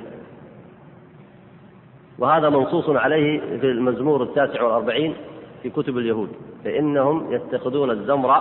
وهذا 2.19 2.49
منصوص 2.49 2.89
عليه 2.89 3.59
في 3.61 3.67
المزمور 3.67 4.23
التاسع 4.23 4.63
والأربعين 4.63 5.15
في 5.63 5.71
كتب 5.71 5.99
اليهود. 5.99 6.29
فإنهم 6.65 7.33
يتخذون 7.33 7.91
الزمر 7.91 8.41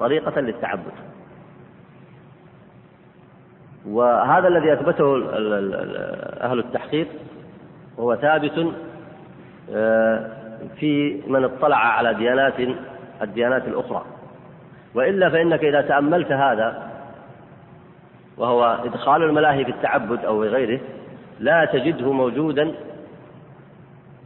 طريقة 0.00 0.40
للتعبد. 0.40 0.92
وهذا 3.86 4.48
الذي 4.48 4.72
أثبته 4.72 5.16
أهل 6.40 6.58
التحقيق 6.58 7.08
وهو 7.96 8.16
ثابت 8.16 8.72
آه، 9.74 10.30
في 10.76 11.22
من 11.26 11.44
اطلع 11.44 11.76
على 11.76 12.14
ديانات 12.14 12.54
الديانات 13.22 13.68
الأخرى. 13.68 14.04
وإلا 14.94 15.30
فإنك 15.30 15.64
إذا 15.64 15.80
تأملت 15.80 16.32
هذا 16.32 16.90
وهو 18.36 18.78
إدخال 18.84 19.22
الملاهي 19.22 19.64
في 19.64 19.70
التعبد 19.70 20.24
أو 20.24 20.42
غيره 20.44 20.80
لا 21.40 21.64
تجده 21.64 22.12
موجودا 22.12 22.74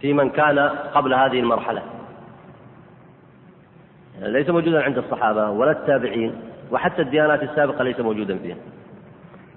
في 0.00 0.12
من 0.12 0.30
كان 0.30 0.59
قبل 0.94 1.14
هذه 1.14 1.40
المرحلة. 1.40 1.82
ليس 4.20 4.50
موجودا 4.50 4.82
عند 4.82 4.98
الصحابة 4.98 5.50
ولا 5.50 5.70
التابعين 5.70 6.34
وحتى 6.70 7.03
الديانات 7.03 7.42
السابقة 7.42 7.84
ليس 7.84 8.00
موجودا 8.00 8.38
فيها. 8.38 8.57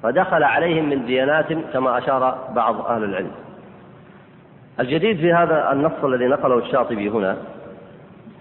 فدخل 0.06 0.44
عليهم 0.44 0.90
من 0.90 1.06
ديانات 1.06 1.54
كما 1.74 1.98
أشار 1.98 2.38
بعض 2.56 2.86
أهل 2.86 3.04
العلم. 3.04 3.32
الجديد 4.80 5.18
في 5.18 5.34
هذا 5.34 5.72
النص 5.72 6.04
الذي 6.04 6.28
نقله 6.28 6.58
الشاطبي 6.58 7.10
هنا 7.10 7.38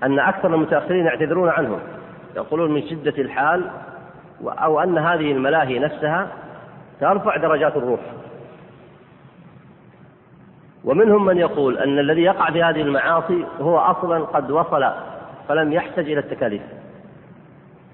أن 0.03 0.19
أكثر 0.19 0.55
المتأخرين 0.55 1.07
يعتذرون 1.07 1.49
عنه 1.49 1.79
يقولون 2.37 2.71
من 2.75 2.83
شدة 2.83 3.23
الحال 3.23 3.71
أو 4.45 4.81
أن 4.81 4.99
هذه 4.99 5.33
الملاهي 5.33 5.79
نفسها 5.79 6.29
ترفع 7.01 7.37
درجات 7.37 7.77
الروح. 7.77 8.01
ومنهم 10.85 11.25
من 11.25 11.39
يقول 11.39 11.79
أن 11.79 11.99
الذي 11.99 12.23
يقع 12.23 12.51
في 12.51 12.63
هذه 12.63 12.81
المعاصي 12.81 13.45
هو 13.61 13.79
أصلا 13.79 14.25
قد 14.25 14.51
وصل 14.51 14.93
فلم 15.49 15.73
يحتج 15.73 16.11
إلى 16.11 16.21
التكاليف. 16.21 16.63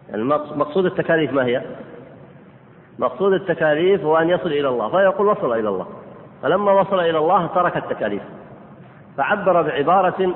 يعني 0.09 0.25
مقصود 0.25 0.85
التكاليف 0.85 1.33
ما 1.33 1.45
هي؟ 1.45 1.63
مقصود 3.01 3.33
التكاليف 3.33 4.05
هو 4.05 4.17
أن 4.17 4.29
يصل 4.29 4.47
إلى 4.47 4.69
الله 4.69 4.89
فيقول 4.89 5.27
وصل 5.27 5.53
إلى 5.53 5.69
الله. 5.69 5.87
فلما 6.43 6.73
وصل 6.73 7.01
إلى 7.01 7.19
الله 7.19 7.47
ترك 7.47 7.77
التكاليف. 7.77 8.23
فعبر 9.17 9.63
بعبارة 9.63 10.35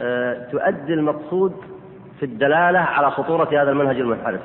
آه، 0.00 0.50
تؤدي 0.52 0.94
المقصود 0.94 1.52
في 2.20 2.26
الدلالة 2.26 2.78
على 2.78 3.10
خطورة 3.10 3.48
هذا 3.62 3.70
المنهج 3.70 4.00
المنحرف. 4.00 4.40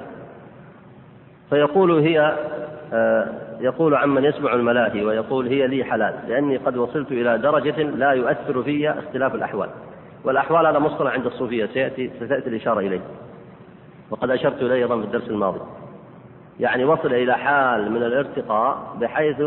فيقول 1.50 2.00
هي 2.00 2.38
آه، 2.94 3.28
يقول 3.60 3.96
عمن 3.96 4.24
يسمع 4.24 4.54
الملاهي 4.54 5.06
ويقول 5.06 5.48
هي 5.48 5.68
لي 5.68 5.84
حلال 5.84 6.14
لأني 6.28 6.58
قد 6.58 6.78
وصلت 6.78 7.12
إلى 7.12 7.38
درجة 7.38 7.84
لا 7.84 8.12
يؤثر 8.12 8.64
في 8.64 8.90
اختلاف 8.90 9.36
الأحوال. 9.36 9.70
والأحوال 10.24 10.66
هذا 10.68 10.80
مصطلح 10.80 11.14
عند 11.14 11.26
الصوفية 11.26 11.66
سيأتي 11.66 12.12
ستأتي 12.18 12.50
الإشارة 12.50 12.80
إليه. 12.80 13.02
وقد 14.10 14.30
أشرت 14.30 14.62
إليه 14.62 14.76
أيضا 14.76 15.00
في 15.00 15.06
الدرس 15.06 15.28
الماضي. 15.28 15.60
يعني 16.60 16.86
وصل 16.86 17.14
إلى 17.14 17.38
حال 17.38 17.92
من 17.92 18.04
الارتقاء 18.04 18.96
بحيث 19.02 19.42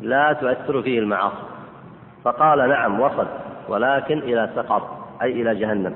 لا 0.00 0.32
تؤثر 0.32 0.82
فيه 0.82 0.98
المعاصي. 0.98 1.42
فقال 2.24 2.68
نعم 2.68 3.00
وصل 3.00 3.26
ولكن 3.68 4.18
إلى 4.18 4.50
سقط 4.56 4.98
أي 5.22 5.42
إلى 5.42 5.54
جهنم. 5.54 5.94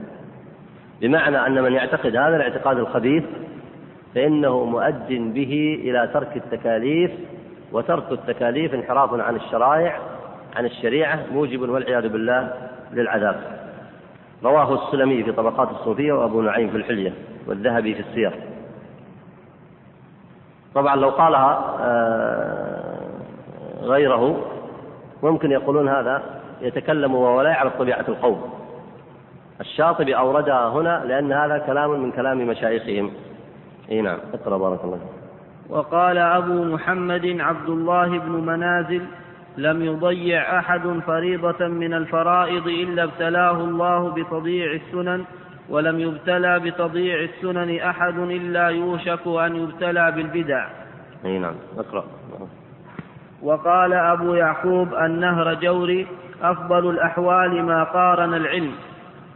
بمعنى 1.00 1.46
أن 1.46 1.62
من 1.62 1.72
يعتقد 1.72 2.16
هذا 2.16 2.36
الاعتقاد 2.36 2.78
الخبيث 2.78 3.24
فإنه 4.14 4.64
مؤد 4.64 5.08
به 5.08 5.80
إلى 5.84 6.10
ترك 6.14 6.36
التكاليف 6.36 7.10
وترك 7.72 8.12
التكاليف 8.12 8.74
انحراف 8.74 9.20
عن 9.20 9.36
الشرائع 9.36 9.98
عن 10.56 10.64
الشريعة 10.64 11.18
موجب 11.32 11.60
والعياذ 11.60 12.08
بالله 12.08 12.52
للعذاب. 12.92 13.40
رواه 14.44 14.86
السلمي 14.86 15.22
في 15.24 15.32
طبقات 15.32 15.70
الصوفية 15.70 16.12
وأبو 16.12 16.42
نعيم 16.42 16.70
في 16.70 16.76
الحلية 16.76 17.12
والذهبي 17.46 17.94
في 17.94 18.00
السير. 18.00 18.32
طبعا 20.74 20.96
لو 20.96 21.08
قالها 21.08 21.76
آه، 21.80 22.98
غيره 23.82 24.44
ممكن 25.22 25.50
يقولون 25.50 25.88
هذا 25.88 26.22
يتكلم 26.60 27.14
وهو 27.14 27.42
لا 27.42 27.50
يعرف 27.50 27.76
طبيعة 27.76 28.04
القوم. 28.08 28.52
الشاطبي 29.60 30.16
أوردها 30.16 30.68
هنا 30.68 31.02
لأن 31.06 31.32
هذا 31.32 31.58
كلام 31.58 31.90
من 31.90 32.12
كلام 32.12 32.48
مشايخهم. 32.48 33.10
إي 33.90 34.00
نعم 34.00 34.18
اقرأ 34.34 34.58
بارك 34.58 34.84
الله 34.84 34.98
وقال 35.68 36.18
أبو 36.18 36.64
محمد 36.64 37.36
عبد 37.40 37.68
الله 37.68 38.18
بن 38.18 38.32
منازل 38.32 39.02
لم 39.56 39.82
يضيع 39.82 40.58
أحد 40.58 41.00
فريضة 41.06 41.66
من 41.66 41.94
الفرائض 41.94 42.66
إلا 42.66 43.04
ابتلاه 43.04 43.56
الله 43.56 44.08
بتضييع 44.10 44.72
السنن 44.72 45.24
ولم 45.68 46.00
يبتلى 46.00 46.60
بتضييع 46.60 47.20
السنن 47.20 47.80
أحد 47.80 48.18
إلا 48.18 48.68
يوشك 48.68 49.26
أن 49.26 49.56
يبتلى 49.56 50.12
بالبدع. 50.12 50.66
أي 51.24 51.38
نعم 51.38 51.54
اقرأ. 51.78 52.04
وقال 53.42 53.92
أبو 53.92 54.34
يعقوب 54.34 54.94
النهر 54.94 55.54
جوري 55.54 56.06
أفضل 56.42 56.90
الأحوال 56.90 57.62
ما 57.62 57.84
قارن 57.84 58.34
العلم. 58.34 58.72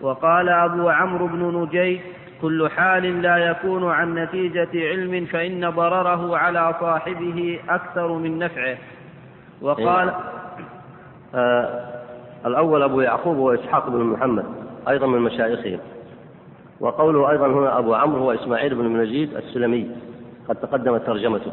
وقال 0.01 0.49
أبو 0.49 0.89
عمرو 0.89 1.27
بن 1.27 1.63
نجيد 1.63 2.01
كل 2.43 2.71
حال 2.71 3.23
لا 3.23 3.37
يكون 3.37 3.91
عن 3.91 4.15
نتيجة 4.15 4.69
علم 4.75 5.25
فإن 5.25 5.71
ضرره 5.71 6.37
على 6.37 6.75
صاحبه 6.81 7.61
أكثر 7.69 8.13
من 8.13 8.39
نفعه. 8.39 8.77
وقال 9.63 10.15
آه 11.35 11.97
الأول 12.47 12.83
أبو 12.83 13.01
يعقوب 13.01 13.37
هو 13.37 13.55
إسحاق 13.55 13.89
بن 13.89 14.05
محمد 14.05 14.45
أيضا 14.89 15.07
من 15.07 15.19
مشايخهم. 15.19 15.79
وقوله 16.81 17.31
أيضا 17.31 17.47
هنا 17.47 17.79
أبو 17.79 17.95
عمرو 17.95 18.23
هو 18.23 18.33
إسماعيل 18.33 18.75
بن 18.75 18.85
منجيد 18.85 19.37
السلمي 19.37 19.91
قد 20.49 20.57
تقدمت 20.57 21.07
ترجمته. 21.07 21.53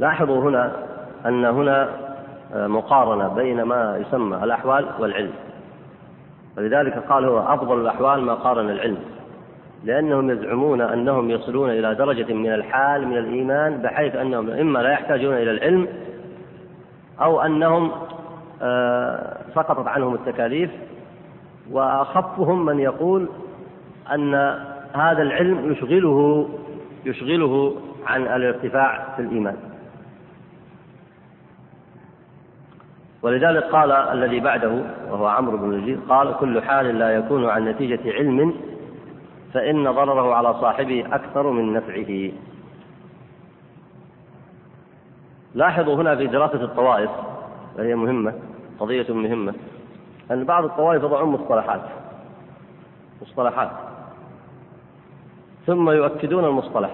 لاحظوا 0.00 0.42
هنا 0.42 0.72
أن 1.26 1.44
هنا 1.44 1.88
مقارنة 2.54 3.28
بين 3.28 3.62
ما 3.62 3.96
يسمى 3.96 4.36
الأحوال 4.44 4.86
والعلم. 4.98 5.32
ولذلك 6.58 6.98
قال 7.08 7.24
هو 7.24 7.38
أفضل 7.38 7.80
الأحوال 7.80 8.20
ما 8.20 8.34
قارن 8.34 8.70
العلم 8.70 8.98
لأنهم 9.84 10.30
يزعمون 10.30 10.80
أنهم 10.80 11.30
يصلون 11.30 11.70
إلى 11.70 11.94
درجة 11.94 12.32
من 12.32 12.52
الحال 12.54 13.08
من 13.08 13.18
الإيمان 13.18 13.82
بحيث 13.82 14.16
أنهم 14.16 14.50
إما 14.50 14.78
لا 14.78 14.90
يحتاجون 14.90 15.34
إلى 15.34 15.50
العلم 15.50 15.88
أو 17.20 17.40
أنهم 17.40 17.90
آه، 18.62 19.36
سقطت 19.54 19.86
عنهم 19.86 20.14
التكاليف 20.14 20.70
وأخفهم 21.70 22.64
من 22.64 22.80
يقول 22.80 23.28
أن 24.14 24.34
هذا 24.94 25.22
العلم 25.22 25.72
يشغله 25.72 26.48
يشغله 27.04 27.74
عن 28.06 28.22
الارتفاع 28.22 29.14
في 29.16 29.22
الإيمان. 29.22 29.56
ولذلك 33.22 33.64
قال 33.64 33.92
الذي 33.92 34.40
بعده 34.40 34.82
وهو 35.10 35.26
عمرو 35.26 35.58
بن 35.58 35.74
الجيل 35.74 36.00
قال 36.08 36.36
كل 36.36 36.62
حال 36.62 36.98
لا 36.98 37.10
يكون 37.10 37.48
عن 37.48 37.64
نتيجة 37.64 38.12
علم 38.12 38.54
فإن 39.54 39.90
ضرره 39.90 40.34
على 40.34 40.54
صاحبه 40.54 41.06
أكثر 41.12 41.50
من 41.50 41.72
نفعه. 41.72 42.32
لاحظوا 45.54 45.94
هنا 45.94 46.16
في 46.16 46.26
دراسة 46.26 46.64
الطوائف 46.64 47.10
وهي 47.78 47.94
مهمة 47.94 48.32
قضية 48.80 49.14
مهمة 49.14 49.54
أن 50.30 50.44
بعض 50.44 50.64
الطوائف 50.64 51.02
يضعون 51.02 51.28
مصطلحات 51.28 51.82
مصطلحات. 53.22 53.87
ثم 55.68 55.90
يؤكدون 55.90 56.44
المصطلح 56.44 56.90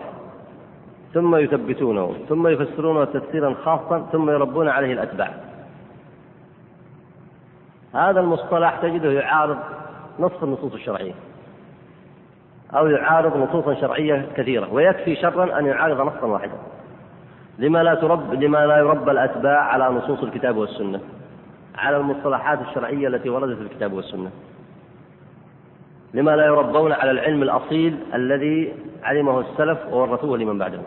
ثم 1.12 1.36
يثبتونه 1.36 2.14
ثم 2.28 2.48
يفسرونه 2.48 3.04
تفسيرا 3.04 3.54
خاصا 3.64 4.06
ثم 4.12 4.30
يربون 4.30 4.68
عليه 4.68 4.92
الأتباع. 4.92 5.34
هذا 7.94 8.20
المصطلح 8.20 8.76
تجده 8.82 9.10
يعارض 9.10 9.58
نص 10.18 10.42
النصوص 10.42 10.72
الشرعية 10.72 11.12
أو 12.74 12.86
يعارض 12.86 13.36
نصوصا 13.36 13.74
شرعية 13.74 14.28
كثيرة 14.36 14.72
ويكفي 14.72 15.16
شرا 15.16 15.58
أن 15.58 15.66
يعارض 15.66 16.00
نصا 16.00 16.26
واحدا. 16.26 16.56
لما 17.58 17.82
لا 17.82 17.94
ترب 17.94 18.34
لما 18.34 18.66
لا 18.66 18.78
يربى 18.78 19.10
الأتباع 19.10 19.60
على 19.60 19.88
نصوص 19.88 20.22
الكتاب 20.22 20.56
والسنة 20.56 21.00
على 21.78 21.96
المصطلحات 21.96 22.58
الشرعية 22.68 23.08
التي 23.08 23.28
وردت 23.28 23.56
في 23.56 23.62
الكتاب 23.62 23.92
والسنة. 23.92 24.30
لما 26.14 26.36
لا 26.36 26.46
يربون 26.46 26.92
على 26.92 27.10
العلم 27.10 27.42
الأصيل 27.42 27.98
الذي 28.14 28.74
علمه 29.02 29.40
السلف 29.40 29.78
وورثوه 29.90 30.38
لمن 30.38 30.58
بعدهم 30.58 30.84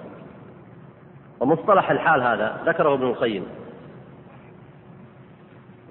ومصطلح 1.39 1.91
الحال 1.91 2.21
هذا 2.21 2.57
ذكره 2.65 2.93
ابن 2.93 3.03
القيم. 3.03 3.45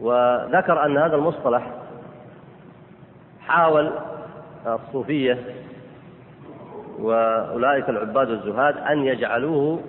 وذكر 0.01 0.85
أن 0.85 0.99
هذا 0.99 1.17
المصطلح 1.17 1.71
حاول 3.41 3.91
الصوفية 4.67 5.39
وأولئك 6.99 7.89
العباد 7.89 8.31
الزهاد 8.31 8.79
أن 8.79 9.05
يجعلوه 9.05 9.81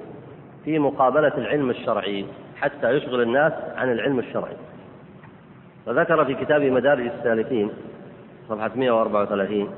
في 0.66 0.80
مقابلة 0.80 1.34
العلم 1.38 1.70
الشرعي 1.70 2.26
حتى 2.56 2.92
يشغل 2.92 3.22
الناس 3.22 3.54
عن 3.76 3.92
العلم 3.92 4.20
الشرعي. 4.20 4.56
فذكر 5.86 6.26
في 6.26 6.34
كتاب 6.34 6.62
مدارج 6.62 7.06
السالكين 7.06 7.72
صفحة 8.50 8.72
134 8.76 9.70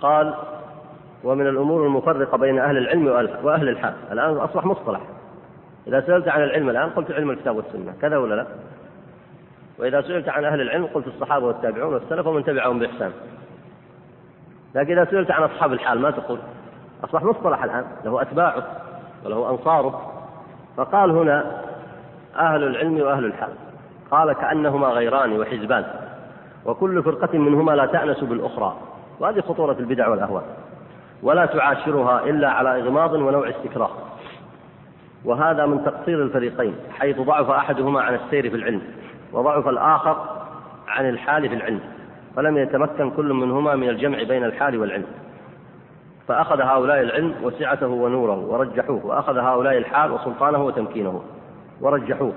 قال 0.00 0.34
ومن 1.24 1.46
الأمور 1.46 1.86
المفرقة 1.86 2.38
بين 2.38 2.58
أهل 2.58 2.76
العلم 2.76 3.06
وأهل 3.42 3.68
الحال 3.68 3.94
الآن 4.12 4.36
أصبح 4.36 4.64
مصطلح. 4.64 5.00
إذا 5.86 6.00
سألت 6.00 6.28
عن 6.28 6.42
العلم 6.42 6.70
الآن 6.70 6.90
قلت 6.90 7.10
علم 7.10 7.30
الكتاب 7.30 7.56
والسنة. 7.56 7.94
كذا 8.02 8.16
ولا 8.16 8.34
لا؟ 8.34 8.46
وإذا 9.78 10.00
سئلت 10.00 10.28
عن 10.28 10.44
أهل 10.44 10.60
العلم 10.60 10.86
قلت 10.86 11.06
الصحابة 11.06 11.46
والتابعون 11.46 11.94
والسلف 11.94 12.26
ومن 12.26 12.44
تبعهم 12.44 12.78
بإحسان. 12.78 13.12
لكن 14.74 14.98
إذا 14.98 15.10
سئلت 15.10 15.30
عن 15.30 15.42
أصحاب 15.42 15.72
الحال 15.72 16.00
ما 16.00 16.10
تقول؟ 16.10 16.38
أصبح 17.04 17.22
مصطلح 17.22 17.64
الآن 17.64 17.84
له 18.04 18.22
أتباعه 18.22 18.62
وله 19.24 19.50
أنصاره 19.50 20.12
فقال 20.76 21.10
هنا 21.10 21.62
أهل 22.36 22.62
العلم 22.62 23.00
وأهل 23.00 23.24
الحال 23.24 23.52
قال 24.10 24.32
كأنهما 24.32 24.86
غيران 24.86 25.40
وحزبان 25.40 25.84
وكل 26.66 27.02
فرقة 27.02 27.38
منهما 27.38 27.72
لا 27.72 27.86
تأنس 27.86 28.24
بالأخرى 28.24 28.76
وهذه 29.20 29.40
خطورة 29.40 29.76
البدع 29.78 30.08
والأهواء. 30.08 30.44
ولا 31.22 31.46
تعاشرها 31.46 32.24
إلا 32.24 32.50
على 32.50 32.80
إغماض 32.80 33.12
ونوع 33.12 33.48
استكراه. 33.48 33.90
وهذا 35.24 35.66
من 35.66 35.84
تقصير 35.84 36.22
الفريقين 36.22 36.74
حيث 36.98 37.20
ضعف 37.20 37.50
أحدهما 37.50 38.02
عن 38.02 38.14
السير 38.14 38.50
في 38.50 38.56
العلم 38.56 38.82
وضعف 39.32 39.68
الآخر 39.68 40.16
عن 40.88 41.08
الحال 41.08 41.48
في 41.48 41.54
العلم 41.54 41.80
فلم 42.36 42.56
يتمكن 42.56 43.10
كل 43.10 43.32
منهما 43.32 43.74
من 43.74 43.88
الجمع 43.88 44.22
بين 44.22 44.44
الحال 44.44 44.78
والعلم. 44.78 45.06
فأخذ 46.28 46.60
هؤلاء 46.60 47.00
العلم 47.00 47.34
وسعته 47.42 47.86
ونوره 47.86 48.38
ورجحوه 48.38 49.06
وأخذ 49.06 49.38
هؤلاء 49.38 49.78
الحال 49.78 50.10
وسلطانه 50.10 50.64
وتمكينه 50.64 51.22
ورجحوه. 51.80 52.32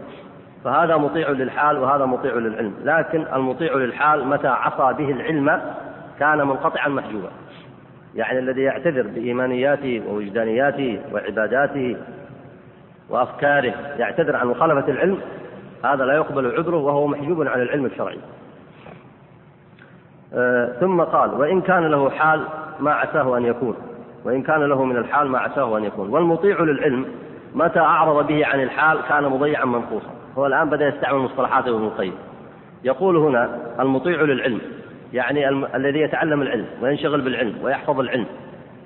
فهذا 0.63 0.97
مطيع 0.97 1.29
للحال 1.29 1.77
وهذا 1.77 2.05
مطيع 2.05 2.33
للعلم. 2.33 2.73
لكن 2.83 3.25
المطيع 3.33 3.73
للحال 3.73 4.27
متى 4.27 4.47
عصى 4.47 4.93
به 4.93 5.11
العلم 5.11 5.61
كان 6.19 6.37
منقطعا 6.37 6.89
محجوبا. 6.89 7.29
يعني 8.15 8.39
الذي 8.39 8.61
يعتذر 8.61 9.07
بإيمانياته 9.07 10.01
ووجدانياته 10.09 11.01
وعباداته 11.13 11.97
وأفكاره 13.09 13.73
يعتذر 13.97 14.35
عن 14.35 14.47
مخالفة 14.47 14.91
العلم 14.91 15.19
هذا 15.85 16.05
لا 16.05 16.13
يقبل 16.13 16.51
عذره 16.57 16.77
وهو 16.77 17.07
محجوب 17.07 17.47
عن 17.47 17.61
العلم 17.61 17.85
الشرعي. 17.85 18.19
آه 20.33 20.79
ثم 20.79 21.01
قال 21.01 21.33
وإن 21.33 21.61
كان 21.61 21.87
له 21.87 22.09
حال 22.09 22.43
ما 22.79 22.91
عساه 22.91 23.37
أن 23.37 23.45
يكون 23.45 23.75
وإن 24.25 24.41
كان 24.41 24.63
له 24.63 24.83
من 24.83 24.97
الحال 24.97 25.27
ما 25.27 25.39
عساه 25.39 25.77
أن 25.77 25.83
يكون. 25.83 26.09
والمطيع 26.09 26.61
للعلم 26.61 27.05
متى 27.55 27.79
أعرض 27.79 28.27
به 28.27 28.45
عن 28.45 28.63
الحال 28.63 29.01
كان 29.09 29.23
مضيعا 29.23 29.65
منقوصا. 29.65 30.09
هو 30.37 30.45
الآن 30.45 30.69
بدأ 30.69 30.87
يستعمل 30.87 31.19
مصطلحات 31.19 31.67
ابن 31.67 31.83
القيم. 31.83 32.13
يقول 32.83 33.17
هنا 33.17 33.59
المطيع 33.79 34.21
للعلم 34.21 34.61
يعني 35.13 35.49
الم... 35.49 35.67
الذي 35.75 35.99
يتعلم 35.99 36.41
العلم 36.41 36.65
وينشغل 36.81 37.21
بالعلم 37.21 37.55
ويحفظ 37.63 37.99
العلم 37.99 38.25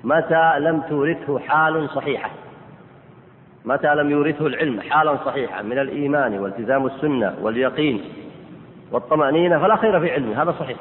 متى 0.04 0.58
لم 0.58 0.80
تورثه 0.80 1.38
حال 1.38 1.88
صحيحة؟ 1.90 2.30
متى 3.64 3.94
لم 3.94 4.10
يورثه 4.10 4.46
العلم 4.46 4.80
حالا 4.80 5.16
صحيحة 5.24 5.62
من 5.62 5.78
الإيمان 5.78 6.38
والتزام 6.38 6.86
السنة 6.86 7.34
واليقين 7.42 8.00
والطمأنينة؟ 8.92 9.58
فلا 9.58 9.76
خير 9.76 10.00
في 10.00 10.10
علمه 10.10 10.42
هذا 10.42 10.54
صحيح. 10.60 10.76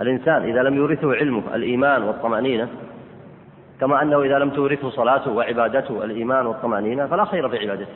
الإنسان 0.00 0.42
إذا 0.42 0.62
لم 0.62 0.76
يورثه 0.76 1.14
علمه 1.14 1.42
الإيمان 1.54 2.02
والطمأنينة 2.02 2.68
كما 3.80 4.02
أنه 4.02 4.22
إذا 4.22 4.38
لم 4.38 4.50
تورثه 4.50 4.90
صلاته 4.90 5.30
وعبادته 5.30 6.04
الإيمان 6.04 6.46
والطمأنينة 6.46 7.06
فلا 7.06 7.24
خير 7.24 7.48
في 7.48 7.58
عبادته. 7.58 7.92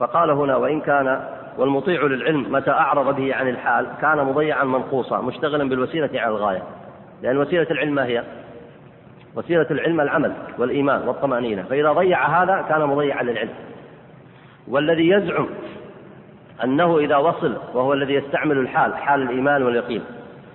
فقال 0.00 0.30
هنا 0.30 0.56
وإن 0.56 0.80
كان 0.80 1.20
والمطيع 1.58 2.02
للعلم 2.02 2.52
متى 2.52 2.70
أعرض 2.70 3.16
به 3.16 3.34
عن 3.34 3.48
الحال 3.48 3.86
كان 4.00 4.18
مضيعا 4.24 4.64
منقوصا 4.64 5.20
مشتغلا 5.20 5.68
بالوسيلة 5.68 6.10
على 6.14 6.28
الغاية. 6.28 6.62
لأن 7.22 7.38
وسيلة 7.38 7.66
العلم 7.70 7.94
ما 7.94 8.06
هي؟ 8.06 8.24
وسيلة 9.36 9.66
العلم 9.70 10.00
العمل 10.00 10.32
والإيمان 10.58 11.08
والطمأنينة. 11.08 11.62
فإذا 11.62 11.92
ضيع 11.92 12.42
هذا 12.42 12.64
كان 12.68 12.86
مضيعا 12.86 13.22
للعلم. 13.22 13.54
والذي 14.68 15.08
يزعم 15.08 15.46
أنه 16.64 16.98
إذا 16.98 17.16
وصل 17.16 17.56
وهو 17.74 17.92
الذي 17.92 18.14
يستعمل 18.14 18.58
الحال 18.58 18.96
حال 18.96 19.22
الإيمان 19.22 19.62
واليقين 19.62 20.02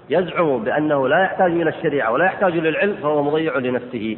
يزعم 0.10 0.64
بأنه 0.64 1.08
لا 1.08 1.24
يحتاج 1.24 1.52
إلى 1.52 1.70
الشريعة 1.70 2.12
ولا 2.12 2.26
يحتاج 2.26 2.54
للعلم 2.54 2.96
فهو 2.96 3.24
مضيع 3.24 3.58
لنفسه. 3.58 4.18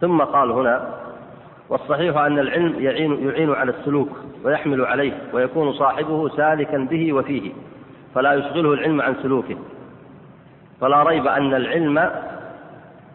ثم 0.00 0.20
قال 0.20 0.50
هنا 0.50 0.88
والصحيح 1.68 2.16
أن 2.16 2.38
العلم 2.38 2.74
يعين, 2.78 3.28
يعين 3.28 3.54
على 3.54 3.70
السلوك 3.70 4.08
ويحمل 4.44 4.84
عليه 4.84 5.12
ويكون 5.32 5.72
صاحبه 5.72 6.28
سالكا 6.28 6.78
به 6.78 7.12
وفيه 7.12 7.52
فلا 8.14 8.32
يشغله 8.32 8.72
العلم 8.72 9.00
عن 9.00 9.14
سلوكه. 9.22 9.56
فلا 10.80 11.02
ريب 11.02 11.26
أن 11.26 11.54
العلم 11.54 12.10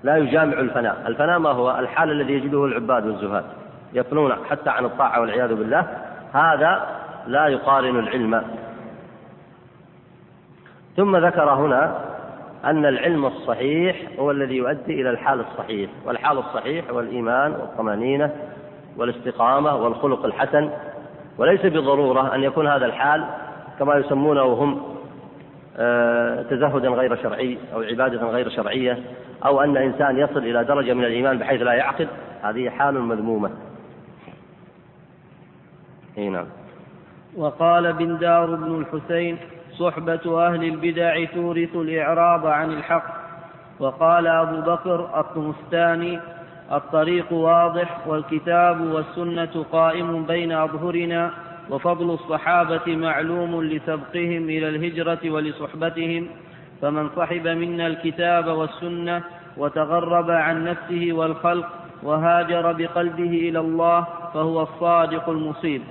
لا 0.03 0.17
يجامع 0.17 0.59
الفناء. 0.59 1.03
الفناء 1.07 1.39
ما 1.39 1.49
هو؟ 1.49 1.79
الحال 1.79 2.11
الذي 2.11 2.33
يجده 2.33 2.65
العباد 2.65 3.05
والزهاد 3.05 3.45
يفنون 3.93 4.33
حتى 4.49 4.69
عن 4.69 4.85
الطاعة 4.85 5.21
والعياذ 5.21 5.55
بالله. 5.55 5.87
هذا 6.33 6.87
لا 7.27 7.47
يقارن 7.47 7.99
العلم 7.99 8.43
ثم 10.99 11.17
ذكر 11.17 11.49
هنا 11.49 11.95
أن 12.65 12.85
العلم 12.85 13.25
الصحيح 13.25 13.95
هو 14.19 14.31
الذي 14.31 14.55
يؤدي 14.55 15.01
إلى 15.01 15.09
الحال 15.09 15.39
الصحيح 15.39 15.89
والحال 16.05 16.37
الصحيح 16.37 16.89
هو 16.89 16.99
الإيمان 16.99 17.51
والطمأنينة 17.51 18.31
والاستقامة 18.97 19.75
والخلق 19.75 20.25
الحسن. 20.25 20.69
وليس 21.37 21.61
بالضرورة 21.61 22.35
أن 22.35 22.43
يكون 22.43 22.67
هذا 22.67 22.85
الحال 22.85 23.25
كما 23.79 23.95
يسمونه 23.95 24.43
هم 24.43 24.81
آه، 25.77 26.41
تزهدا 26.41 26.89
غير 26.89 27.15
شرعي 27.15 27.57
أو 27.73 27.81
عبادة 27.81 28.27
غير 28.27 28.49
شرعية 28.49 28.99
أو 29.45 29.61
أن 29.61 29.77
إنسان 29.77 30.17
يصل 30.17 30.39
إلى 30.39 30.63
درجة 30.63 30.93
من 30.93 31.03
الإيمان 31.03 31.37
بحيث 31.37 31.61
لا 31.61 31.73
يعقد. 31.73 32.07
هذه 32.43 32.69
حال 32.69 33.01
مذمومة. 33.01 33.49
نعم. 36.17 36.45
وقال 37.37 37.93
بن 37.93 38.17
دار 38.17 38.55
بن 38.55 38.81
الحسين 38.81 39.37
صحبة 39.79 40.47
أهل 40.47 40.63
البدع 40.63 41.25
تورث 41.25 41.75
الإعراض 41.75 42.45
عن 42.45 42.71
الحق. 42.71 43.19
وقال 43.79 44.27
أبو 44.27 44.61
بكر 44.61 45.19
الطمستاني 45.19 46.19
الطريق 46.71 47.33
واضح 47.33 48.07
والكتاب 48.07 48.81
والسنة 48.81 49.65
قائم 49.71 50.23
بين 50.25 50.51
أظهرنا 50.51 51.31
وفضل 51.69 52.13
الصحابة 52.13 52.95
معلوم 52.95 53.63
لسبقهم 53.63 54.43
إلى 54.49 54.69
الهجرة 54.69 55.29
ولصحبتهم 55.29 56.27
فمن 56.81 57.09
صحب 57.15 57.47
منا 57.47 57.87
الكتاب 57.87 58.47
والسنة 58.47 59.23
وتغرب 59.57 60.31
عن 60.31 60.63
نفسه 60.63 61.13
والخلق 61.13 61.67
وهاجر 62.03 62.71
بقلبه 62.71 63.49
إلى 63.49 63.59
الله 63.59 64.07
فهو 64.33 64.61
الصادق 64.61 65.29
المصيب. 65.29 65.81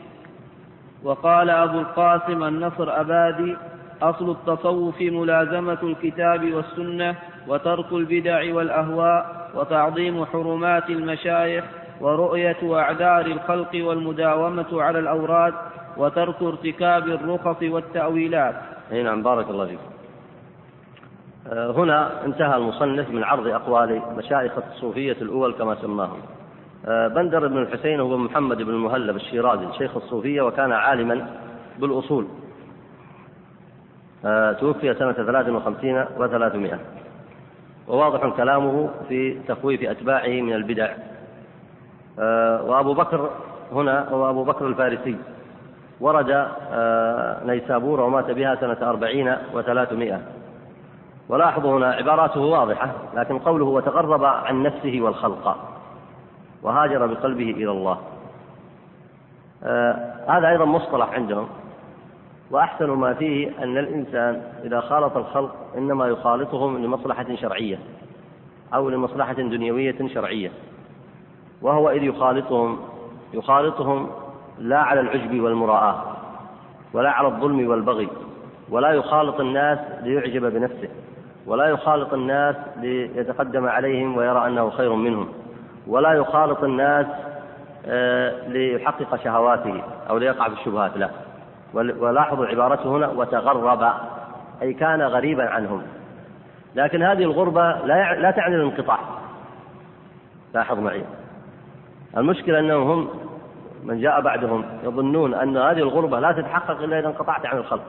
وقال 1.04 1.50
أبو 1.50 1.78
القاسم 1.78 2.42
النصر 2.44 3.00
أبادي 3.00 3.56
أصل 4.02 4.30
التصوف 4.30 5.00
ملازمة 5.00 5.78
الكتاب 5.82 6.52
والسنة 6.52 7.14
وترك 7.48 7.92
البدع 7.92 8.54
والأهواء 8.54 9.50
وتعظيم 9.54 10.24
حرمات 10.24 10.90
المشايخ 10.90 11.64
ورؤية 12.00 12.78
أعذار 12.78 13.26
الخلق 13.26 13.70
والمداومة 13.74 14.82
على 14.82 14.98
الأوراد 14.98 15.54
وترك 15.96 16.42
ارتكاب 16.42 17.08
الرخص 17.08 17.62
والتأويلات. 17.62 18.54
أي 18.92 19.02
نعم 19.02 19.22
بارك 19.22 19.50
الله 19.50 19.66
فيك. 19.66 19.78
آه، 21.52 21.70
هنا 21.70 22.24
انتهى 22.24 22.56
المصنف 22.56 23.10
من 23.10 23.24
عرض 23.24 23.46
أقوال 23.46 24.02
مشايخ 24.16 24.52
الصوفية 24.58 25.16
الأول 25.22 25.52
كما 25.52 25.74
سماهم. 25.74 26.18
آه، 26.86 27.08
بندر 27.08 27.46
بن 27.46 27.58
الحسين 27.58 28.00
هو 28.00 28.16
محمد 28.16 28.62
بن 28.62 28.70
المهلب 28.70 29.16
الشيرازي 29.16 29.66
شيخ 29.78 29.96
الصوفية 29.96 30.42
وكان 30.42 30.72
عالما 30.72 31.26
بالأصول. 31.78 32.26
توفي 34.60 34.94
سنة 34.94 35.12
53 35.12 36.04
و300 36.04 36.78
وواضح 37.88 38.36
كلامه 38.36 38.90
في 39.08 39.38
تخويف 39.48 39.82
أتباعه 39.82 40.40
من 40.40 40.52
البدع. 40.52 40.88
آه، 42.18 42.62
وأبو 42.62 42.94
بكر 42.94 43.30
هنا 43.72 44.08
هو 44.08 44.30
أبو 44.30 44.44
بكر 44.44 44.66
الفارسي. 44.66 45.16
ورد 46.00 46.30
آه، 46.72 47.44
نيسابور 47.44 48.00
ومات 48.00 48.30
بها 48.30 48.54
سنة 48.54 48.90
أربعين 48.90 49.36
وثلاثمائة. 49.54 50.20
ولاحظوا 51.28 51.78
هنا 51.78 51.92
عباراته 51.92 52.40
واضحة 52.40 52.90
لكن 53.14 53.38
قوله 53.38 53.64
وتقرب 53.64 54.24
عن 54.24 54.62
نفسه 54.62 55.00
والخلق. 55.00 55.56
وهاجر 56.62 57.06
بقلبه 57.06 57.50
إلى 57.50 57.70
الله. 57.70 57.98
آه، 59.64 60.14
هذا 60.28 60.48
أيضا 60.48 60.64
مصطلح 60.64 61.12
عندهم. 61.12 61.48
وأحسن 62.50 62.90
ما 62.90 63.14
فيه 63.14 63.50
أن 63.62 63.78
الإنسان 63.78 64.42
إذا 64.64 64.80
خالط 64.80 65.16
الخلق 65.16 65.54
إنما 65.78 66.06
يخالطهم 66.06 66.84
لمصلحة 66.84 67.34
شرعية 67.34 67.78
أو 68.74 68.88
لمصلحة 68.90 69.32
دنيوية 69.32 70.08
شرعية 70.14 70.50
وهو 71.62 71.90
إذ 71.90 72.02
يخالطهم 72.02 72.78
يخالطهم 73.34 74.10
لا 74.58 74.78
على 74.78 75.00
العجب 75.00 75.40
والمراءة 75.40 76.16
ولا 76.92 77.10
على 77.10 77.28
الظلم 77.28 77.68
والبغي 77.68 78.08
ولا 78.70 78.90
يخالط 78.90 79.40
الناس 79.40 79.78
ليعجب 80.02 80.52
بنفسه 80.52 80.88
ولا 81.46 81.66
يخالط 81.66 82.12
الناس 82.14 82.56
ليتقدم 82.76 83.66
عليهم 83.66 84.16
ويرى 84.16 84.46
أنه 84.46 84.70
خير 84.70 84.94
منهم 84.94 85.28
ولا 85.86 86.12
يخالط 86.12 86.64
الناس 86.64 87.06
آه، 87.86 88.48
ليحقق 88.48 89.16
شهواته 89.16 89.82
أو 90.10 90.18
ليقع 90.18 90.48
في 90.48 90.54
الشبهات 90.54 90.96
لا. 90.96 91.10
ولاحظوا 91.74 92.46
عبارته 92.46 92.96
هنا 92.96 93.08
وتغرب 93.08 93.92
أي 94.62 94.74
كان 94.74 95.02
غريبا 95.02 95.50
عنهم. 95.50 95.82
لكن 96.74 97.02
هذه 97.02 97.22
الغربة 97.22 97.72
لا 97.72 98.14
لا 98.14 98.30
تعني 98.30 98.54
الانقطاع. 98.54 98.98
لاحظ 100.54 100.78
معي. 100.78 101.04
المشكلة 102.16 102.58
أنهم 102.58 102.90
هم 102.90 103.08
من 103.84 104.00
جاء 104.00 104.20
بعدهم 104.20 104.64
يظنون 104.84 105.34
أن 105.34 105.56
هذه 105.56 105.78
الغربة 105.78 106.20
لا 106.20 106.32
تتحقق 106.32 106.82
إلا 106.82 106.98
إذا 106.98 107.08
انقطعت 107.08 107.46
عن 107.46 107.58
الخلق. 107.58 107.84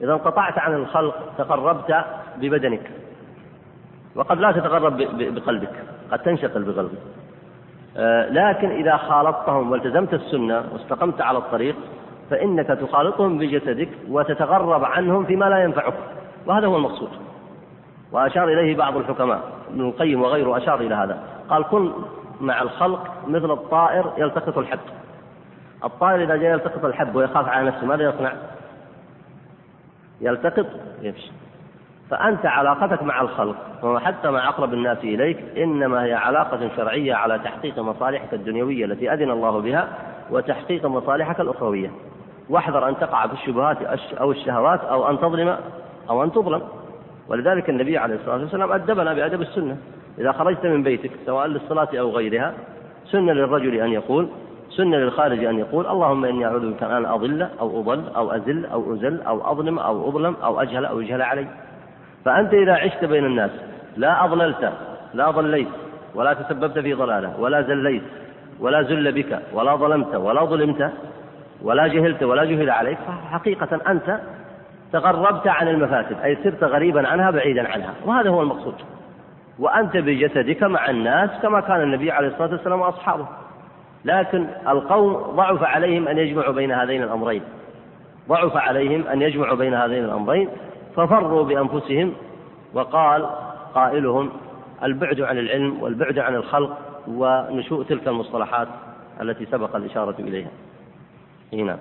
إذا 0.00 0.12
انقطعت 0.12 0.58
عن 0.58 0.74
الخلق 0.74 1.32
تقربت 1.38 2.04
ببدنك. 2.36 2.90
وقد 4.14 4.38
لا 4.38 4.52
تتقرب 4.52 4.96
بقلبك. 5.18 5.84
قد 6.12 6.18
تنشغل 6.18 6.62
بقلبك. 6.62 6.98
آه، 7.96 8.28
لكن 8.28 8.70
إذا 8.70 8.96
خالطتهم 8.96 9.70
والتزمت 9.70 10.14
السنة 10.14 10.64
واستقمت 10.72 11.20
على 11.20 11.38
الطريق 11.38 11.76
فإنك 12.32 12.66
تخالطهم 12.66 13.38
بجسدك 13.38 13.88
وتتغرب 14.08 14.84
عنهم 14.84 15.24
فيما 15.24 15.44
لا 15.44 15.62
ينفعك. 15.62 15.94
وهذا 16.46 16.66
هو 16.66 16.76
المقصود. 16.76 17.08
وأشار 18.12 18.48
إليه 18.48 18.76
بعض 18.76 18.96
الحكماء 18.96 19.40
ابن 19.70 19.80
القيم 19.80 20.22
وغيره 20.22 20.56
أشار 20.56 20.80
إلى 20.80 20.94
هذا. 20.94 21.22
قال 21.48 21.64
كن 21.64 21.92
مع 22.40 22.62
الخلق 22.62 23.10
مثل 23.26 23.50
الطائر 23.50 24.12
يلتقط 24.18 24.58
الحب. 24.58 24.78
الطائر 25.84 26.22
إذا 26.22 26.36
جاء 26.36 26.52
يلتقط 26.52 26.84
الحب 26.84 27.16
ويخاف 27.16 27.48
على 27.48 27.66
نفسه 27.66 27.86
ماذا 27.86 28.04
يصنع؟ 28.04 28.32
يلتقط 30.20 30.66
يمشي 31.02 31.30
فأنت 32.10 32.46
علاقتك 32.46 33.02
مع 33.02 33.20
الخلق 33.20 33.56
وحتى 33.82 34.30
مع 34.30 34.48
أقرب 34.48 34.74
الناس 34.74 34.98
إليك 34.98 35.58
إنما 35.58 36.04
هي 36.04 36.14
علاقة 36.14 36.70
شرعية 36.76 37.14
على 37.14 37.38
تحقيق 37.38 37.78
مصالحك 37.78 38.34
الدنيوية 38.34 38.84
التي 38.84 39.12
أذن 39.12 39.30
الله 39.30 39.60
بها 39.60 39.88
وتحقيق 40.30 40.86
مصالحك 40.86 41.40
الأخروية. 41.40 41.90
واحذر 42.48 42.88
أن 42.88 42.98
تقع 42.98 43.26
في 43.26 43.32
الشبهات 43.32 43.76
أو 44.20 44.30
الشهوات 44.30 44.80
أو 44.80 45.10
أن 45.10 45.18
تظلم 45.18 45.56
أو 46.10 46.24
أن 46.24 46.32
تظلم. 46.32 46.62
ولذلك 47.28 47.70
النبي 47.70 47.98
عليه 47.98 48.14
الصلاة 48.14 48.36
والسلام 48.36 48.72
أدبنا 48.72 49.14
بأدب 49.14 49.40
السنة. 49.40 49.76
إذا 50.18 50.32
خرجت 50.32 50.66
من 50.66 50.82
بيتك 50.82 51.10
سواء 51.26 51.46
للصلاة 51.46 51.88
أو 51.94 52.10
غيرها 52.10 52.54
سنة 53.04 53.32
للرجل 53.32 53.74
أن 53.74 53.92
يقول 53.92 54.28
سنة 54.70 54.96
للخارج 54.96 55.44
أن 55.44 55.58
يقول 55.58 55.86
اللهم 55.86 56.24
إني 56.24 56.46
أعوذ 56.46 56.72
بك 56.72 56.82
أن 56.82 57.04
أضل 57.04 57.48
أو 57.60 57.80
أضل 57.80 58.04
أو 58.16 58.30
أزل 58.30 58.66
أو 58.66 58.94
أزل 58.94 59.22
أو 59.22 59.52
أظلم 59.52 59.78
أو 59.78 60.08
أظلم 60.08 60.36
أو 60.44 60.60
أجهل 60.60 60.84
أو 60.84 61.00
يجهل 61.00 61.22
علي. 61.22 61.46
فأنت 62.24 62.54
إذا 62.54 62.72
عشت 62.72 63.04
بين 63.04 63.24
الناس 63.24 63.50
لا 63.96 64.24
أضللت 64.24 64.72
لا 65.14 65.30
ضليت 65.30 65.68
ولا 66.14 66.32
تسببت 66.34 66.78
في 66.78 66.94
ضلالة 66.94 67.40
ولا 67.40 67.62
زليت 67.62 68.02
ولا 68.60 68.82
زل 68.82 69.12
بك 69.12 69.42
ولا 69.52 69.76
ظلمت 69.76 70.14
ولا 70.14 70.44
ظلمت 70.44 70.92
ولا 71.62 71.86
جهلت 71.86 72.22
ولا 72.22 72.44
جهل 72.44 72.70
عليك 72.70 72.98
فحقيقة 72.98 73.80
أنت 73.90 74.20
تغربت 74.92 75.48
عن 75.48 75.68
المفاسد 75.68 76.16
أي 76.24 76.38
صرت 76.44 76.64
غريبا 76.64 77.08
عنها 77.08 77.30
بعيدا 77.30 77.68
عنها 77.68 77.94
وهذا 78.06 78.30
هو 78.30 78.42
المقصود. 78.42 78.74
وأنت 79.58 79.96
بجسدك 79.96 80.62
مع 80.62 80.90
الناس 80.90 81.30
كما 81.42 81.60
كان 81.60 81.82
النبي 81.82 82.10
عليه 82.10 82.28
الصلاة 82.28 82.50
والسلام 82.50 82.80
وأصحابه. 82.80 83.26
لكن 84.04 84.46
القوم 84.68 85.12
ضعف 85.12 85.62
عليهم 85.62 86.08
أن 86.08 86.18
يجمعوا 86.18 86.52
بين 86.52 86.72
هذين 86.72 87.02
الأمرين. 87.02 87.42
ضعف 88.28 88.56
عليهم 88.56 89.06
أن 89.06 89.22
يجمعوا 89.22 89.56
بين 89.56 89.74
هذين 89.74 90.04
الأمرين 90.04 90.48
ففروا 90.96 91.44
بأنفسهم 91.44 92.12
وقال 92.74 93.26
قائلهم 93.74 94.30
البعد 94.82 95.20
عن 95.20 95.38
العلم 95.38 95.82
والبعد 95.82 96.18
عن 96.18 96.34
الخلق 96.34 96.78
ونشوء 97.08 97.84
تلك 97.84 98.08
المصطلحات 98.08 98.68
التي 99.20 99.46
سبق 99.46 99.76
الإشارة 99.76 100.14
إليها. 100.18 100.50
هنا 101.52 101.78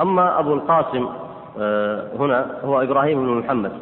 أما 0.00 0.38
أبو 0.38 0.54
القاسم 0.54 1.08
آه، 1.60 2.08
هنا 2.18 2.60
هو 2.64 2.82
إبراهيم 2.82 3.26
بن 3.26 3.38
محمد. 3.38 3.72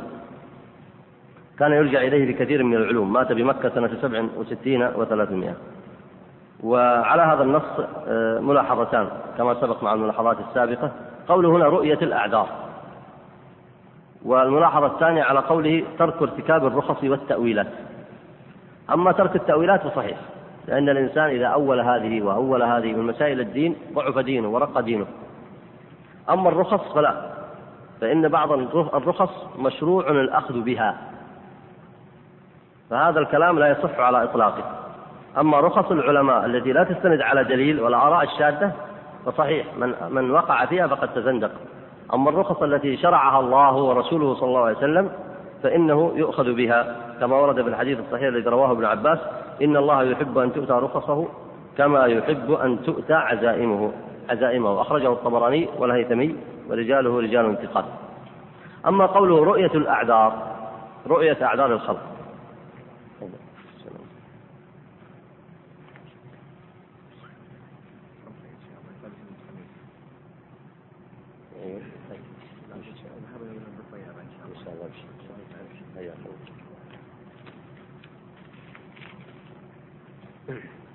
كان 1.59 1.72
يرجع 1.72 2.01
إليه 2.01 2.32
بكثير 2.32 2.62
من 2.62 2.76
العلوم. 2.76 3.12
مات 3.12 3.32
بمكة 3.32 3.68
سنة 3.68 3.91
سبع 4.03 4.24
وستين 4.37 4.82
وثلاثمائة. 4.82 5.55
وعلى 6.62 7.22
هذا 7.22 7.43
النص 7.43 7.62
آه، 8.09 8.41
ملاحظتان 8.41 9.09
كما 9.39 9.55
سبق 9.55 9.82
مع 9.82 9.95
الملاحظات 9.95 10.37
السابقة. 10.49 10.91
قوله 11.28 11.49
هنا 11.49 11.64
رؤية 11.64 11.99
الأعذار. 12.03 12.49
والملاحظة 14.24 14.87
الثانية 14.87 15.22
على 15.22 15.41
قوله 15.41 15.84
ترك 15.99 16.22
ارتكاب 16.22 16.66
الرخص 16.66 17.05
والتأويلات. 17.05 17.72
أما 18.93 19.12
ترك 19.12 19.37
التأويلات 19.37 19.87
فصحيح 19.87 20.18
لأن 20.68 20.89
الإنسان 20.89 21.24
إذا 21.24 21.47
أول 21.47 21.80
هذه 21.80 22.22
وأول 22.22 22.62
هذه 22.62 22.93
من 22.93 23.07
مسائل 23.07 23.41
الدين 23.41 23.76
ضعف 23.95 24.18
دينه 24.18 24.49
ورق 24.49 24.80
دينه. 24.80 25.07
أما 26.31 26.49
الرخص 26.49 26.93
فلا 26.95 27.14
فإن 28.01 28.29
بعض 28.29 28.53
الرخص 28.95 29.31
مشروع 29.59 30.11
الأخذ 30.11 30.61
بها. 30.61 30.97
فهذا 32.91 33.20
الكلام 33.20 33.59
لا 33.59 33.68
يصح 33.68 33.99
على 33.99 34.24
إطلاقه. 34.24 34.64
أما 35.39 35.61
رخص 35.61 35.91
العلماء 35.91 36.47
التي 36.47 36.72
لا 36.72 36.85
تستند 36.85 37.20
على 37.20 37.45
دليل 37.45 37.81
والآراء 37.81 38.24
الشاذة 38.24 38.72
فصحيح 39.27 39.66
من 39.79 39.95
من 40.11 40.31
وقع 40.31 40.64
فيها 40.64 40.87
فقد 40.87 41.14
تزندق. 41.14 41.51
أما 42.14 42.31
الرخص 42.31 42.62
التي 42.62 42.97
شرعها 42.97 43.41
الله 43.41 43.74
ورسوله 43.74 44.35
صلى 44.35 44.49
الله 44.49 44.64
عليه 44.64 44.77
وسلم 44.77 45.11
فإنه 45.62 46.12
يؤخذ 46.14 46.53
بها. 46.53 46.97
كما 47.20 47.37
ورد 47.37 47.62
في 47.62 47.68
الحديث 47.68 47.99
الصحيح 47.99 48.29
الذي 48.29 48.51
رواه 48.51 48.72
ابن 48.72 48.85
عباس 48.85 49.18
إن 49.62 49.77
الله 49.77 50.03
يحب 50.03 50.39
أن 50.39 50.53
تؤتى 50.53 50.72
رخصه 50.72 51.29
كما 51.79 52.07
يحب 52.07 52.53
أن 52.53 52.83
تؤتى 52.83 53.14
عزائمه. 53.14 53.93
عزائمه 54.29 54.81
أخرجه 54.81 55.12
الطبراني 55.12 55.68
والهيثمي 55.79 56.37
ورجاله 56.68 57.20
رجال 57.20 57.45
انتقاد. 57.45 57.85
أما 58.87 59.07
قوله 59.07 59.45
رؤية 59.45 59.74
الأعذار 59.74 60.57
رؤية 61.07 61.39
أعذار 61.43 61.72
الخلق. 61.72 62.16
Thank 80.47 80.62
you. 80.62 80.86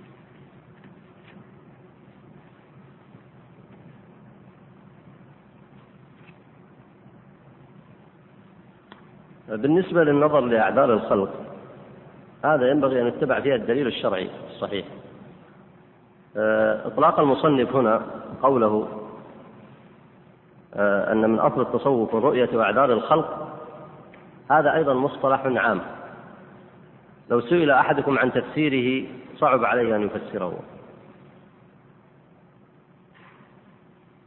بالنسبة 9.55 10.03
للنظر 10.03 10.39
لأعذار 10.39 10.93
الخلق 10.93 11.29
هذا 12.45 12.69
ينبغي 12.69 13.01
أن 13.01 13.07
يتبع 13.07 13.39
فيها 13.39 13.55
الدليل 13.55 13.87
الشرعي 13.87 14.29
الصحيح. 14.49 14.85
آه، 16.37 16.87
إطلاق 16.87 17.19
المصنف 17.19 17.75
هنا 17.75 18.01
قوله 18.41 18.87
آه، 20.73 21.11
أن 21.11 21.29
من 21.29 21.39
أصل 21.39 21.61
التصوف 21.61 22.15
الرؤية 22.15 22.61
أعذار 22.61 22.93
الخلق 22.93 23.57
هذا 24.51 24.73
أيضا 24.73 24.93
مصطلح 24.93 25.45
عام. 25.45 25.81
لو 27.29 27.41
سئل 27.41 27.71
أحدكم 27.71 28.19
عن 28.19 28.31
تفسيره 28.31 29.07
صعب 29.37 29.65
عليه 29.65 29.95
أن 29.95 30.01
يفسره. 30.01 30.59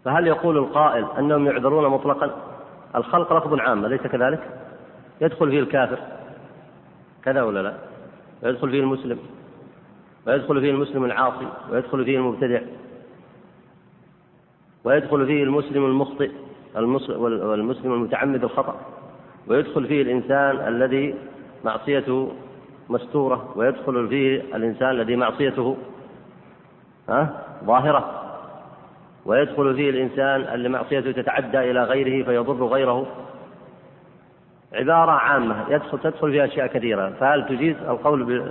فهل 0.04 0.26
يقول 0.26 0.58
القائل 0.58 1.06
أنهم 1.18 1.46
يعذرون 1.46 1.90
مطلقا؟ 1.90 2.30
الخلق 2.96 3.32
لفظ 3.32 3.60
عام 3.60 3.84
أليس 3.84 4.00
كذلك؟ 4.00 4.63
يدخل 5.20 5.50
فيه 5.50 5.60
الكافر. 5.60 5.98
كذا 7.24 7.42
ولا 7.42 7.62
لا؟ 7.62 7.74
ويدخل 8.42 8.70
فيه 8.70 8.80
المسلم. 8.80 9.18
ويدخل 10.26 10.60
فيه 10.60 10.70
المسلم 10.70 11.04
العاصي. 11.04 11.48
ويدخل 11.70 12.04
فيه 12.04 12.18
المبتدع. 12.18 12.60
ويدخل 14.84 15.26
فيه 15.26 15.42
المسلم 15.42 15.84
المخطئ. 15.84 16.30
والمسلم 16.76 17.92
المتعمد 17.92 18.44
الخطأ. 18.44 18.80
ويدخل 19.46 19.86
فيه 19.86 20.02
الإنسان 20.02 20.68
الذي 20.68 21.14
معصيته 21.64 22.32
مستورة. 22.88 23.52
ويدخل 23.56 24.08
فيه 24.08 24.40
الإنسان 24.40 24.90
الذي 24.90 25.16
معصيته 25.16 25.76
ها 27.08 27.44
ظاهرة. 27.64 28.20
ويدخل 29.26 29.74
فيه 29.74 29.90
الإنسان 29.90 30.54
اللي 30.54 30.68
معصيته 30.68 31.12
تتعدى 31.12 31.70
إلى 31.70 31.84
غيره 31.84 32.24
فيضر 32.24 32.64
غيره. 32.66 33.06
عبارة 34.74 35.12
عامة 35.12 35.56
يدخل 35.68 35.98
تدخل 35.98 36.30
فيها 36.30 36.44
أشياء 36.44 36.66
كثيرة. 36.66 37.10
فهل 37.20 37.46
تجيز 37.46 37.76
القول 37.76 38.44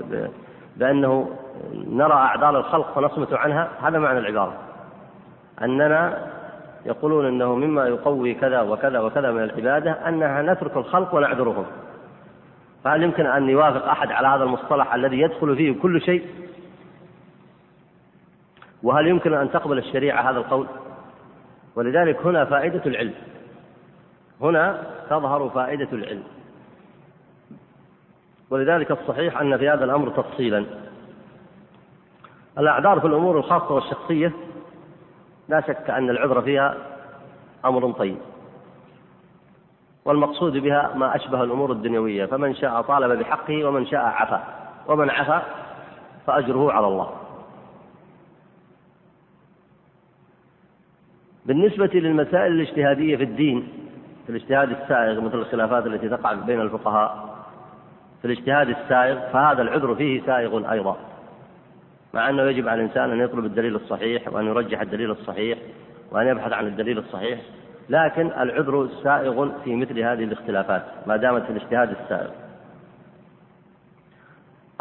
بأنه 0.78 1.30
نرى 1.74 2.14
أعذار 2.14 2.58
الخلق 2.58 2.94
فنصمت 2.96 3.34
عنها؟ 3.34 3.70
هذا 3.82 4.00
معنى 4.00 4.20
العبارة. 4.20 4.54
أننا 5.62 6.18
يقولون 6.86 7.26
أنه 7.26 7.56
مما 7.56 7.88
يقوي 7.88 8.34
كذا 8.34 8.62
وكذا 8.62 9.00
وكذا 9.00 9.32
من 9.32 9.44
العبادة 9.44 9.92
أنها 9.92 10.42
نترك 10.42 10.78
الخلق 10.78 11.16
ونعذرهم. 11.16 11.66
فهل 12.84 13.04
يمكن 13.04 13.26
أن 13.26 13.50
يوافق 13.50 13.86
أحد 13.86 14.12
على 14.12 14.28
هذا 14.28 14.44
المصطلح 14.44 14.94
الذي 14.94 15.20
يدخل 15.20 15.56
فيه 15.56 15.82
كل 15.82 16.02
شيء؟ 16.02 16.26
وهل 18.84 19.08
يمكن 19.08 19.34
أن 19.34 19.52
تقبل 19.52 19.78
الشريعة 19.78 20.30
هذا 20.30 20.38
القول؟ 20.38 20.68
ولذلك 21.76 22.26
هنا 22.26 22.46
فائدة 22.46 22.82
العلم. 22.86 23.14
هنا 24.44 24.84
تظهر 25.10 25.50
فائدة 25.50 25.88
العلم. 25.94 26.24
ولذلك 28.50 28.92
الصحيح 28.92 29.42
أن 29.42 29.58
في 29.58 29.70
هذا 29.70 29.86
الأمر 29.86 30.10
تفصيلا. 30.10 30.66
الأعذار 32.58 33.00
في 33.00 33.08
الأمور 33.08 33.38
الخاصة 33.38 33.76
والشخصية 33.76 34.32
لا 35.50 35.62
شك 35.62 35.90
أن 35.90 36.10
العذر 36.10 36.42
فيها 36.42 36.78
أمر 37.66 37.92
طيب. 37.92 38.18
والمقصود 40.06 40.58
بها 40.58 40.94
ما 40.96 41.16
أشبه 41.16 41.44
الأمور 41.44 41.72
الدنيوية. 41.72 42.26
فمن 42.26 42.56
شاء 42.56 42.82
طالب 42.82 43.20
بحقه 43.20 43.66
ومن 43.66 43.86
شاء 43.86 44.02
عفا. 44.02 44.44
ومن 44.88 45.10
عفا 45.10 45.44
فأجره 46.28 46.72
على 46.72 46.88
الله. 46.88 47.12
بالنسبة 51.46 51.90
للمسائل 51.94 52.52
الاجتهادية 52.52 53.18
في 53.18 53.24
الدين 53.24 53.83
في 54.26 54.30
الاجتهاد 54.30 54.70
السائغ 54.72 55.22
مثل 55.22 55.38
الخلافات 55.38 55.86
التي 55.86 56.10
تقع 56.10 56.34
بين 56.34 56.62
الفقهاء. 56.62 57.36
في 58.22 58.28
الاجتهاد 58.28 58.70
السائغ 58.70 59.20
فهذا 59.34 59.62
العذر 59.62 59.96
فيه 59.96 60.26
سائغ 60.26 60.72
أيضا. 60.72 60.98
مع 62.14 62.30
أنه 62.30 62.44
يجب 62.44 62.68
على 62.68 62.82
الإنسان 62.82 63.12
أن 63.12 63.20
يطلب 63.20 63.46
الدليل 63.46 63.76
الصحيح 63.76 64.28
وأن 64.28 64.46
يرجح 64.46 64.82
الدليل 64.82 65.12
الصحيح 65.12 65.60
وأن 66.12 66.28
يبحث 66.28 66.54
عن 66.54 66.68
الدليل 66.68 66.98
الصحيح 66.98 67.40
لكن 67.90 68.28
العذر 68.28 68.90
سائغ 69.04 69.50
في 69.64 69.76
مثل 69.76 70.00
هذه 70.00 70.24
الاختلافات 70.24 70.84
ما 71.08 71.18
دامت 71.18 71.44
في 71.44 71.50
الاجتهاد 71.50 71.96
السائغ. 72.02 72.30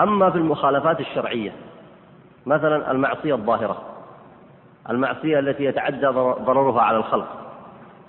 أما 0.01 0.30
في 0.30 0.38
المخالفات 0.38 1.01
الشرعية 1.01 1.53
مثلا 2.47 2.90
المعصية 2.90 3.34
الظاهرة 3.34 3.82
المعصية 4.90 5.38
التي 5.38 5.64
يتعدى 5.64 6.07
ضررها 6.07 6.80
على 6.82 6.97
الخلق 6.97 7.28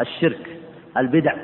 الشرك 0.01 0.59
البدع. 0.97 1.35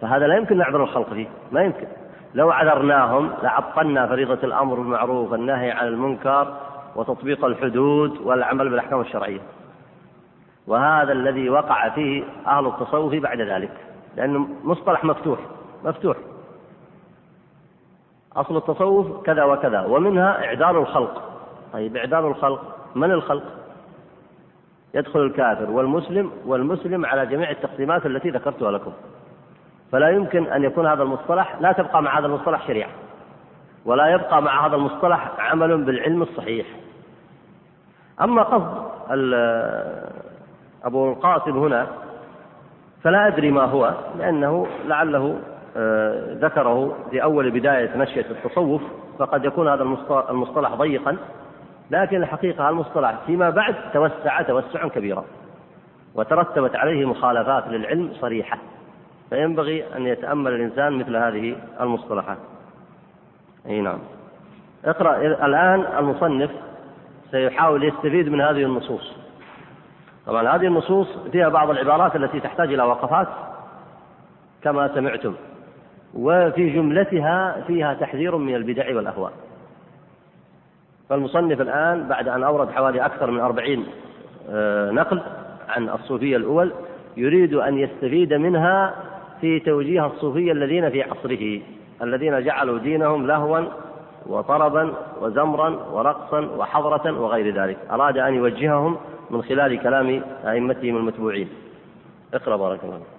فهذا 0.00 0.26
لا 0.26 0.36
يمكن 0.36 0.58
نعذر 0.58 0.82
الخلق 0.82 1.12
فيه 1.12 1.26
ما 1.52 1.62
يمكن. 1.62 1.86
لو 2.34 2.50
عذرناهم 2.50 3.30
لعطلنا 3.42 4.06
فريضة 4.06 4.38
الأمر 4.44 4.74
بالمعروف 4.74 5.32
والنهي 5.32 5.70
عن 5.70 5.86
المنكر 5.86 6.56
وتطبيق 6.96 7.44
الحدود 7.44 8.18
والعمل 8.24 8.68
بالأحكام 8.68 9.00
الشرعية. 9.00 9.40
وهذا 10.66 11.12
الذي 11.12 11.50
وقع 11.50 11.88
فيه 11.88 12.24
أهل 12.46 12.66
التصوف 12.66 13.14
بعد 13.14 13.40
ذلك 13.40 13.72
لأنه 14.16 14.48
مصطلح 14.64 15.04
مفتوح 15.04 15.38
مفتوح. 15.84 16.16
أصل 18.36 18.56
التصوف 18.56 19.22
كذا 19.22 19.44
وكذا 19.44 19.80
ومنها 19.80 20.44
إعدال 20.44 20.76
الخلق. 20.76 21.22
طيب 21.72 21.96
إعدال 21.96 22.24
الخلق 22.24 22.76
من 22.94 23.10
الخلق؟ 23.10 23.42
يدخل 24.96 25.20
الكافر 25.20 25.70
والمسلم 25.70 26.30
والمسلم 26.46 27.06
على 27.06 27.26
جميع 27.26 27.50
التقسيمات 27.50 28.06
التي 28.06 28.30
ذكرتها 28.30 28.70
لكم. 28.70 28.92
فلا 29.92 30.10
يمكن 30.10 30.46
أن 30.46 30.64
يكون 30.64 30.86
هذا 30.86 31.02
المصطلح 31.02 31.56
لا 31.60 31.72
تبقى 31.72 32.02
مع 32.02 32.18
هذا 32.18 32.26
المصطلح 32.26 32.66
شريعة 32.66 32.90
ولا 33.84 34.06
يبقى 34.06 34.42
مع 34.42 34.66
هذا 34.66 34.76
المصطلح 34.76 35.32
عمل 35.38 35.84
بالعلم 35.84 36.22
الصحيح. 36.22 36.66
أما 38.20 38.42
قصد 38.42 38.86
أبو 40.84 41.12
القاسم 41.12 41.58
هنا 41.58 41.86
فلا 43.02 43.26
أدري 43.26 43.50
ما 43.50 43.64
هو 43.64 43.94
لأنه 44.18 44.66
لعله 44.86 45.38
آه، 45.76 46.34
ذكره 46.34 46.96
في 47.10 47.22
أول 47.22 47.50
بداية 47.50 47.96
نشأة 47.96 48.24
التصوف 48.30 48.82
فقد 49.18 49.44
يكون 49.44 49.68
هذا 49.68 49.82
المصطلح 50.30 50.74
ضيقا. 50.74 51.16
لكن 51.90 52.16
الحقيقة 52.22 52.68
المصطلح 52.68 53.14
فيما 53.26 53.50
بعد 53.50 53.74
توسع 53.92 54.42
توسعا 54.42 54.88
كبيرا. 54.88 55.24
وترتبت 56.14 56.76
عليه 56.76 57.04
مخالفات 57.04 57.68
للعلم 57.68 58.12
صريحة. 58.20 58.58
فينبغي 59.30 59.96
أن 59.96 60.06
يتأمل 60.06 60.52
الإنسان 60.52 60.92
مثل 60.92 61.16
هذه 61.16 61.56
المصطلحات. 61.80 62.38
أي 63.66 63.80
نعم. 63.80 63.98
اقرأ 64.84 65.16
الآن 65.46 65.84
المصنف 65.98 66.50
سيحاول 67.30 67.84
يستفيد 67.84 68.28
من 68.28 68.40
هذه 68.40 68.62
النصوص. 68.62 69.16
طبعا 70.26 70.56
هذه 70.56 70.66
النصوص 70.66 71.18
فيها 71.32 71.48
بعض 71.48 71.70
العبارات 71.70 72.16
التي 72.16 72.40
تحتاج 72.40 72.72
إلى 72.72 72.82
وقفات 72.82 73.28
كما 74.62 74.94
سمعتم. 74.94 75.34
وفي 76.14 76.70
جملتها 76.70 77.64
فيها 77.66 77.94
تحذير 77.94 78.36
من 78.36 78.54
البدع 78.54 78.96
والأهواء. 78.96 79.32
فالمصنف 81.08 81.60
الآن 81.60 82.08
بعد 82.08 82.28
أن 82.28 82.42
أورد 82.44 82.70
حوالي 82.70 83.06
أكثر 83.06 83.30
من 83.30 83.40
أربعين 83.40 83.86
آه، 84.50 84.90
نقل 84.90 85.20
عن 85.68 85.88
الصوفية 85.88 86.36
الأول 86.36 86.72
يريد 87.16 87.54
أن 87.54 87.78
يستفيد 87.78 88.34
منها 88.34 88.94
في 89.40 89.60
توجيه 89.60 90.06
الصوفية 90.06 90.52
الذين 90.52 90.90
في 90.90 91.02
عصره 91.02 91.60
الذين 92.02 92.44
جعلوا 92.44 92.78
دينهم 92.78 93.26
لهوا 93.26 93.60
وطربا 94.26 94.92
وزمرا 95.20 95.68
ورقصا 95.92 96.40
وحضرة 96.40 97.20
وغير 97.20 97.62
ذلك. 97.62 97.76
أراد 97.90 98.18
أن 98.18 98.34
يوجههم 98.34 98.96
من 99.30 99.42
خلال 99.42 99.82
كلام 99.82 100.22
أئمتهم 100.44 100.96
المتبوعين. 100.96 101.48
اقرأ 102.34 102.56
بارك 102.56 102.84
الله 102.84 103.15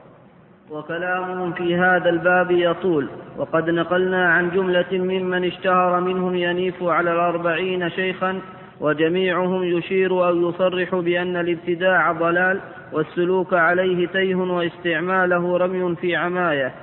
وكلامهم 0.72 1.54
في 1.54 1.76
هذا 1.76 2.10
الباب 2.10 2.52
يطول. 2.52 3.10
وقد 3.38 3.70
نقلنا 3.70 4.30
عن 4.30 4.50
جملة 4.50 4.86
ممن 4.92 5.44
اشتهر 5.46 6.00
منهم 6.00 6.36
ينيف 6.36 6.84
على 6.84 7.12
الأربعين 7.12 7.90
شيخا 7.90 8.42
وجميعهم 8.82 9.64
يشير 9.64 10.28
أو 10.28 10.50
يصرح 10.50 10.96
بأن 10.96 11.36
الابتداع 11.36 12.12
ضلال 12.12 12.60
والسلوك 12.94 13.54
عليه 13.54 14.08
تيه 14.08 14.36
واستعماله 14.36 15.58
رمي 15.58 15.96
في 15.96 16.16
عماية 16.16 16.74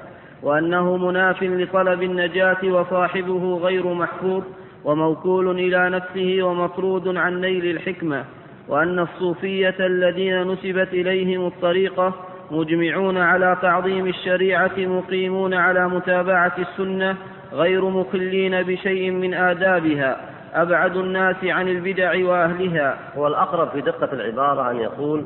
وأنه 0.43 0.97
مناف 0.97 1.43
لطلب 1.43 2.03
النجاة 2.03 2.59
وصاحبه 2.65 3.59
غير 3.59 3.95
محفوظ 3.95 4.43
وموكول 4.85 5.51
إلى 5.51 5.91
نفسه 5.91 6.43
ومطرود 6.43 7.17
عن 7.17 7.41
نيل 7.41 7.67
الحكمة 7.67 8.25
وأن 8.69 8.99
الصوفية 8.99 9.77
الذين 9.81 10.43
نسبت 10.43 10.89
إليهم 10.93 11.47
الطريقة 11.47 12.15
مجمعون 12.51 13.19
على 13.19 13.57
تعظيم 13.63 14.07
الشريعة 14.07 14.79
مقيمون 14.79 15.55
على 15.55 15.89
متابعة 15.89 16.53
السنة 16.59 17.17
غير 17.53 17.85
مخلين 17.85 18.63
بشيء 18.63 19.11
من 19.11 19.35
آدابها 19.35 20.17
أبعد 20.55 20.97
الناس 20.97 21.37
عن 21.45 21.69
البدع 21.69 22.27
وأهلها. 22.27 22.99
هو 23.17 23.27
الأقرب 23.27 23.69
في 23.69 23.81
دقة 23.81 24.13
العبارة 24.13 24.71
أن 24.71 24.77
يقول 24.77 25.25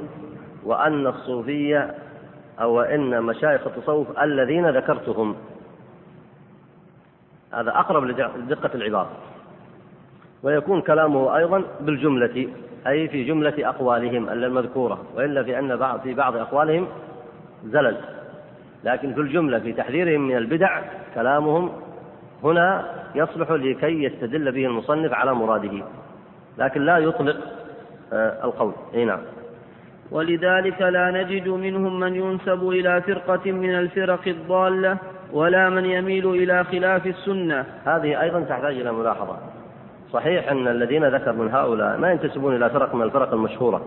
وأن 0.64 1.07
الصوفية 1.07 1.95
أو 2.61 2.81
إن 2.81 3.23
مشايخ 3.23 3.66
التصوف 3.66 4.19
الذين 4.23 4.71
ذكرتهم. 4.71 5.37
هذا 7.53 7.71
أقرب 7.71 8.05
لدقة 8.05 8.71
العبارة. 8.75 9.11
ويكون 10.43 10.81
كلامه 10.81 11.37
أيضا 11.37 11.62
بالجملة 11.81 12.49
أي 12.87 13.09
في 13.09 13.25
جملة 13.25 13.55
أقوالهم 13.59 14.29
المذكورة 14.29 14.99
وإلا 15.16 15.43
في 15.43 15.59
أن 15.59 15.77
بعض 15.77 16.01
في 16.01 16.14
بعض 16.14 16.37
أقوالهم 16.37 16.87
زلل. 17.64 17.96
لكن 18.84 19.14
في 19.14 19.20
الجملة 19.20 19.59
في 19.59 19.72
تحذيرهم 19.72 20.20
من 20.20 20.36
البدع 20.36 20.82
كلامهم 21.14 21.72
هنا 22.44 22.84
يصلح 23.14 23.50
لكي 23.50 24.04
يستدل 24.04 24.52
به 24.52 24.66
المصنف 24.66 25.12
على 25.12 25.34
مراده. 25.34 25.84
لكن 26.59 26.80
لا 26.80 26.98
يطلق 26.98 27.36
آه، 28.12 28.44
القول. 28.44 28.72
أي 28.94 29.04
نعم. 29.04 29.20
ولذلك 30.11 30.82
لا 30.82 31.11
نجد 31.11 31.48
منهم 31.48 32.00
من 32.00 32.14
ينسب 32.14 32.68
إلى 32.68 33.02
فرقة 33.02 33.52
من 33.52 33.74
الفرق 33.74 34.28
الضالة 34.28 34.96
ولا 35.32 35.68
من 35.68 35.84
يميل 35.84 36.30
إلى 36.30 36.64
خلاف 36.64 37.06
السنة. 37.06 37.64
هذه 37.84 38.20
أيضا 38.22 38.40
تحتاج 38.40 38.80
إلى 38.80 38.92
ملاحظة. 38.92 39.36
صحيح 40.12 40.50
أن 40.50 40.68
الذين 40.68 41.04
ذكر 41.09 41.32
من 41.32 41.54
هؤلاء 41.54 41.98
ما 41.98 42.12
ينتسبون 42.12 42.56
إلى 42.56 42.70
فرق 42.70 42.94
من 42.94 43.02
الفرق 43.02 43.32
المشهورة. 43.32 43.82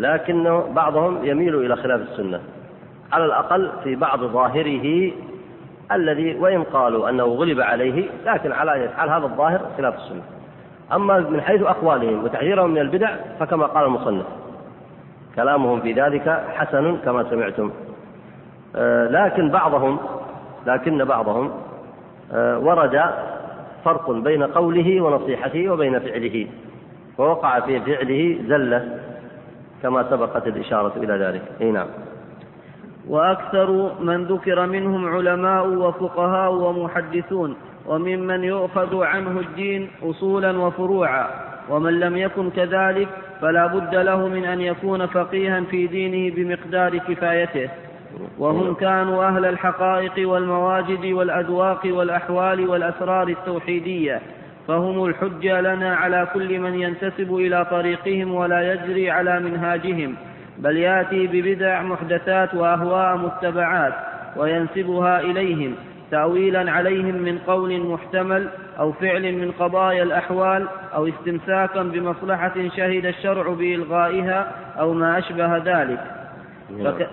لكن 0.00 0.62
بعضهم 0.74 1.24
يميل 1.24 1.54
إلى 1.54 1.76
خلاف 1.76 2.00
السنة. 2.00 2.40
على 3.12 3.24
الأقل 3.24 3.70
في 3.84 3.96
بعض 3.96 4.24
ظاهره 4.24 5.12
الذي 5.92 6.36
وإن 6.36 6.62
قالوا 6.62 7.08
أنه 7.08 7.24
غلب 7.24 7.60
عليه 7.60 8.08
لكن 8.26 8.52
على 8.52 8.90
حال 8.96 9.10
هذا 9.10 9.24
الظاهر 9.24 9.60
خلاف 9.76 9.94
السنة. 9.94 10.22
أما 10.92 11.18
من 11.18 11.40
حيث 11.40 11.62
أقوالهم 11.62 12.24
وتحذيرهم 12.24 12.70
من 12.70 12.78
البدع 12.78 13.16
فكما 13.40 13.66
قال 13.66 13.84
المصنف 13.84 14.26
كلامهم 15.36 15.80
في 15.80 15.92
ذلك 15.92 16.44
حسن 16.54 16.96
كما 16.96 17.30
سمعتم. 17.30 17.70
آه، 18.76 19.08
لكن 19.08 19.50
بعضهم 19.50 19.98
لكن 20.66 21.04
بعضهم 21.04 21.50
آه، 22.32 22.58
ورد 22.58 23.02
فرق 23.84 24.10
بين 24.10 24.42
قوله 24.42 25.00
ونصيحته 25.00 25.68
وبين 25.70 25.98
فعله 25.98 26.46
ووقع 27.18 27.60
في 27.60 27.80
فعله 27.80 28.38
زلة. 28.48 29.09
كما 29.82 30.10
سبقت 30.10 30.46
الإشارة 30.46 30.92
إلى 30.96 31.24
ذلك. 31.24 31.42
أي 31.60 31.70
نعم. 31.70 31.86
وأكثر 33.08 33.90
من 34.00 34.24
ذكر 34.24 34.66
منهم 34.66 35.08
علماء 35.08 35.68
وفقهاء 35.68 36.52
ومحدثون 36.52 37.56
وممن 37.86 38.44
يؤخذ 38.44 39.02
عنه 39.02 39.40
الدين 39.40 39.90
أصولا 40.02 40.58
وفروعا 40.58 41.26
ومن 41.70 42.00
لم 42.00 42.16
يكن 42.16 42.50
كذلك 42.50 43.08
فلا 43.40 43.66
بد 43.66 43.94
له 43.94 44.28
من 44.28 44.44
أن 44.44 44.60
يكون 44.60 45.06
فقيها 45.06 45.60
في 45.60 45.86
دينه 45.86 46.34
بمقدار 46.36 46.98
كفايته. 46.98 47.70
وهم 48.38 48.74
كانوا 48.74 49.24
أهل 49.24 49.44
الحقائق 49.44 50.28
والمواجد 50.28 51.04
والأذواق 51.04 51.80
والأحوال 51.86 52.68
والأسرار 52.68 53.28
التوحيدية. 53.28 54.20
فهم 54.68 55.04
الحجة 55.04 55.60
لنا 55.60 55.96
على 55.96 56.28
كل 56.34 56.58
من 56.58 56.74
ينتسب 56.74 57.34
إلى 57.34 57.64
طريقهم 57.64 58.34
ولا 58.34 58.72
يجري 58.72 59.10
على 59.10 59.40
منهاجهم 59.40 60.16
بل 60.58 60.76
يأتي 60.76 61.26
ببدع 61.26 61.82
محدثات 61.82 62.54
وأهواء 62.54 63.16
متبعات 63.16 63.94
وينسبها 64.36 65.20
إليهم 65.20 65.74
تاويلا 66.10 66.72
عليهم 66.72 67.14
من 67.14 67.38
قول 67.38 67.80
محتمل 67.80 68.48
أو 68.78 68.92
فعل 68.92 69.32
من 69.32 69.52
قضايا 69.52 70.02
الأحوال 70.02 70.66
أو 70.94 71.08
استمساكا 71.08 71.82
بمصلحة 71.82 72.54
شهد 72.76 73.06
الشرع 73.06 73.52
بإلغائها 73.52 74.52
أو 74.78 74.92
ما 74.92 75.18
أشبه 75.18 75.56
ذلك. 75.56 76.00
فك 76.84 77.08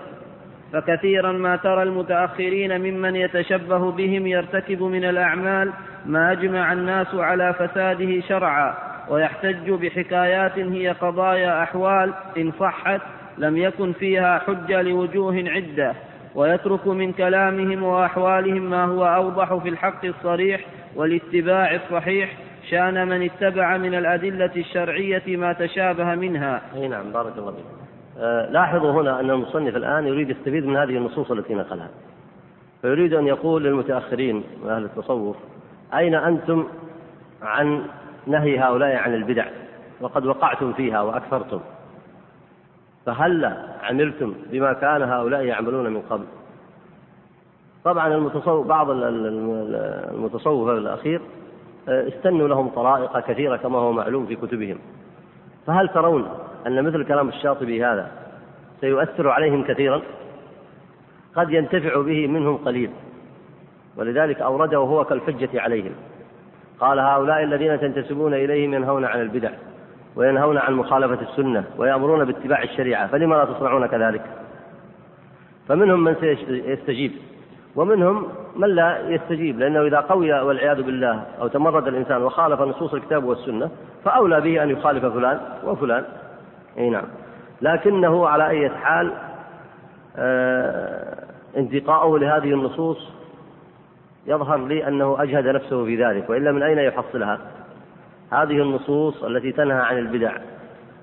فكثيرا 0.72 1.32
ما 1.32 1.56
ترى 1.56 1.82
المتأخرين 1.82 2.80
ممن 2.80 3.16
يتشبه 3.16 3.90
بهم 3.92 4.26
يرتكب 4.26 4.82
من 4.82 5.04
الأعمال 5.04 5.72
ما 6.08 6.32
أجمع 6.32 6.72
الناس 6.72 7.14
على 7.14 7.54
فساده 7.54 8.20
شرعا 8.20 8.74
ويحتج 9.08 9.70
بحكايات 9.70 10.58
هي 10.58 10.88
قضايا 10.88 11.62
أحوال 11.62 12.14
إن 12.38 12.52
صحت 12.60 13.00
لم 13.38 13.56
يكن 13.56 13.92
فيها 13.92 14.38
حجة 14.38 14.82
لوجوه 14.82 15.44
عدة 15.46 15.94
ويترك 16.34 16.86
من 16.86 17.12
كلامهم 17.12 17.82
وأحوالهم 17.82 18.70
ما 18.70 18.84
هو 18.84 19.04
أوضح 19.04 19.54
في 19.54 19.68
الحق 19.68 20.04
الصريح 20.04 20.60
والاتباع 20.96 21.74
الصحيح 21.74 22.36
شان 22.70 23.08
من 23.08 23.22
اتبع 23.22 23.76
من 23.76 23.94
الأدلة 23.94 24.50
الشرعية 24.56 25.36
ما 25.36 25.52
تشابه 25.52 26.14
منها. 26.14 26.62
أي 26.74 26.88
نعم 26.88 27.12
بارك 27.12 27.32
الله 27.38 27.52
فيك. 27.52 27.64
أه 28.18 28.50
لاحظوا 28.50 29.02
هنا 29.02 29.20
أن 29.20 29.30
المصنف 29.30 29.76
الآن 29.76 30.06
يريد 30.06 30.30
يستفيد 30.30 30.66
من 30.66 30.76
هذه 30.76 30.96
النصوص 30.96 31.30
التي 31.30 31.54
نقلها. 31.54 31.88
فيريد 32.82 33.14
أن 33.14 33.26
يقول 33.26 33.64
للمتأخرين 33.64 34.44
من 34.64 34.70
أهل 34.70 34.84
التصوف 34.84 35.36
أين 35.94 36.14
أنتم 36.14 36.66
عن 37.42 37.84
نهي 38.26 38.58
هؤلاء 38.58 38.96
عن 38.96 39.14
البدع؟ 39.14 39.46
وقد 40.00 40.26
وقعتم 40.26 40.72
فيها 40.72 41.02
وأكثرتم. 41.02 41.60
فهلا 43.06 43.56
عملتم 43.82 44.34
بما 44.50 44.72
كان 44.72 45.02
هؤلاء 45.02 45.44
يعملون 45.44 45.92
من 45.92 46.00
قبل؟ 46.00 46.24
طبعا 47.84 48.14
المتصوف 48.14 48.66
بعض 48.66 48.90
المتصوف 48.90 50.68
الأخير 50.68 51.20
آه، 51.88 52.08
استنوا 52.08 52.48
لهم 52.48 52.68
طرائق 52.68 53.20
كثيرة 53.20 53.56
كما 53.56 53.78
هو 53.78 53.92
معلوم 53.92 54.26
في 54.26 54.36
كتبهم. 54.36 54.78
فهل 55.66 55.88
ترون 55.88 56.28
أن 56.66 56.84
مثل 56.84 57.04
كلام 57.04 57.28
الشاطبي 57.28 57.84
هذا 57.84 58.10
سيؤثر 58.80 59.28
عليهم 59.28 59.64
كثيرا؟ 59.64 60.02
قد 61.36 61.50
ينتفع 61.50 62.02
به 62.02 62.26
منهم 62.26 62.56
قليل. 62.56 62.90
ولذلك 63.98 64.40
أورده 64.40 64.78
هو 64.78 65.04
كالحجة 65.04 65.60
عليهم. 65.60 65.92
قال 66.80 66.98
هؤلاء 66.98 67.42
الذين 67.42 67.80
تنتسبون 67.80 68.34
إليهم 68.34 68.74
ينهون 68.74 69.04
عن 69.04 69.20
البدع 69.20 69.50
وينهون 70.16 70.58
عن 70.58 70.74
مخالفة 70.74 71.22
السنة 71.22 71.64
ويأمرون 71.78 72.24
باتباع 72.24 72.62
الشريعة 72.62 73.06
فلما 73.06 73.34
لا 73.34 73.44
تصنعون 73.44 73.86
كذلك؟ 73.86 74.22
فمنهم 75.68 76.04
من 76.04 76.14
سيستجيب 76.14 77.12
ومنهم 77.76 78.28
من 78.56 78.68
لا 78.68 79.08
يستجيب 79.08 79.58
لأنه 79.58 79.82
إذا 79.82 80.00
قوي 80.00 80.32
والعياذ 80.32 80.82
بالله 80.82 81.22
أو 81.40 81.48
تمرد 81.48 81.88
الإنسان 81.88 82.22
وخالف 82.22 82.60
نصوص 82.60 82.94
الكتاب 82.94 83.24
والسنة 83.24 83.70
فأولى 84.04 84.40
به 84.40 84.62
أن 84.62 84.70
يخالف 84.70 85.04
فلان 85.04 85.40
وفلان. 85.64 86.04
أي 86.78 86.90
نعم. 86.90 87.04
لكنه 87.62 88.28
على 88.28 88.48
أي 88.48 88.70
حال 88.70 89.12
آه 90.16 91.24
انتقاؤه 91.56 92.18
لهذه 92.18 92.54
النصوص 92.54 93.17
يظهر 94.28 94.66
لي 94.66 94.88
أنه 94.88 95.22
أجهد 95.22 95.46
نفسه 95.46 95.84
في 95.84 96.04
ذلك 96.04 96.30
وإلا 96.30 96.52
من 96.52 96.62
أين 96.62 96.78
يحصلها؟ 96.78 97.38
هذه 98.32 98.62
النصوص 98.62 99.22
التي 99.24 99.52
تنهى 99.52 99.80
عن 99.80 99.98
البدع 99.98 100.32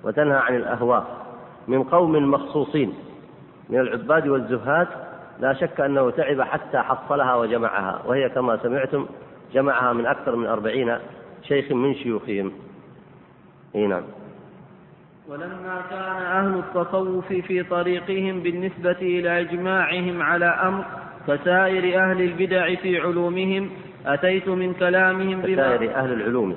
وتنهى 0.04 0.38
عن 0.38 0.56
الأهواء 0.56 1.06
من 1.68 1.84
قوم 1.84 2.32
مخصوصين 2.32 2.94
من 3.70 3.80
العباد 3.80 4.28
والزهاد 4.28 4.88
لا 5.40 5.54
شك 5.54 5.82
أنه 5.82 6.10
تعب 6.10 6.42
حتى 6.42 6.78
حصلها 6.78 7.36
وجمعها 7.36 8.02
وهي 8.06 8.30
كما 8.30 8.58
سمعتم 8.58 9.06
جمعها 9.54 9.94
من 9.94 10.06
أكثر 10.06 10.36
من 10.36 10.46
أربعين 10.46 10.98
شيخ 11.44 11.72
من 11.72 11.96
شيوخهم. 11.96 12.52
إي 13.76 13.88
نعم. 13.88 14.04
ولما 15.28 15.82
كان 15.90 16.22
أهل 16.22 16.60
التصوف 16.60 17.28
في 17.28 17.64
طريقهم 17.64 18.44
بالنسبة 18.44 18.92
إلى 19.02 19.42
إجماعهم 19.42 20.22
على 20.22 20.46
أمر 20.46 20.86
كسائر 21.28 22.00
أهل 22.04 22.22
البدع 22.22 22.76
في 22.76 23.00
علومهم 23.00 23.70
أتيت 24.06 24.50
من 24.50 24.74
كلامهم 24.74 25.42
بما 25.42 25.76
كسائر 25.76 25.96
أهل 25.96 26.14
العلوم 26.14 26.56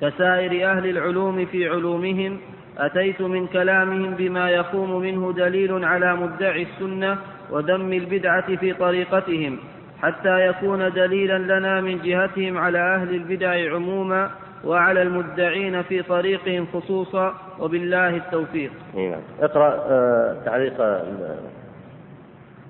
كسائر 0.00 0.70
أهل 0.70 0.90
العلوم 0.90 1.46
في 1.46 1.68
علومهم 1.68 2.38
أتيت 2.78 3.22
من 3.22 3.46
كلامهم 3.46 4.14
بما 4.14 4.50
يقوم 4.50 5.00
منه 5.00 5.32
دليل 5.32 5.84
على 5.84 6.16
مدعي 6.16 6.62
السنة 6.62 7.18
وذم 7.50 7.92
البدعة 7.92 8.56
في 8.56 8.72
طريقتهم 8.72 9.58
حتى 10.02 10.46
يكون 10.46 10.92
دليلا 10.92 11.38
لنا 11.38 11.80
من 11.80 11.98
جهتهم 11.98 12.58
على 12.58 12.78
أهل 12.78 13.14
البدع 13.14 13.74
عموما 13.74 14.30
وعلى 14.64 15.02
المدعين 15.02 15.82
في 15.82 16.02
طريقهم 16.02 16.66
خصوصا 16.66 17.34
وبالله 17.58 18.16
التوفيق 18.16 18.70
نعم. 18.94 19.20
اقرأ 19.40 19.74
آه، 19.88 20.36
تعليق 20.44 20.80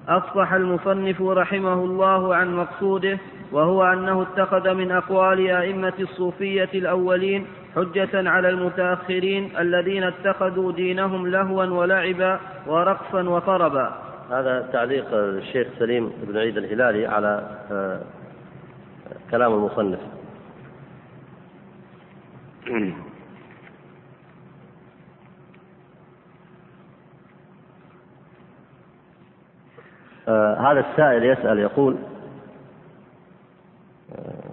أفصح 0.08 0.52
المصنف 0.52 1.22
رحمه 1.22 1.74
الله 1.74 2.34
عن 2.34 2.56
مقصوده 2.56 3.18
وهو 3.52 3.84
أنه 3.84 4.22
اتخذ 4.22 4.74
من 4.74 4.92
أقوال 4.92 5.50
أئمة 5.50 5.92
الصوفية 6.00 6.68
الأولين 6.74 7.46
حجة 7.74 8.30
على 8.30 8.48
المتأخرين 8.48 9.50
الذين 9.58 10.02
اتخذوا 10.02 10.72
دينهم 10.72 11.26
لهوا 11.26 11.64
ولعبا 11.64 12.40
ورقصا 12.66 13.22
وطربا. 13.22 13.94
هذا 14.30 14.68
تعليق 14.72 15.06
الشيخ 15.12 15.68
سليم 15.78 16.12
بن 16.22 16.36
عيد 16.36 16.56
الهلالي 16.56 17.06
على 17.06 17.42
آه، 17.70 18.00
كلام 19.30 19.52
المصنف. 19.52 19.98
آه، 30.30 30.54
هذا 30.54 30.80
السائل 30.80 31.24
يسأل 31.24 31.58
يقول 31.58 31.96
آه، 34.12 34.50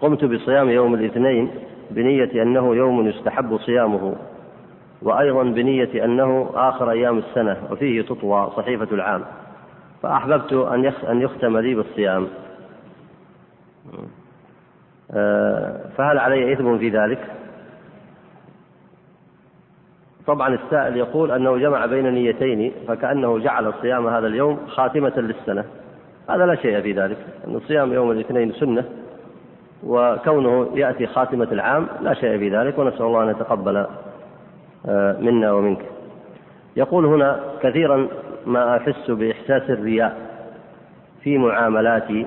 قمت 0.00 0.24
بصيام 0.24 0.70
يوم 0.70 0.94
الاثنين 0.94 1.50
بنية 1.90 2.42
أنه 2.42 2.74
يوم 2.76 3.06
يستحب 3.06 3.58
صيامه 3.58 4.16
وأيضا 5.02 5.42
بنية 5.42 6.04
أنه 6.04 6.50
آخر 6.54 6.90
أيام 6.90 7.18
السنة 7.18 7.56
وفيه 7.70 8.02
تطوى 8.02 8.52
صحيفة 8.56 8.88
العام 8.92 9.24
فأحببت 10.02 10.52
أن 10.52 10.86
أن 10.86 11.20
يختم 11.20 11.58
لي 11.58 11.74
بالصيام 11.74 12.28
آه، 15.10 15.80
فهل 15.96 16.18
علي 16.18 16.52
إثم 16.52 16.78
في 16.78 16.88
ذلك؟ 16.88 17.29
طبعا 20.30 20.54
السائل 20.54 20.96
يقول 20.96 21.30
أنه 21.30 21.58
جمع 21.58 21.86
بين 21.86 22.14
نيتين 22.14 22.72
فكأنه 22.88 23.38
جعل 23.38 23.72
صيام 23.82 24.06
هذا 24.06 24.26
اليوم 24.26 24.58
خاتمة 24.66 25.12
للسنة. 25.16 25.64
هذا 26.30 26.46
لا 26.46 26.54
شيء 26.54 26.80
في 26.80 26.92
ذلك 26.92 27.16
أن 27.46 27.60
صيام 27.60 27.92
يوم 27.92 28.10
الاثنين 28.10 28.52
سنة 28.52 28.84
وكونه 29.86 30.68
يأتي 30.74 31.06
خاتمة 31.06 31.48
العام 31.52 31.86
لا 32.00 32.14
شيء 32.14 32.38
في 32.38 32.56
ذلك 32.56 32.78
ونسأل 32.78 33.02
الله 33.02 33.22
أن 33.22 33.28
يتقبل 33.28 33.86
آه، 34.88 35.16
منا 35.20 35.52
ومنك. 35.52 35.82
يقول 36.76 37.06
هنا 37.06 37.40
كثيرا 37.62 38.08
ما 38.46 38.76
أحس 38.76 39.10
بإحساس 39.10 39.70
الرياء 39.70 40.16
في 41.22 41.38
معاملاتي 41.38 42.26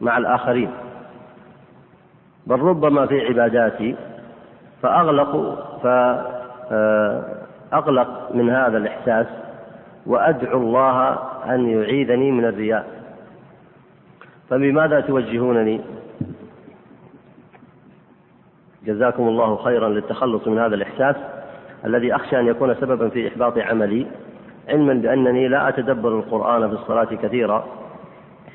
مع 0.00 0.18
الآخرين. 0.18 0.70
بل 2.46 2.60
ربما 2.60 3.06
في 3.06 3.26
عباداتي 3.26 3.96
فأغلق 4.82 5.58
فأغلق 6.70 8.34
من 8.34 8.50
هذا 8.50 8.78
الإحساس 8.78 9.26
وأدعو 10.06 10.60
الله 10.60 11.18
أن 11.54 11.68
يعيذني 11.68 12.30
من 12.30 12.44
الرياء. 12.44 12.86
فبماذا 14.50 15.00
توجهونني؟ 15.00 15.80
جزاكم 18.86 19.28
الله 19.28 19.56
خيرا 19.56 19.88
للتخلص 19.88 20.48
من 20.48 20.58
هذا 20.58 20.74
الإحساس 20.74 21.16
الذي 21.84 22.14
أخشى 22.14 22.40
أن 22.40 22.46
يكون 22.46 22.74
سببا 22.74 23.08
في 23.08 23.28
إحباط 23.28 23.58
عملي 23.58 24.06
علما 24.68 24.94
بأنني 24.94 25.48
لا 25.48 25.68
أتدبر 25.68 26.08
القرآن 26.08 26.68
في 26.68 26.74
الصلاة 26.74 27.04
كثيرا 27.04 27.64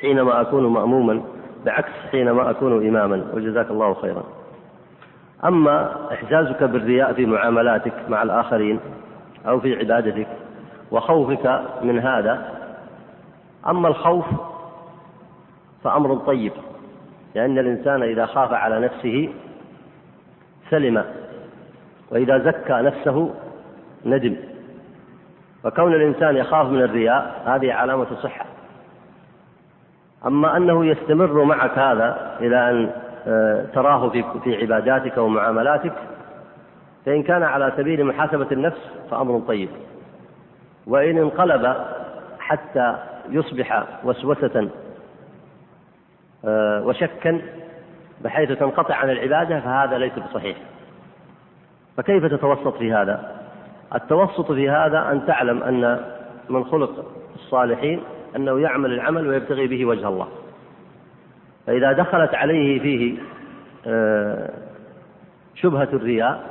حينما 0.02 0.42
أكون 0.42 0.68
مأموما 0.68 1.22
بعكس 1.66 1.92
حينما 2.12 2.50
أكون 2.50 2.88
إماما 2.88 3.26
وجزاك 3.34 3.72
الله 3.72 3.94
خيرا. 3.94 4.24
أما 5.46 5.96
إحساسك 6.14 6.64
بالرياء 6.64 7.14
في 7.14 7.26
معاملاتك 7.26 7.94
مع 8.10 8.24
الآخرين 8.24 8.80
أو 9.48 9.60
في 9.60 9.76
عبادتك 9.76 10.28
وخوفك 10.92 11.62
من 11.82 12.00
هذا 12.00 12.50
أما 13.68 13.88
الخوف 13.88 14.26
فأمر 15.84 16.16
طيب 16.16 16.52
لأن 17.36 17.58
الإنسان 17.58 18.04
إذا 18.04 18.26
خاف 18.26 18.54
على 18.54 18.80
نفسه 18.80 19.30
سلم 20.70 21.04
وإذا 22.12 22.38
زكى 22.38 22.74
نفسه 22.74 23.34
ندم. 24.06 24.36
فكون 25.64 25.94
الإنسان 25.94 26.36
يخاف 26.38 26.68
من 26.68 26.82
الرياء 26.82 27.42
هذه 27.46 27.74
علامة 27.74 28.08
صحة. 28.24 28.46
أما 30.26 30.58
أنه 30.58 30.86
يستمر 30.86 31.44
معك 31.44 31.80
هذا 31.80 32.38
إلى 32.40 32.70
أن 32.70 32.92
تراه 33.74 34.10
في 34.10 34.24
في 34.44 34.56
عباداتك 34.56 35.18
ومعاملاتك 35.18 35.94
فإن 37.06 37.24
كان 37.24 37.44
على 37.44 37.74
سبيل 37.78 38.06
محاسبة 38.06 38.48
النفس 38.52 38.90
فأمر 39.12 39.40
طيب. 39.40 39.70
وإن 40.88 41.18
انقلب 41.18 41.76
حتى 42.40 42.96
يصبح 43.30 43.84
وسوسة 44.04 44.70
آه، 46.46 46.86
وشكا 46.86 47.42
بحيث 48.22 48.52
تنقطع 48.52 48.96
عن 48.96 49.10
العبادة 49.10 49.60
فهذا 49.60 49.98
ليس 49.98 50.14
بصحيح. 50.20 50.58
فكيف 51.98 52.26
تتوسط 52.26 52.78
في 52.78 52.94
هذا؟ 52.94 53.32
التوسط 53.96 54.52
في 54.52 54.70
هذا 54.70 55.12
أن 55.12 55.26
تعلم 55.26 55.64
أن 55.64 56.00
من 56.50 56.66
خلق 56.66 57.06
الصالحين 57.36 58.04
أنه 58.36 58.60
يعمل 58.60 58.94
العمل 58.94 59.28
ويبتغي 59.28 59.68
به 59.68 59.86
وجه 59.86 60.08
الله. 60.08 60.28
فإذا 61.68 61.92
دخلت 61.92 62.36
عليه 62.36 62.80
فيه 62.80 63.18
آه، 63.88 64.50
شبهة 65.56 65.90
الرياء 65.94 66.44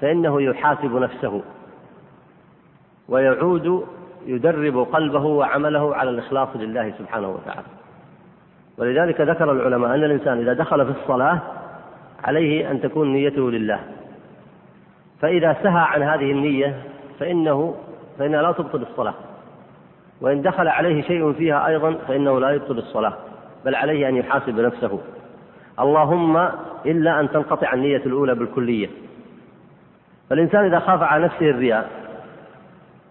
فإنه 0.00 0.42
يحاسب 0.42 0.94
نفسه 0.96 1.42
ويعود 3.08 3.86
يدرب 4.26 4.78
قلبه 4.78 5.24
وعمله 5.24 5.94
على 5.94 6.10
الإخلاص 6.10 6.48
لله 6.54 6.92
سبحانه 6.98 7.28
وتعالى. 7.28 7.66
ولذلك 8.78 9.20
ذكر 9.20 9.52
العلماء 9.52 9.94
أن 9.94 10.04
الإنسان 10.04 10.38
إذا 10.38 10.52
دخل 10.52 10.84
في 10.84 11.00
الصلاة 11.00 11.38
عليه 12.24 12.70
أن 12.70 12.80
تكون 12.80 13.12
نيته 13.12 13.50
لله. 13.50 13.80
فإذا 15.20 15.56
سهى 15.62 15.80
عن 15.80 16.02
هذه 16.02 16.30
النية 16.30 16.82
فإنه 17.20 17.74
فإنها 18.18 18.42
لا 18.42 18.52
تبطل 18.52 18.82
الصلاة. 18.82 19.14
وإن 20.20 20.42
دخل 20.42 20.68
عليه 20.68 21.02
شيء 21.02 21.32
فيها 21.32 21.66
أيضا 21.66 21.94
فإنه 22.08 22.40
لا 22.40 22.50
يبطل 22.50 22.78
الصلاة. 22.78 23.14
بل 23.64 23.74
عليه 23.74 24.08
أن 24.08 24.16
يحاسب 24.16 24.60
نفسه. 24.60 25.00
اللهم 25.80 26.48
إلا 26.86 27.20
أن 27.20 27.30
تنقطع 27.30 27.72
النية 27.72 27.96
الأولى 28.06 28.34
بالكلية. 28.34 28.88
فالإنسان 30.30 30.64
إذا 30.64 30.78
خاف 30.78 31.02
على 31.02 31.24
نفسه 31.24 31.50
الرياء 31.50 31.90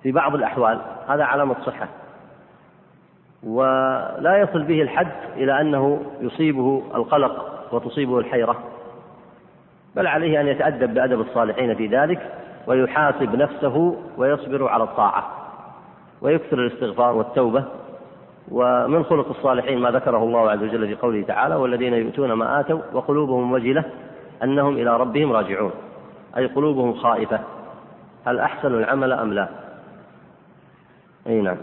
في 0.03 0.11
بعض 0.11 0.35
الأحوال 0.35 0.81
هذا 1.07 1.23
علامة 1.23 1.55
صحة. 1.65 1.87
ولا 3.43 4.37
يصل 4.37 4.63
به 4.63 4.81
الحد 4.81 5.11
إلى 5.35 5.61
أنه 5.61 6.01
يصيبه 6.21 6.83
القلق 6.95 7.67
وتصيبه 7.71 8.19
الحيرة. 8.19 8.63
بل 9.95 10.07
عليه 10.07 10.41
أن 10.41 10.47
يتأدب 10.47 10.93
بأدب 10.93 11.21
الصالحين 11.21 11.75
في 11.75 11.87
ذلك 11.87 12.31
ويحاسب 12.67 13.35
نفسه 13.35 13.97
ويصبر 14.17 14.67
على 14.67 14.83
الطاعة. 14.83 15.23
ويكثر 16.21 16.59
الاستغفار 16.59 17.15
والتوبة. 17.15 17.63
ومن 18.51 19.03
خلق 19.03 19.29
الصالحين 19.29 19.79
ما 19.79 19.91
ذكره 19.91 20.23
الله 20.23 20.51
عز 20.51 20.63
وجل 20.63 20.87
في 20.87 20.95
قوله 20.95 21.21
تعالى 21.21 21.55
والذين 21.55 21.93
يؤتون 21.93 22.33
ما 22.33 22.59
آتوا 22.59 22.79
وقلوبهم 22.93 23.51
وجلة 23.51 23.83
أنهم 24.43 24.73
إلى 24.73 24.97
ربهم 24.97 25.31
راجعون 25.31 25.71
أي 26.37 26.45
قلوبهم 26.45 26.93
خائفة 26.93 27.39
هل 28.25 28.39
أحسن 28.39 28.73
العمل 28.73 29.11
أم 29.11 29.33
لا؟ 29.33 29.49
أي 31.27 31.41
نعم. 31.41 31.57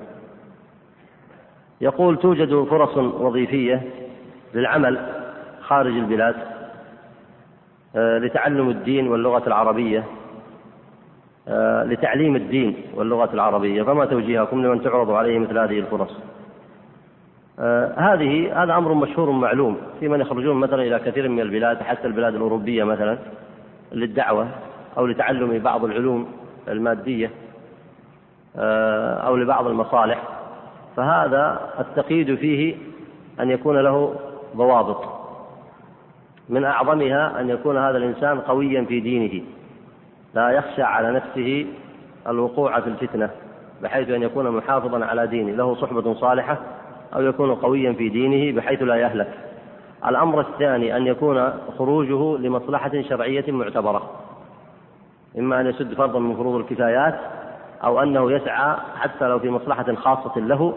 يقول 1.81 2.17
توجد 2.17 2.65
فرص 2.65 2.97
وظيفية 2.97 3.83
للعمل 4.55 4.99
خارج 5.61 5.93
البلاد 5.93 6.37
آه، 7.97 8.19
لتعلم 8.19 8.69
الدين 8.71 9.09
واللغة 9.09 9.47
العربية 9.47 10.05
آه، 11.49 11.85
لتعليم 11.85 12.37
الدين 12.37 12.77
واللغة 12.95 13.35
العربية 13.35 13.83
فما 13.83 14.05
توجيهكم 14.05 14.67
لمن 14.67 14.83
تعرض 14.83 15.11
عليه 15.11 15.39
مثل 15.39 15.59
هذه 15.59 15.79
الفرص؟ 15.79 16.19
هذه 17.97 18.63
هذا 18.63 18.77
أمر 18.77 18.95
مشهور 18.95 19.31
معلوم 19.31 19.77
في 20.01 20.09
من 20.09 20.21
يخرجون 20.21 20.57
مثلا 20.57 20.83
إلى 20.83 20.99
كثير 20.99 21.29
من 21.29 21.41
البلاد 21.41 21.83
حتى 21.83 22.07
البلاد 22.07 22.35
الأوروبية 22.35 22.85
مثلا 22.85 23.19
للدعوة 23.93 24.49
أو 24.99 25.07
لتعلم 25.07 25.59
بعض 25.59 25.85
العلوم 25.85 26.29
المادية 26.69 27.31
أو 29.27 29.37
لبعض 29.37 29.67
المصالح. 29.67 30.23
فهذا 30.97 31.71
التقييد 31.81 32.35
فيه 32.35 32.77
أن 33.41 33.51
يكون 33.51 33.79
له 33.79 34.15
ضوابط. 34.57 35.05
من 36.49 36.65
أعظمها 36.65 37.41
أن 37.41 37.51
يكون 37.51 37.79
هذا 37.79 37.97
الإنسان 37.97 38.41
قويا 38.41 38.85
في 38.85 39.01
دينه. 39.01 39.45
لا 40.35 40.51
يخشى 40.51 40.83
على 40.83 41.13
نفسه 41.13 41.67
الوقوع 42.29 42.81
في 42.81 42.87
الفتنة 42.87 43.31
بحيث 43.83 44.11
أن 44.11 44.23
يكون 44.23 44.51
محافظا 44.51 45.05
على 45.05 45.27
دينه. 45.27 45.53
له 45.53 45.75
صحبة 45.75 46.15
صالحة 46.15 46.59
أو 47.15 47.23
يكون 47.23 47.55
قويا 47.55 47.93
في 47.93 48.09
دينه 48.09 48.57
بحيث 48.57 48.83
لا 48.83 48.97
يهلك. 48.97 49.29
الأمر 50.07 50.41
الثاني 50.41 50.97
أن 50.97 51.07
يكون 51.07 51.53
خروجه 51.79 52.39
لمصلحة 52.39 53.03
شرعية 53.09 53.53
معتبرة. 53.53 54.11
إما 55.39 55.61
أن 55.61 55.67
يسد 55.67 55.95
فرضا 55.95 56.19
من 56.19 56.37
فروض 56.37 56.55
الكفايات 56.55 57.19
أو 57.85 58.03
أنه 58.03 58.33
يسعى 58.33 58.77
حتى 58.97 59.29
لو 59.29 59.39
في 59.39 59.51
مصلحة 59.51 59.95
خاصة 59.95 60.41
له 60.41 60.75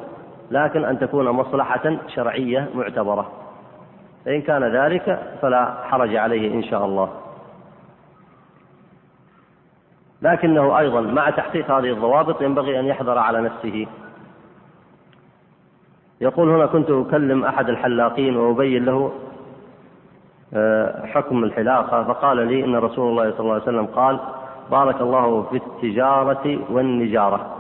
لكن 0.52 0.86
أن 0.86 1.00
تكون 1.00 1.30
مصلحة 1.30 1.98
شرعية 2.08 2.70
معتبرة. 2.76 3.32
فإن 4.26 4.42
كان 4.42 4.64
ذلك 4.64 5.38
فلا 5.42 5.74
حرج 5.84 6.16
عليه 6.16 6.54
إن 6.54 6.64
شاء 6.64 6.86
الله. 6.86 7.10
لكنه 10.22 10.80
أيضا 10.80 11.02
مع 11.02 11.30
تحقيق 11.30 11.72
هذه 11.72 11.92
الضوابط 11.92 12.42
ينبغي 12.42 12.80
أن 12.80 12.86
يحذر 12.86 13.18
على 13.18 13.42
نفسه. 13.42 13.88
يقول 16.22 16.50
هنا 16.50 16.66
كنت 16.66 16.90
أكلم 16.90 17.46
أحد 17.46 17.70
الحلاقين 17.70 18.38
وأبين 18.38 18.86
له 18.86 19.12
آه، 20.54 21.06
حكم 21.06 21.44
الحلاقة 21.44 22.04
فقال 22.04 22.48
لي 22.48 22.66
إن 22.66 22.76
رسول 22.76 23.10
الله 23.12 23.32
صلى 23.32 23.40
الله 23.40 23.54
عليه 23.54 23.64
وسلم 23.64 23.86
قال 23.86 24.20
بارك 24.72 25.02
الله 25.02 25.44
في 25.44 25.56
التجارة 25.56 26.60
والنجارة. 26.70 27.56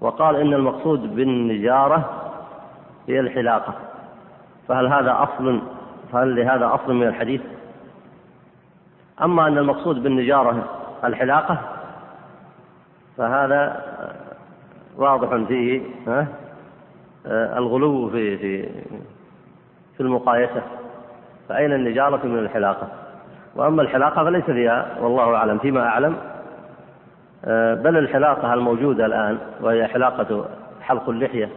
وقال 0.00 0.36
إن 0.36 0.54
المقصود 0.54 1.16
بالنجارة 1.16 2.10
هي 3.08 3.20
الحلاقة. 3.20 3.74
فهل 4.68 4.86
هذا 4.86 5.16
أصل 5.22 5.60
فهل 6.12 6.36
لهذا 6.36 6.74
أصل 6.74 6.94
من 6.94 7.06
الحديث؟ 7.06 7.40
أما 9.22 9.48
أن 9.48 9.58
المقصود 9.58 10.02
بالنجارة 10.02 10.64
الحلاقة 11.04 11.58
فهذا 13.16 13.82
واضح 14.96 15.46
فيه 15.48 15.80
الغلو 17.26 18.10
في 18.10 18.38
في 18.38 18.68
في 19.96 20.00
المقايسة. 20.00 20.62
فأين 21.48 21.72
النجارة 21.72 22.26
من 22.26 22.38
الحلاقة؟ 22.38 22.88
وأما 23.56 23.82
الحلاقة 23.82 24.24
فليس 24.24 24.44
فيها 24.44 24.98
والله 25.00 25.34
أعلم 25.34 25.58
فيما 25.58 25.86
أعلم 25.86 26.16
بل 27.82 27.96
الحلاقة 27.98 28.54
الموجودة 28.54 29.06
الآن 29.06 29.38
وهي 29.60 29.86
حلاقة 29.86 30.44
حلق 30.82 31.08
اللحية 31.08 31.48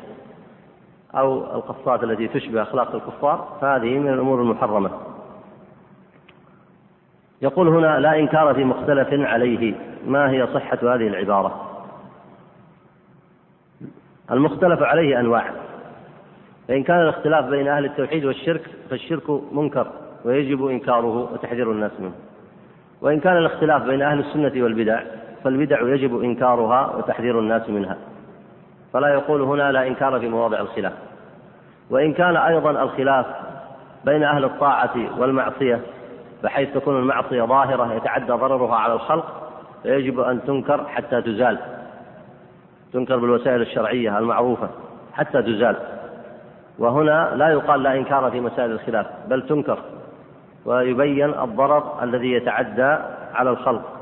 أو 1.16 1.56
القصات 1.56 2.04
التي 2.04 2.28
تشبه 2.28 2.62
أخلاق 2.62 2.96
الكفار 2.96 3.58
فهذه 3.62 4.00
من 4.00 4.14
الأمور 4.14 4.42
المحرمة. 4.42 4.90
يقول 7.42 7.68
هنا 7.68 8.00
لا 8.00 8.20
إنكار 8.20 8.54
في 8.54 8.64
مختلف 8.64 9.08
عليه 9.12 9.76
ما 10.08 10.32
هي 10.32 10.48
صحة 10.48 10.78
هذه 10.84 11.08
العبارة؟ 11.08 11.65
المختلف 14.32 14.82
عليه 14.82 15.20
أنواع. 15.20 15.52
فإن 16.68 16.84
كان 16.84 17.02
الاختلاف 17.02 17.46
بين 17.46 17.68
أهل 17.68 17.86
التوحيد 17.86 18.26
والشرك 18.26 18.62
فالشرك 18.90 19.30
منكر 19.52 19.88
ويجب 20.26 20.66
إنكاره 20.66 21.34
وتحذير 21.34 21.72
الناس 21.72 21.92
منه. 22.00 22.14
وإن 23.02 23.20
كان 23.20 23.38
الاختلاف 23.38 23.84
بين 23.84 24.02
أهل 24.02 24.20
السنة 24.20 24.64
والبدع 24.64 25.00
فالبدع 25.44 25.82
يجب 25.82 26.22
إنكارها 26.22 26.96
وتحذير 26.96 27.40
الناس 27.40 27.70
منها. 27.70 27.98
فلا 28.94 29.08
يقول 29.08 29.42
هنا 29.42 29.72
لا 29.72 29.88
إنكار 29.88 30.20
في 30.20 30.30
مواضع 30.30 30.60
الخلاف. 30.60 30.94
وإن 31.90 32.14
كان 32.14 32.38
أيضا 32.38 32.72
الخلاف 32.72 33.26
بين 34.06 34.24
أهل 34.24 34.46
الطاعة 34.46 35.20
والمعصية 35.20 35.82
بحيث 36.44 36.74
تكون 36.74 37.00
المعصية 37.00 37.44
ظاهرة 37.44 37.94
يتعدى 37.94 38.32
ضررها 38.32 38.76
على 38.76 38.94
الخلق 38.94 39.52
فيجب 39.84 40.20
أن 40.20 40.44
تنكر 40.44 40.86
حتى 40.88 41.22
تزال. 41.22 41.58
تنكر 42.94 43.18
بالوسائل 43.18 43.62
الشرعية 43.62 44.18
المعروفة 44.18 44.70
حتى 45.14 45.42
تزال. 45.42 45.76
وهنا 46.80 47.32
لا 47.36 47.50
يقال 47.50 47.84
لا 47.84 47.96
إنكار 47.96 48.32
في 48.32 48.40
مسائل 48.42 48.72
الخلاف 48.72 49.08
بل 49.28 49.48
تنكر 49.48 49.80
ويبين 50.66 51.30
الضرر 51.30 52.04
الذي 52.04 52.32
يتعدى 52.32 52.98
على 53.34 53.50
الخلق. 53.50 53.96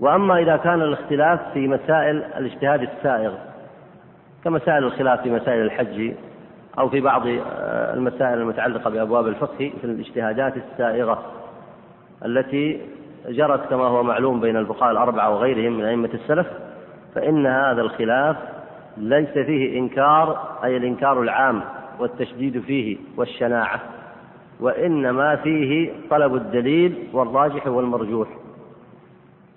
وأما 0.00 0.38
إذا 0.38 0.56
كان 0.56 0.82
الاختلاف 0.82 1.40
في 1.52 1.68
مسائل 1.68 2.16
الاجتهاد 2.16 2.82
السائغ 2.82 3.34
كمسائل 4.44 4.84
الخلاف 4.84 5.20
في 5.20 5.30
مسائل 5.30 5.62
الحج 5.62 6.12
أو 6.78 6.88
في 6.88 7.00
بعض 7.00 7.26
آه، 7.26 7.94
المسائل 7.94 8.38
المتعلقة 8.38 8.90
بأبواب 8.90 9.26
الفقه 9.26 9.72
في 9.80 9.84
الاجتهادات 9.84 10.54
السائغة 10.56 11.22
التي 12.24 12.80
جرت 13.28 13.70
كما 13.70 13.84
هو 13.84 14.02
معلوم 14.02 14.40
بين 14.40 14.56
الفقهاء 14.56 14.90
الأربعة 14.90 15.30
وغيرهم 15.34 15.72
من 15.72 15.84
أئمة 15.84 16.10
السلف 16.14 16.46
فإن 17.14 17.46
هذا 17.46 17.82
الخلاف 17.82 18.36
ليس 18.96 19.28
فيه 19.28 19.78
إنكار 19.78 20.38
أي 20.64 20.76
الإنكار 20.76 21.22
العام 21.22 21.62
والتشديد 21.98 22.60
فيه 22.60 22.96
والشناعة 23.16 23.80
وإنما 24.60 25.36
فيه 25.36 25.92
طلب 26.10 26.34
الدليل 26.34 27.08
والراجح 27.12 27.66
والمرجوح. 27.66 28.28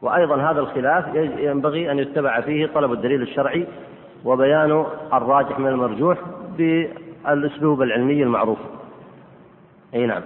وأيضا 0.01 0.35
هذا 0.35 0.59
الخلاف 0.59 1.15
ينبغي 1.37 1.91
أن 1.91 1.99
يتبع 1.99 2.41
فيه 2.41 2.65
طلب 2.65 2.91
الدليل 2.91 3.21
الشرعي 3.21 3.67
وبيان 4.25 4.85
الراجح 5.13 5.59
من 5.59 5.67
المرجوح 5.67 6.17
بالأسلوب 6.57 7.81
العلمي 7.81 8.23
المعروف. 8.23 8.59
أي 9.93 10.05
نعم. 10.05 10.21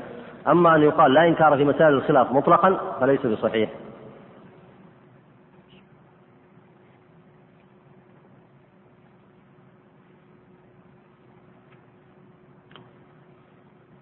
أما 0.48 0.76
أن 0.76 0.82
يقال 0.82 1.14
لا 1.14 1.28
إنكار 1.28 1.58
في 1.58 1.64
مسائل 1.64 1.94
الخلاف 1.94 2.32
مطلقا 2.32 2.78
فليس 3.00 3.26
بصحيح. 3.26 3.70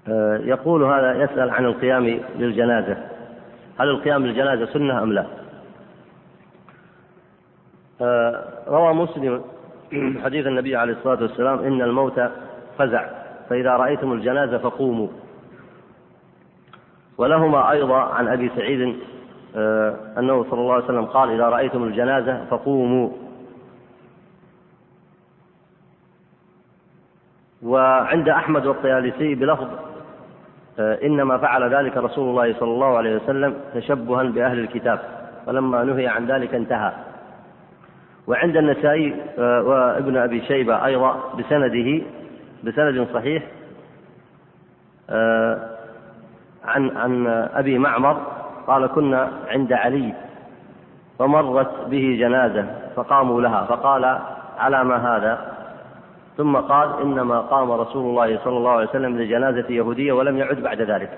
آه، 0.08 0.38
يقول 0.38 0.84
هذا 0.84 1.24
يسأل 1.24 1.50
عن 1.50 1.66
القيام 1.66 2.20
للجنازة. 2.36 2.98
هل 3.80 3.90
القيام 3.90 4.26
للجنازة 4.26 4.66
سنة 4.66 5.04
أم 5.04 5.14
لا؟ 5.14 5.26
آه، 8.02 8.44
روى 8.68 8.94
مسلم 8.94 9.42
حديث 10.24 10.48
النبي 10.48 10.76
عليه 10.76 10.94
الصلاة 10.94 11.22
والسلام 11.22 11.60
إن 11.60 11.82
الموت 11.82 12.22
فزع 12.78 13.06
فإذا 13.50 13.70
رأيتم 13.70 14.14
الجنازة 14.14 14.58
فقوموا. 14.58 15.08
ولهما 17.18 17.72
أيضا 17.72 17.98
عن 17.98 18.28
أبي 18.28 18.52
سعيد 18.56 18.96
آه، 19.56 19.96
أنه 20.18 20.44
صلى 20.44 20.60
الله 20.60 20.74
عليه 20.74 20.84
وسلم 20.84 21.06
قال 21.06 21.32
إذا 21.32 21.50
رأيتم 21.50 21.84
الجنازة 21.84 22.46
فقوموا. 22.46 23.10
وعند 27.64 28.30
أحمد 28.30 28.66
والطيالسي 28.66 29.36
بلفظ 29.36 29.68
آه، 30.80 31.00
إنما 31.04 31.38
فعل 31.38 31.76
ذلك 31.76 31.98
رسول 31.98 32.30
الله 32.30 32.60
صلى 32.60 32.72
الله 32.72 32.98
عليه 32.98 33.16
وسلم 33.16 33.56
تشبها 33.74 34.24
بأهل 34.24 34.60
الكتاب 34.60 35.00
فلما 35.46 35.84
نهي 35.84 36.08
عن 36.08 36.26
ذلك 36.26 36.56
انتهى. 36.56 36.94
وعند 38.28 38.58
النسائي 38.58 39.16
آه، 39.40 39.64
وابن 39.64 40.18
أبي 40.18 40.42
شيبة 40.42 40.86
أيضا 40.86 41.34
بسنده 41.38 42.02
بسند 42.64 43.08
صحيح 43.14 43.44
عن 46.76 46.98
عن 46.98 47.28
أبي 47.54 47.78
معمر 47.78 48.18
قال 48.68 48.88
كنا 48.88 49.32
عند 49.48 49.74
علي 49.74 50.14
فمرت 51.20 51.88
به 51.88 52.18
جنازة 52.20 52.66
فقاموا 52.96 53.42
لها 53.42 53.66
فقال 53.66 54.20
على 54.58 54.84
ما 54.84 55.18
هذا؟ 55.18 55.56
ثم 56.38 56.56
قال 56.56 57.02
إنما 57.02 57.40
قام 57.40 57.72
رسول 57.72 58.06
الله 58.10 58.40
صلى 58.44 58.58
الله 58.58 58.72
عليه 58.72 58.90
وسلم 58.90 59.18
لجنازة 59.18 59.66
يهودية 59.70 60.14
ولم 60.14 60.38
يعد 60.38 60.56
بعد 60.56 60.82
ذلك. 60.82 61.10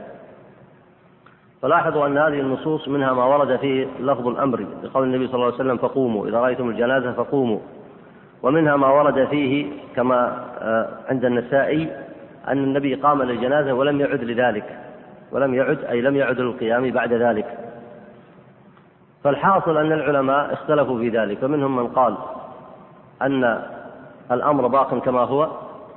فلاحظوا 1.61 2.07
أن 2.07 2.17
هذه 2.17 2.39
النصوص 2.39 2.87
منها 2.87 3.13
ما 3.13 3.25
ورد 3.25 3.55
فيه 3.55 3.87
لفظ 3.99 4.27
الأمر 4.27 4.65
بقول 4.83 5.03
النبي 5.03 5.27
صلى 5.27 5.35
الله 5.35 5.45
عليه 5.45 5.55
وسلم 5.55 5.77
فقوموا 5.77 6.27
إذا 6.27 6.39
رأيتم 6.39 6.69
الجنازة 6.69 7.11
فقوموا. 7.11 7.59
ومنها 8.43 8.75
ما 8.75 8.87
ورد 8.87 9.25
فيه 9.25 9.71
كما 9.95 10.45
آه، 10.61 10.87
عند 11.09 11.25
النسائي 11.25 11.91
أن 12.47 12.57
النبي 12.57 12.95
قام 12.95 13.23
للجنازة 13.23 13.73
ولم 13.73 14.01
يعد 14.01 14.23
لذلك. 14.23 14.86
ولم 15.31 15.53
يعد 15.53 15.83
أي 15.83 16.01
لم 16.01 16.15
يعد 16.15 16.39
للقيام 16.39 16.91
بعد 16.91 17.13
ذلك. 17.13 17.57
فالحاصل 19.23 19.77
أن 19.77 19.91
العلماء 19.91 20.53
اختلفوا 20.53 20.97
في 20.97 21.09
ذلك 21.09 21.37
فمنهم 21.37 21.75
من 21.75 21.87
قال 21.87 22.17
أن 23.21 23.63
الأمر 24.31 24.67
باق 24.67 24.97
كما 24.97 25.19
هو 25.19 25.49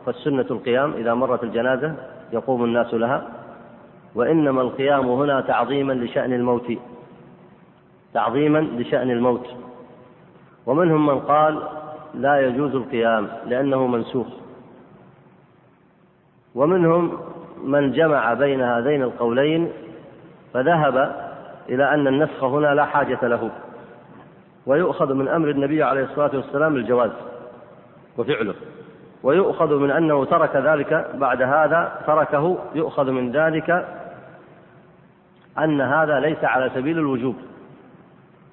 فالسنة 0.06 0.46
القيام 0.50 0.92
إذا 0.92 1.14
مرت 1.14 1.44
الجنازة 1.44 1.94
يقوم 2.32 2.64
الناس 2.64 2.94
لها 2.94 3.22
وإنما 4.14 4.62
القيام 4.62 5.08
هنا 5.08 5.40
تعظيما 5.40 5.92
لشأن 5.92 6.32
الموت. 6.32 6.72
تعظيما 8.14 8.58
لشأن 8.58 9.10
الموت. 9.10 9.46
ومنهم 10.66 11.06
من 11.06 11.20
قال 11.20 11.62
لا 12.14 12.40
يجوز 12.40 12.74
القيام 12.74 13.28
لأنه 13.46 13.86
منسوخ. 13.86 14.26
ومنهم 16.54 17.18
من 17.64 17.92
جمع 17.92 18.34
بين 18.34 18.60
هذين 18.60 19.02
القولين 19.02 19.72
فذهب 20.54 21.16
إلى 21.68 21.94
أن 21.94 22.06
النسخ 22.06 22.44
هنا 22.44 22.74
لا 22.74 22.84
حاجة 22.84 23.18
له 23.22 23.50
ويؤخذ 24.66 25.14
من 25.14 25.28
أمر 25.28 25.50
النبي 25.50 25.82
عليه 25.82 26.04
الصلاة 26.04 26.30
والسلام 26.34 26.76
الجواز 26.76 27.10
وفعله 28.18 28.54
ويؤخذ 29.22 29.74
من 29.74 29.90
أنه 29.90 30.24
ترك 30.24 30.56
ذلك 30.56 31.10
بعد 31.14 31.42
هذا 31.42 31.92
تركه 32.06 32.58
يؤخذ 32.74 33.10
من 33.10 33.32
ذلك 33.32 33.86
أن 35.58 35.80
هذا 35.80 36.20
ليس 36.20 36.44
على 36.44 36.70
سبيل 36.74 36.98
الوجوب 36.98 37.36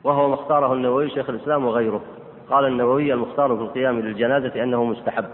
وهو 0.04 0.28
ما 0.28 0.34
اختاره 0.34 0.74
النووي 0.74 1.10
شيخ 1.10 1.30
الإسلام 1.30 1.66
وغيره 1.66 2.02
قال 2.50 2.66
النووي 2.66 3.14
المختار 3.14 3.56
في 3.56 3.62
القيام 3.62 4.00
للجنازة 4.00 4.64
أنه 4.64 4.84
مستحب 4.84 5.26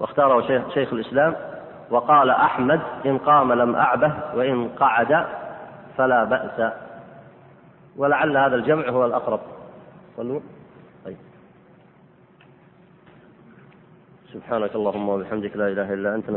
واختاره 0.00 0.64
شيخ, 0.74 0.92
الإسلام 0.92 1.36
وقال 1.90 2.30
أحمد 2.30 2.80
إن 3.06 3.18
قام 3.18 3.52
لم 3.52 3.76
أعبه 3.76 4.12
وإن 4.34 4.68
قعد 4.68 5.26
فلا 5.96 6.24
بأس. 6.24 6.72
ولعل 7.96 8.36
هذا 8.36 8.56
الجمع 8.56 8.88
هو 8.88 9.06
الأقرب. 9.06 9.40
صلوا. 10.16 10.40
طيب. 11.04 11.16
سبحانك 14.32 14.74
اللهم 14.74 15.08
وبحمدك 15.08 15.56
لا 15.56 15.68
إله 15.68 15.94
إلا 15.94 16.14
أنت. 16.14 16.30